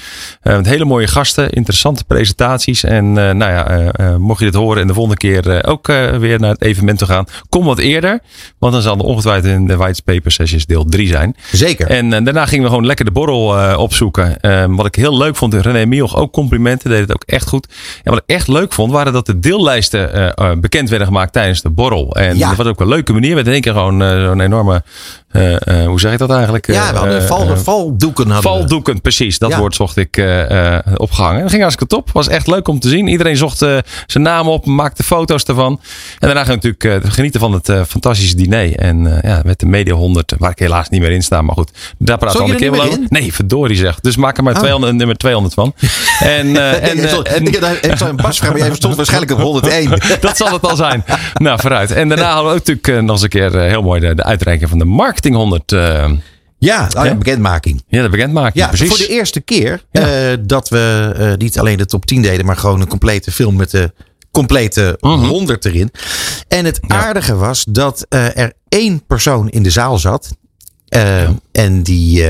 [0.44, 2.84] Uh, met hele mooie gasten, interessante presentaties.
[2.84, 6.62] En nou ja, mocht je dit horen en de volgende keer ook weer naar het
[6.62, 7.26] evenement te gaan.
[7.50, 8.20] Kom wat eerder.
[8.60, 11.36] Want dan zal er ongetwijfeld in de whitepaper sessies deel 3 zijn.
[11.52, 11.88] Zeker.
[11.88, 14.38] En daarna gingen we gewoon lekker de borrel opzoeken.
[14.76, 15.54] wat ik heel leuk vond.
[15.54, 16.90] René Mioch ook complimenten.
[16.90, 17.68] Deed het ook echt goed.
[18.04, 21.34] En wat ik echt leuk vond waren dat de deel lijsten uh, bekend werden gemaakt
[21.34, 22.16] tijdens de borrel.
[22.16, 22.48] En ja.
[22.48, 23.36] dat was ook een leuke manier.
[23.36, 24.84] Met in één keer gewoon uh, zo'n enorme,
[25.32, 26.68] uh, hoe zeg ik dat eigenlijk?
[26.68, 28.30] Ja, we hadden val, valdoeken.
[28.30, 29.40] Hadden valdoeken, precies.
[29.40, 29.60] Dat ja.
[29.60, 30.24] woord zocht ik
[30.98, 31.36] opgehangen.
[31.36, 32.12] En dat ging hartstikke top.
[32.12, 33.08] Was echt leuk om te zien.
[33.08, 35.80] Iedereen zocht zijn naam op, maakte foto's ervan.
[36.20, 38.76] En daarna gaan we natuurlijk genieten van het fantastische diner.
[38.76, 41.42] En ja, met de Media 100, waar ik helaas niet meer in sta.
[41.42, 43.00] Maar goed, daar praten we een keer wel over.
[43.08, 44.00] Nee, verdorie zeg.
[44.00, 44.60] Dus maak er maar oh.
[44.60, 45.74] 200, nummer 200 van.
[46.20, 49.90] en, en, en, en, en vraag, jij stond waarschijnlijk op 101.
[50.22, 51.04] dat zal het al zijn.
[51.34, 51.92] nou, vooruit.
[51.92, 54.16] En daarna hadden we ook natuurlijk uh, nog eens een keer uh, heel mooi de,
[54.16, 55.72] de, uitreiking van de Marketing 100.
[55.72, 56.12] Uh,
[56.58, 57.84] ja, oh, ja, bekendmaking.
[57.88, 58.64] Ja, de bekendmaking.
[58.64, 58.88] Ja, precies.
[58.88, 60.36] voor de eerste keer ja.
[60.36, 63.94] dat we niet alleen de top 10 deden, maar gewoon een complete film met de
[64.32, 65.14] complete Mhm.
[65.14, 65.30] uh -huh.
[65.30, 65.92] 100 erin.
[66.48, 70.36] En het aardige was dat er één persoon in de zaal zat.
[71.52, 72.26] En die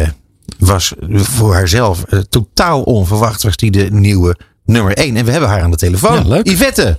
[0.65, 5.17] was voor haarzelf eh, totaal onverwacht was die de nieuwe nummer 1.
[5.17, 6.39] En we hebben haar aan de telefoon.
[6.43, 6.97] Yvette.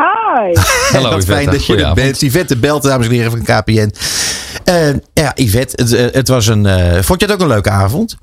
[0.00, 0.54] Hi.
[0.94, 1.32] Hallo, Wat Yvette.
[1.32, 2.20] fijn dat je er bent.
[2.20, 3.90] Yvette belt, dames en heren van KPN.
[4.64, 6.66] Eh, ja, Yvette, het, eh, het was een...
[6.66, 8.16] eh, vond je het ook een leuke avond?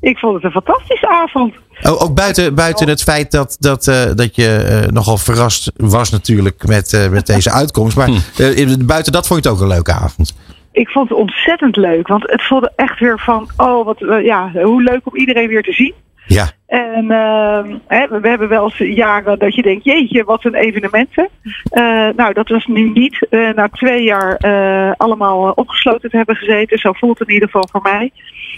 [0.00, 1.54] Ik vond het een fantastische avond.
[1.82, 6.66] Oh, ook buiten, buiten het feit dat, dat, eh, dat je nogal verrast was natuurlijk
[6.66, 7.96] met, eh, met deze uitkomst.
[7.96, 10.34] Maar eh, buiten dat vond je het ook een leuke avond.
[10.72, 14.82] Ik vond het ontzettend leuk, want het voelde echt weer van, oh, wat, ja, hoe
[14.82, 15.94] leuk om iedereen weer te zien.
[16.26, 16.50] Ja.
[16.74, 21.28] En ehm, hè, we hebben wel eens jaren dat je denkt, jeetje, wat een evenementen.
[21.68, 23.26] Eh, nou, dat was nu niet.
[23.30, 27.48] Eh, na twee jaar eh, allemaal opgesloten te hebben gezeten, zo voelt het in ieder
[27.48, 28.12] geval voor mij.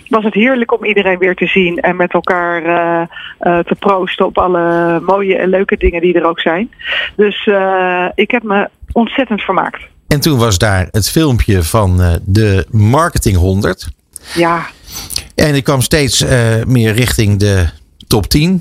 [0.09, 2.63] Was het heerlijk om iedereen weer te zien en met elkaar
[3.39, 6.71] te proosten op alle mooie en leuke dingen die er ook zijn.
[7.17, 7.51] Dus
[8.15, 9.83] ik heb me ontzettend vermaakt.
[10.09, 13.89] En toen was daar het filmpje van de Marketing 100.
[14.35, 14.67] Ja,
[15.35, 16.25] En ik kwam steeds
[16.67, 17.69] meer richting de
[18.07, 18.61] top 10.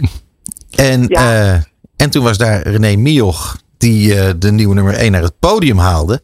[0.76, 1.54] En, Ja.
[1.54, 1.62] eh,
[1.96, 5.78] en toen was daar René Mioch, die eh, de nieuwe nummer 1 naar het podium
[5.78, 6.22] haalde.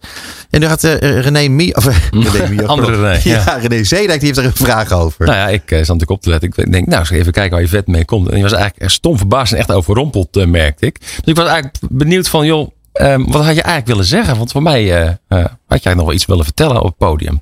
[0.50, 1.76] En toen had eh, René Mioch...
[1.78, 1.86] Of,
[2.34, 2.68] René Mioch.
[2.68, 3.54] Andere René, Ja, ja.
[3.68, 5.26] René Zeedijk, die heeft er een vraag over.
[5.26, 6.50] Nou ja, ik eh, zat natuurlijk op te letten.
[6.56, 8.28] Ik denk, nou, eens even kijken waar je vet mee komt.
[8.28, 11.00] En die was eigenlijk echt stom verbaasd en echt overrompeld, eh, merkte ik.
[11.00, 14.38] Dus ik was eigenlijk benieuwd van, joh, ehm, wat had je eigenlijk willen zeggen?
[14.38, 16.98] Want voor mij eh, eh, had je eigenlijk nog wel iets willen vertellen op het
[16.98, 17.42] podium.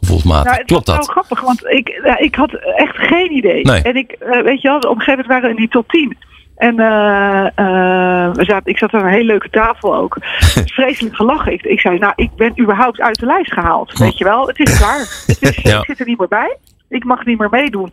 [0.00, 0.44] Gevoelsmatig.
[0.44, 1.04] Nou, het Klopt dat?
[1.04, 3.62] zo grappig, want ik, ja, ik had echt geen idee.
[3.64, 3.82] Nee.
[3.82, 5.88] En ik, eh, weet je wel, op een gegeven moment waren we in die top
[5.88, 6.16] 10.
[6.56, 10.16] En eh, eh, we zaten, ik zat aan een hele leuke tafel ook.
[10.76, 11.52] Vreselijk gelachen.
[11.52, 13.98] Ik, ik zei, nou, ik ben überhaupt uit de lijst gehaald.
[13.98, 14.98] Weet je wel, het is klaar.
[15.26, 15.78] Het is, Ja.
[15.78, 16.56] Ik zit er niet meer bij.
[16.88, 17.92] Ik mag niet meer meedoen.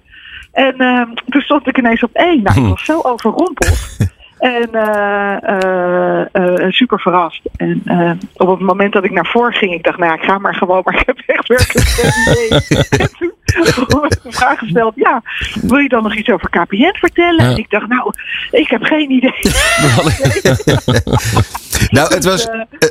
[0.51, 2.43] En eh, toen stond ik ineens op één.
[2.43, 3.97] Nou, ik was zo overrompeld.
[4.45, 7.41] En eh, eh, eh, super verrast.
[7.55, 10.23] En eh, op het moment dat ik naar voren ging, ik dacht, nou ja, ik
[10.23, 12.49] ga maar gewoon, maar ik heb echt werkelijk geen idee.
[12.99, 13.33] en toen
[14.01, 15.21] werd de vraag gesteld, ja,
[15.61, 17.45] wil je dan nog iets over KPN vertellen?
[17.45, 17.51] Ja.
[17.51, 18.13] En ik dacht, nou,
[18.51, 19.41] ik heb geen idee.
[21.89, 22.47] Nou, het was,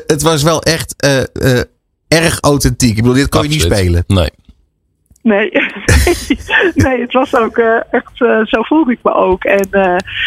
[0.07, 1.65] het was wel echt eh, eh,
[2.09, 2.97] erg authentiek.
[2.97, 4.05] Ik bedoel, dit kon je niet spelen.
[4.07, 4.31] Nee.
[5.23, 5.51] Nee,
[6.85, 9.45] nee, het was ook eh, echt, eh, zo voelde ik me ook.
[9.45, 9.69] En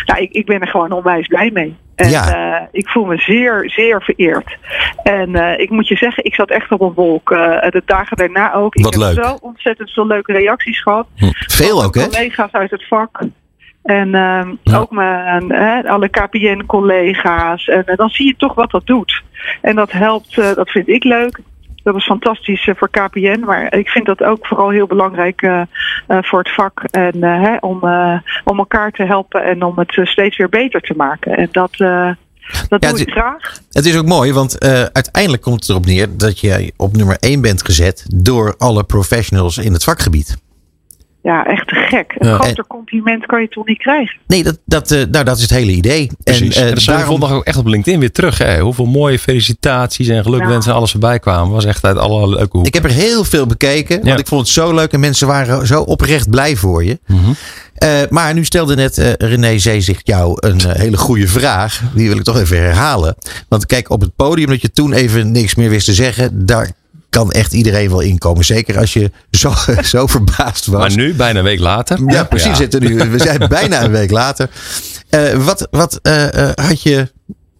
[0.05, 1.75] nou, ik, ik ben er gewoon onwijs blij mee.
[1.95, 2.67] En Ja.
[2.71, 4.57] ik voel me zeer, zeer vereerd.
[5.03, 7.29] En ik moet je zeggen, ik zat echt op een wolk.
[7.29, 8.81] de dagen daarna ook.
[8.81, 9.15] Wat ik leuk.
[9.15, 11.07] heb zo ontzettend veel leuke reacties gehad.
[11.47, 12.07] Veel ook, hè?
[12.07, 13.19] Collega's uit het vak.
[13.83, 15.51] En ehm, ook mijn,
[15.87, 17.67] alle KPN-collega's.
[17.67, 19.23] En dan zie je toch wat dat doet.
[19.61, 21.39] En dat helpt, dat vind ik leuk.
[21.87, 23.39] Dat is fantastisch eh, voor KPN.
[23.45, 25.61] Maar ik vind dat ook vooral heel belangrijk eh,
[26.07, 26.83] eh, voor het vak.
[26.83, 27.77] En hè, om,
[28.43, 31.37] om elkaar te helpen en om het steeds weer beter te maken.
[31.37, 33.59] En dat, dat Ja, doe ik graag.
[33.71, 37.41] Het is ook mooi, want uiteindelijk komt het erop neer dat jij op nummer 1
[37.41, 40.37] bent gezet door alle professionals in het vakgebied.
[41.27, 42.15] Ja, echt te gek.
[42.17, 42.37] Een Ja.
[42.37, 44.19] groter compliment kan je toch niet krijgen?
[44.27, 46.09] Nee, dat, dat, eh, nou, dat is het hele idee.
[46.23, 46.55] Precies.
[46.55, 47.03] En, En, eh, dat daarom...
[47.03, 48.37] daarom, vandaag ook echt op LinkedIn weer terug.
[48.37, 48.59] Hè.
[48.59, 51.53] Hoeveel mooie felicitaties en gelukwensen en alles voorbij kwamen.
[51.53, 52.65] Was echt uit alle leuke hoeken.
[52.65, 54.17] ik heb er heel veel bekeken, want Ja.
[54.17, 56.99] ik vond het zo leuk en mensen waren zo oprecht blij voor je.
[57.07, 57.19] Mhm.
[57.75, 61.81] Eh, maar nu stelde net René Zeezicht jou een hele goede vraag.
[61.93, 63.15] Die wil ik toch even herhalen.
[63.47, 66.71] Want kijk, op het podium dat je toen even niks meer wist te zeggen, daar
[67.17, 68.45] kan echt iedereen wel inkomen.
[68.45, 69.51] Zeker als je zo,
[69.95, 70.79] zo verbaasd was.
[70.79, 71.99] Maar nu, bijna een week later.
[72.07, 72.57] Ja, precies.
[72.57, 74.49] Zitten nu, we zijn bijna een week later.
[75.09, 77.11] Eh, wat wat eh, eh, had je.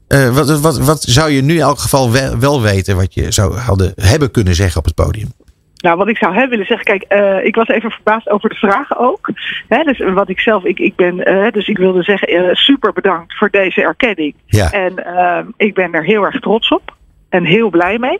[0.07, 3.31] eh, wat, wat, wat zou je nu in elk geval wel, wel weten wat je
[3.31, 5.31] zou hadden, hebben kunnen zeggen op het podium?
[5.77, 8.55] Nou, wat ik zou hebben willen zeggen, kijk, eh, ik was even verbaasd over de
[8.55, 9.29] vragen ook.
[9.67, 11.15] Hè, dus wat ik zelf, ik, ik ben,
[11.51, 14.35] dus ik wilde zeggen, super bedankt voor deze erkenning.
[14.45, 14.71] Ja.
[14.71, 16.95] En eh, ik ben er heel erg trots op
[17.29, 18.19] en heel blij mee.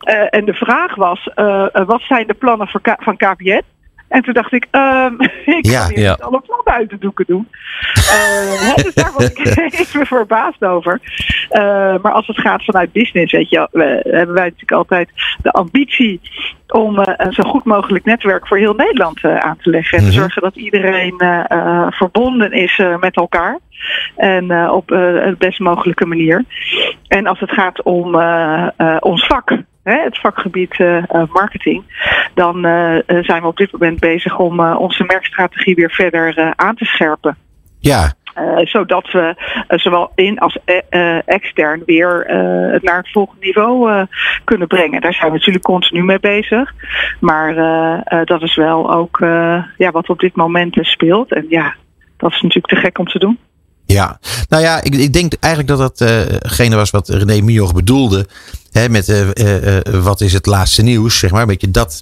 [0.00, 3.60] Eh, en de vraag was, eh, wat zijn de plannen voor K- van KPN?
[4.08, 5.12] En toen dacht ik, ehm,
[5.58, 6.16] ik Ja, kan hier ja.
[6.20, 7.48] alle plannen uit de doeken doen.
[8.10, 9.38] Hè, dus daar was ik
[9.80, 11.00] even verbaasd over.
[12.02, 15.08] Maar als het gaat vanuit business, weet je, we, hebben wij natuurlijk altijd
[15.42, 16.20] de ambitie
[16.68, 19.98] om een zo goed mogelijk netwerk voor heel Nederland aan te leggen.
[19.98, 20.18] En te Mhm.
[20.18, 21.14] zorgen dat iedereen
[21.90, 23.58] verbonden is met elkaar.
[24.16, 26.44] En op de best mogelijke manier.
[27.08, 29.50] En als het gaat om eh, eh, ons vak,
[29.82, 31.02] hè, het vakgebied eh,
[31.32, 31.82] marketing,
[32.34, 32.60] dan
[33.20, 37.36] zijn we op dit moment bezig om onze merkstrategie weer verder aan te scherpen.
[37.78, 38.12] Ja,
[38.62, 39.34] zodat we
[39.68, 42.24] zowel in als eh, eh, extern weer
[42.72, 44.06] het naar het volgende niveau
[44.44, 45.00] kunnen brengen.
[45.00, 46.74] Daar zijn we natuurlijk continu mee bezig.
[47.20, 47.54] Maar
[48.24, 49.18] dat is wel ook
[49.76, 51.32] ja, wat op dit moment speelt.
[51.32, 51.74] En ja,
[52.16, 53.38] dat is natuurlijk te gek om te doen.
[53.94, 54.20] Ja.
[54.48, 56.08] Nou ja, ik, ik denk eigenlijk dat dat
[56.58, 58.26] eh, was wat René Mioch bedoelde.
[58.72, 61.40] Hè, met eh, eh, eh, wat is het laatste nieuws, zeg maar.
[61.40, 62.00] Een beetje dat,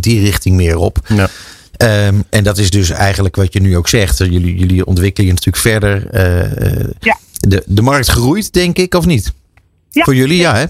[0.00, 0.98] die richting meer op.
[1.08, 1.28] Ja.
[1.76, 4.18] Ehm, en dat is dus eigenlijk wat je nu ook zegt.
[4.18, 6.06] Jullie, jullie ontwikkelen je natuurlijk verder.
[6.10, 7.18] Eh, eh, Ja.
[7.40, 9.32] de, de markt groeit, denk ik, of niet?
[9.90, 10.04] Ja.
[10.04, 10.64] Voor jullie, ja, hè?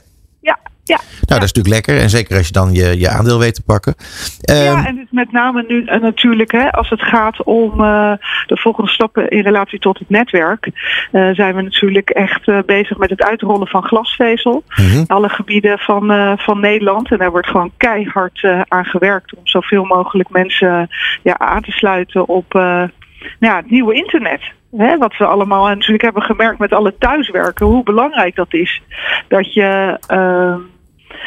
[0.85, 1.01] Ja, ja.
[1.27, 2.03] Nou, dat is natuurlijk lekker.
[2.03, 3.95] En zeker als je dan je, je aandeel weet te pakken.
[4.41, 8.13] Ehm, ja, en dus met name nu eh, natuurlijk hè, als het gaat om eh,
[8.47, 10.71] de volgende stappen in relatie tot het netwerk,
[11.13, 14.63] eh, zijn we natuurlijk echt bezig met het uitrollen van glasvezel.
[14.69, 15.05] mhm.
[15.07, 17.11] Alle gebieden van, van Nederland.
[17.11, 20.89] En daar wordt gewoon keihard aan gewerkt om zoveel mogelijk mensen
[21.23, 22.91] ja, aan te sluiten op nou
[23.39, 24.41] ja, het nieuwe internet.
[24.77, 28.83] Hè, wat we allemaal natuurlijk hebben gemerkt met alle thuiswerken, hoe belangrijk dat is.
[29.29, 30.61] Dat je, ehm,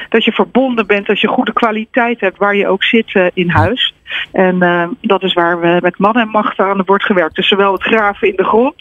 [0.10, 3.50] dat je verbonden bent, dat je goede kwaliteit hebt waar je ook zit eh, in
[3.50, 3.94] huis.
[4.32, 7.36] En eh, dat is waar we met man en macht aan wordt gewerkt.
[7.36, 8.76] Dus zowel het graven in de grond,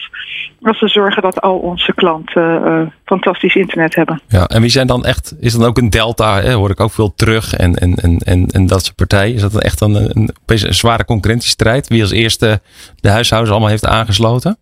[0.61, 4.21] als we zorgen dat al onze klanten eh, fantastisch internet hebben.
[4.27, 6.91] Ja, en wie zijn dan echt, is dan ook een delta, hè, hoor ik ook
[6.91, 9.35] veel terug en, en, en, en, en dat soort partijen.
[9.35, 11.87] Is dat dan echt dan een, een, zware concurrentiestrijd?
[11.87, 12.61] Wie als eerste
[12.99, 14.57] de huishoudens allemaal heeft aangesloten?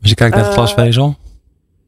[0.00, 1.16] Als je kijkt naar het glasvezel.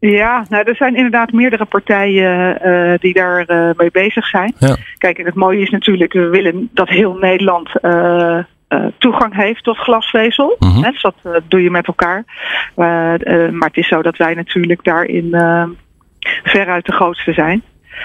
[0.01, 4.55] Ja, nou, er zijn inderdaad meerdere partijen eh, die daar eh, mee bezig zijn.
[4.59, 4.77] Ja.
[4.98, 8.39] Kijk, en het mooie is natuurlijk, we willen dat heel Nederland eh,
[8.70, 10.56] eh, toegang heeft tot glasvezel.
[10.59, 12.24] Hè, dus dat eh, doe je met elkaar.
[12.74, 15.64] Eh, eh, maar het is zo dat wij natuurlijk daarin eh,
[16.43, 17.62] veruit de grootste zijn.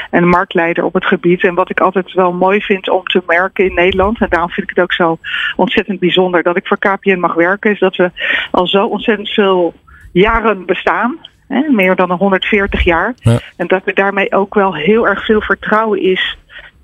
[0.09, 1.43] En de marktleider op het gebied.
[1.43, 4.21] En wat ik altijd wel mooi vind om te merken in Nederland.
[4.21, 5.17] En daarom vind ik het ook zo
[5.55, 7.71] ontzettend bijzonder dat ik voor KPN mag werken.
[7.71, 8.11] Is dat we
[8.51, 9.73] al zo ontzettend veel
[10.11, 11.17] jaren bestaan.
[11.47, 13.13] Hè, meer dan 140 jaar.
[13.15, 13.39] Ja.
[13.55, 16.37] En dat er daarmee ook wel heel erg veel vertrouwen is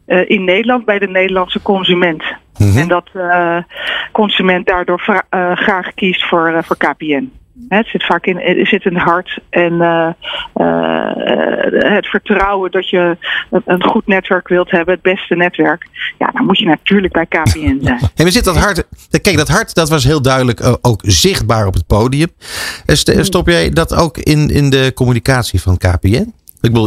[0.06, 2.24] eh, in Nederland bij de Nederlandse consument.
[2.58, 2.78] Mhm.
[2.78, 3.64] En dat de
[4.12, 7.32] consument daardoor eh, graag kiest voor, eh, voor KPN.
[7.70, 10.08] Hè, Het zit vaak in, het zit in het hart en eh,
[10.54, 13.18] eh, het vertrouwen dat je
[13.66, 15.88] een, goed netwerk wilt hebben, het beste netwerk.
[16.18, 18.00] Ja, dan moet je natuurlijk bij KPN zijn.
[18.16, 18.88] En we zitten dat hart.
[19.22, 22.28] Kijk, dat hart dat was heel duidelijk eh, ook zichtbaar op het podium.
[22.86, 26.34] St- Stop jij dat ook in, in de communicatie van KPN?
[26.62, 26.86] Ik bedoel,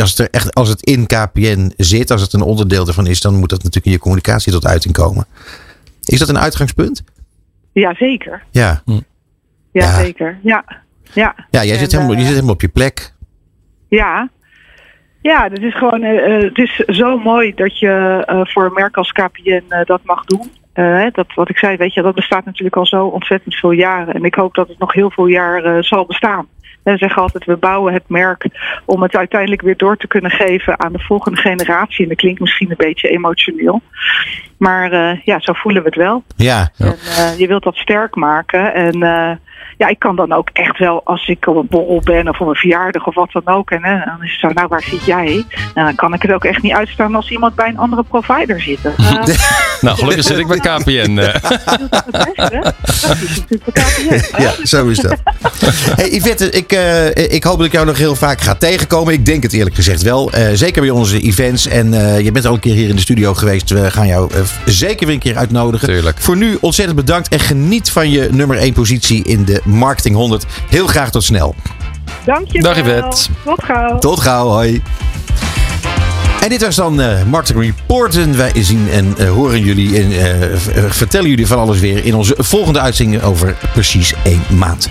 [0.00, 3.20] als het, er echt, als het in KPN zit, als het een onderdeel ervan is,
[3.20, 5.26] dan moet dat natuurlijk in je communicatie tot uiting komen.
[6.04, 7.02] Is dat een uitgangspunt?
[7.72, 8.42] Ja, zeker.
[9.72, 9.82] Ja.
[9.84, 10.38] Ja, zeker.
[10.42, 10.64] Ja.
[11.14, 11.34] Ja.
[11.50, 13.12] Ja, jij En, zit, helemaal, eh, je zit helemaal op je plek.
[13.88, 14.28] Ja.
[15.22, 18.72] Ja, het is gewoon, eh, eh, het is zo mooi dat je eh, voor een
[18.74, 20.50] merk als KPN eh, dat mag doen.
[20.72, 24.14] Eh, dat wat ik zei, weet je, dat bestaat natuurlijk al zo ontzettend veel jaren.
[24.14, 26.46] En ik hoop dat het nog heel veel jaar eh, zal bestaan.
[26.82, 28.46] En we zeggen altijd, we bouwen het merk
[28.84, 32.02] om het uiteindelijk weer door te kunnen geven aan de volgende generatie.
[32.02, 33.80] En dat klinkt misschien een beetje emotioneel.
[34.58, 36.22] Maar eh, ja, zo voelen we het wel.
[36.36, 36.70] Ja.
[36.78, 38.74] En eh, je wilt dat sterk maken.
[38.74, 39.36] En eh,
[39.78, 42.48] ja, ik kan dan ook echt wel, als ik op een borrel ben of op
[42.48, 43.70] een verjaardag of wat dan ook.
[43.70, 45.44] En hè, dan is het zo, nou waar zit jij?
[45.74, 48.60] En dan kan ik het ook echt niet uitstaan als iemand bij een andere provider
[48.60, 48.78] zit.
[48.84, 49.22] Eh,
[49.80, 51.18] Nou, gelukkig zit ik bij KPN.
[51.18, 51.32] eh.
[51.32, 52.74] het beste.
[53.00, 54.42] Dat is natuurlijk KPN.
[54.42, 55.16] Ja, zo is dat.
[55.96, 59.12] Hey Yvette, ik, eh, ik hoop dat ik jou nog heel vaak ga tegenkomen.
[59.12, 60.32] Ik denk het eerlijk gezegd wel.
[60.32, 61.66] Eh, zeker bij onze events.
[61.66, 63.70] En eh, je bent al een keer hier in de studio geweest.
[63.70, 65.88] We gaan jou eh, zeker weer een keer uitnodigen.
[65.88, 66.16] Tuurlijk.
[66.20, 67.28] Voor nu ontzettend bedankt.
[67.28, 70.44] En geniet van je nummer 1 positie in de Marketing 100.
[70.68, 71.54] Heel graag tot snel.
[72.24, 72.74] Dankjewel.
[72.74, 73.28] Dag, Yvette.
[73.44, 73.98] Tot gauw.
[73.98, 74.82] Tot gauw, hoi.
[76.42, 78.16] En dit was dan eh Marketing Report.
[78.16, 82.14] En wij zien en eh, horen jullie en eh, vertellen jullie van alles weer in
[82.14, 84.90] onze volgende uitzending over precies één maand.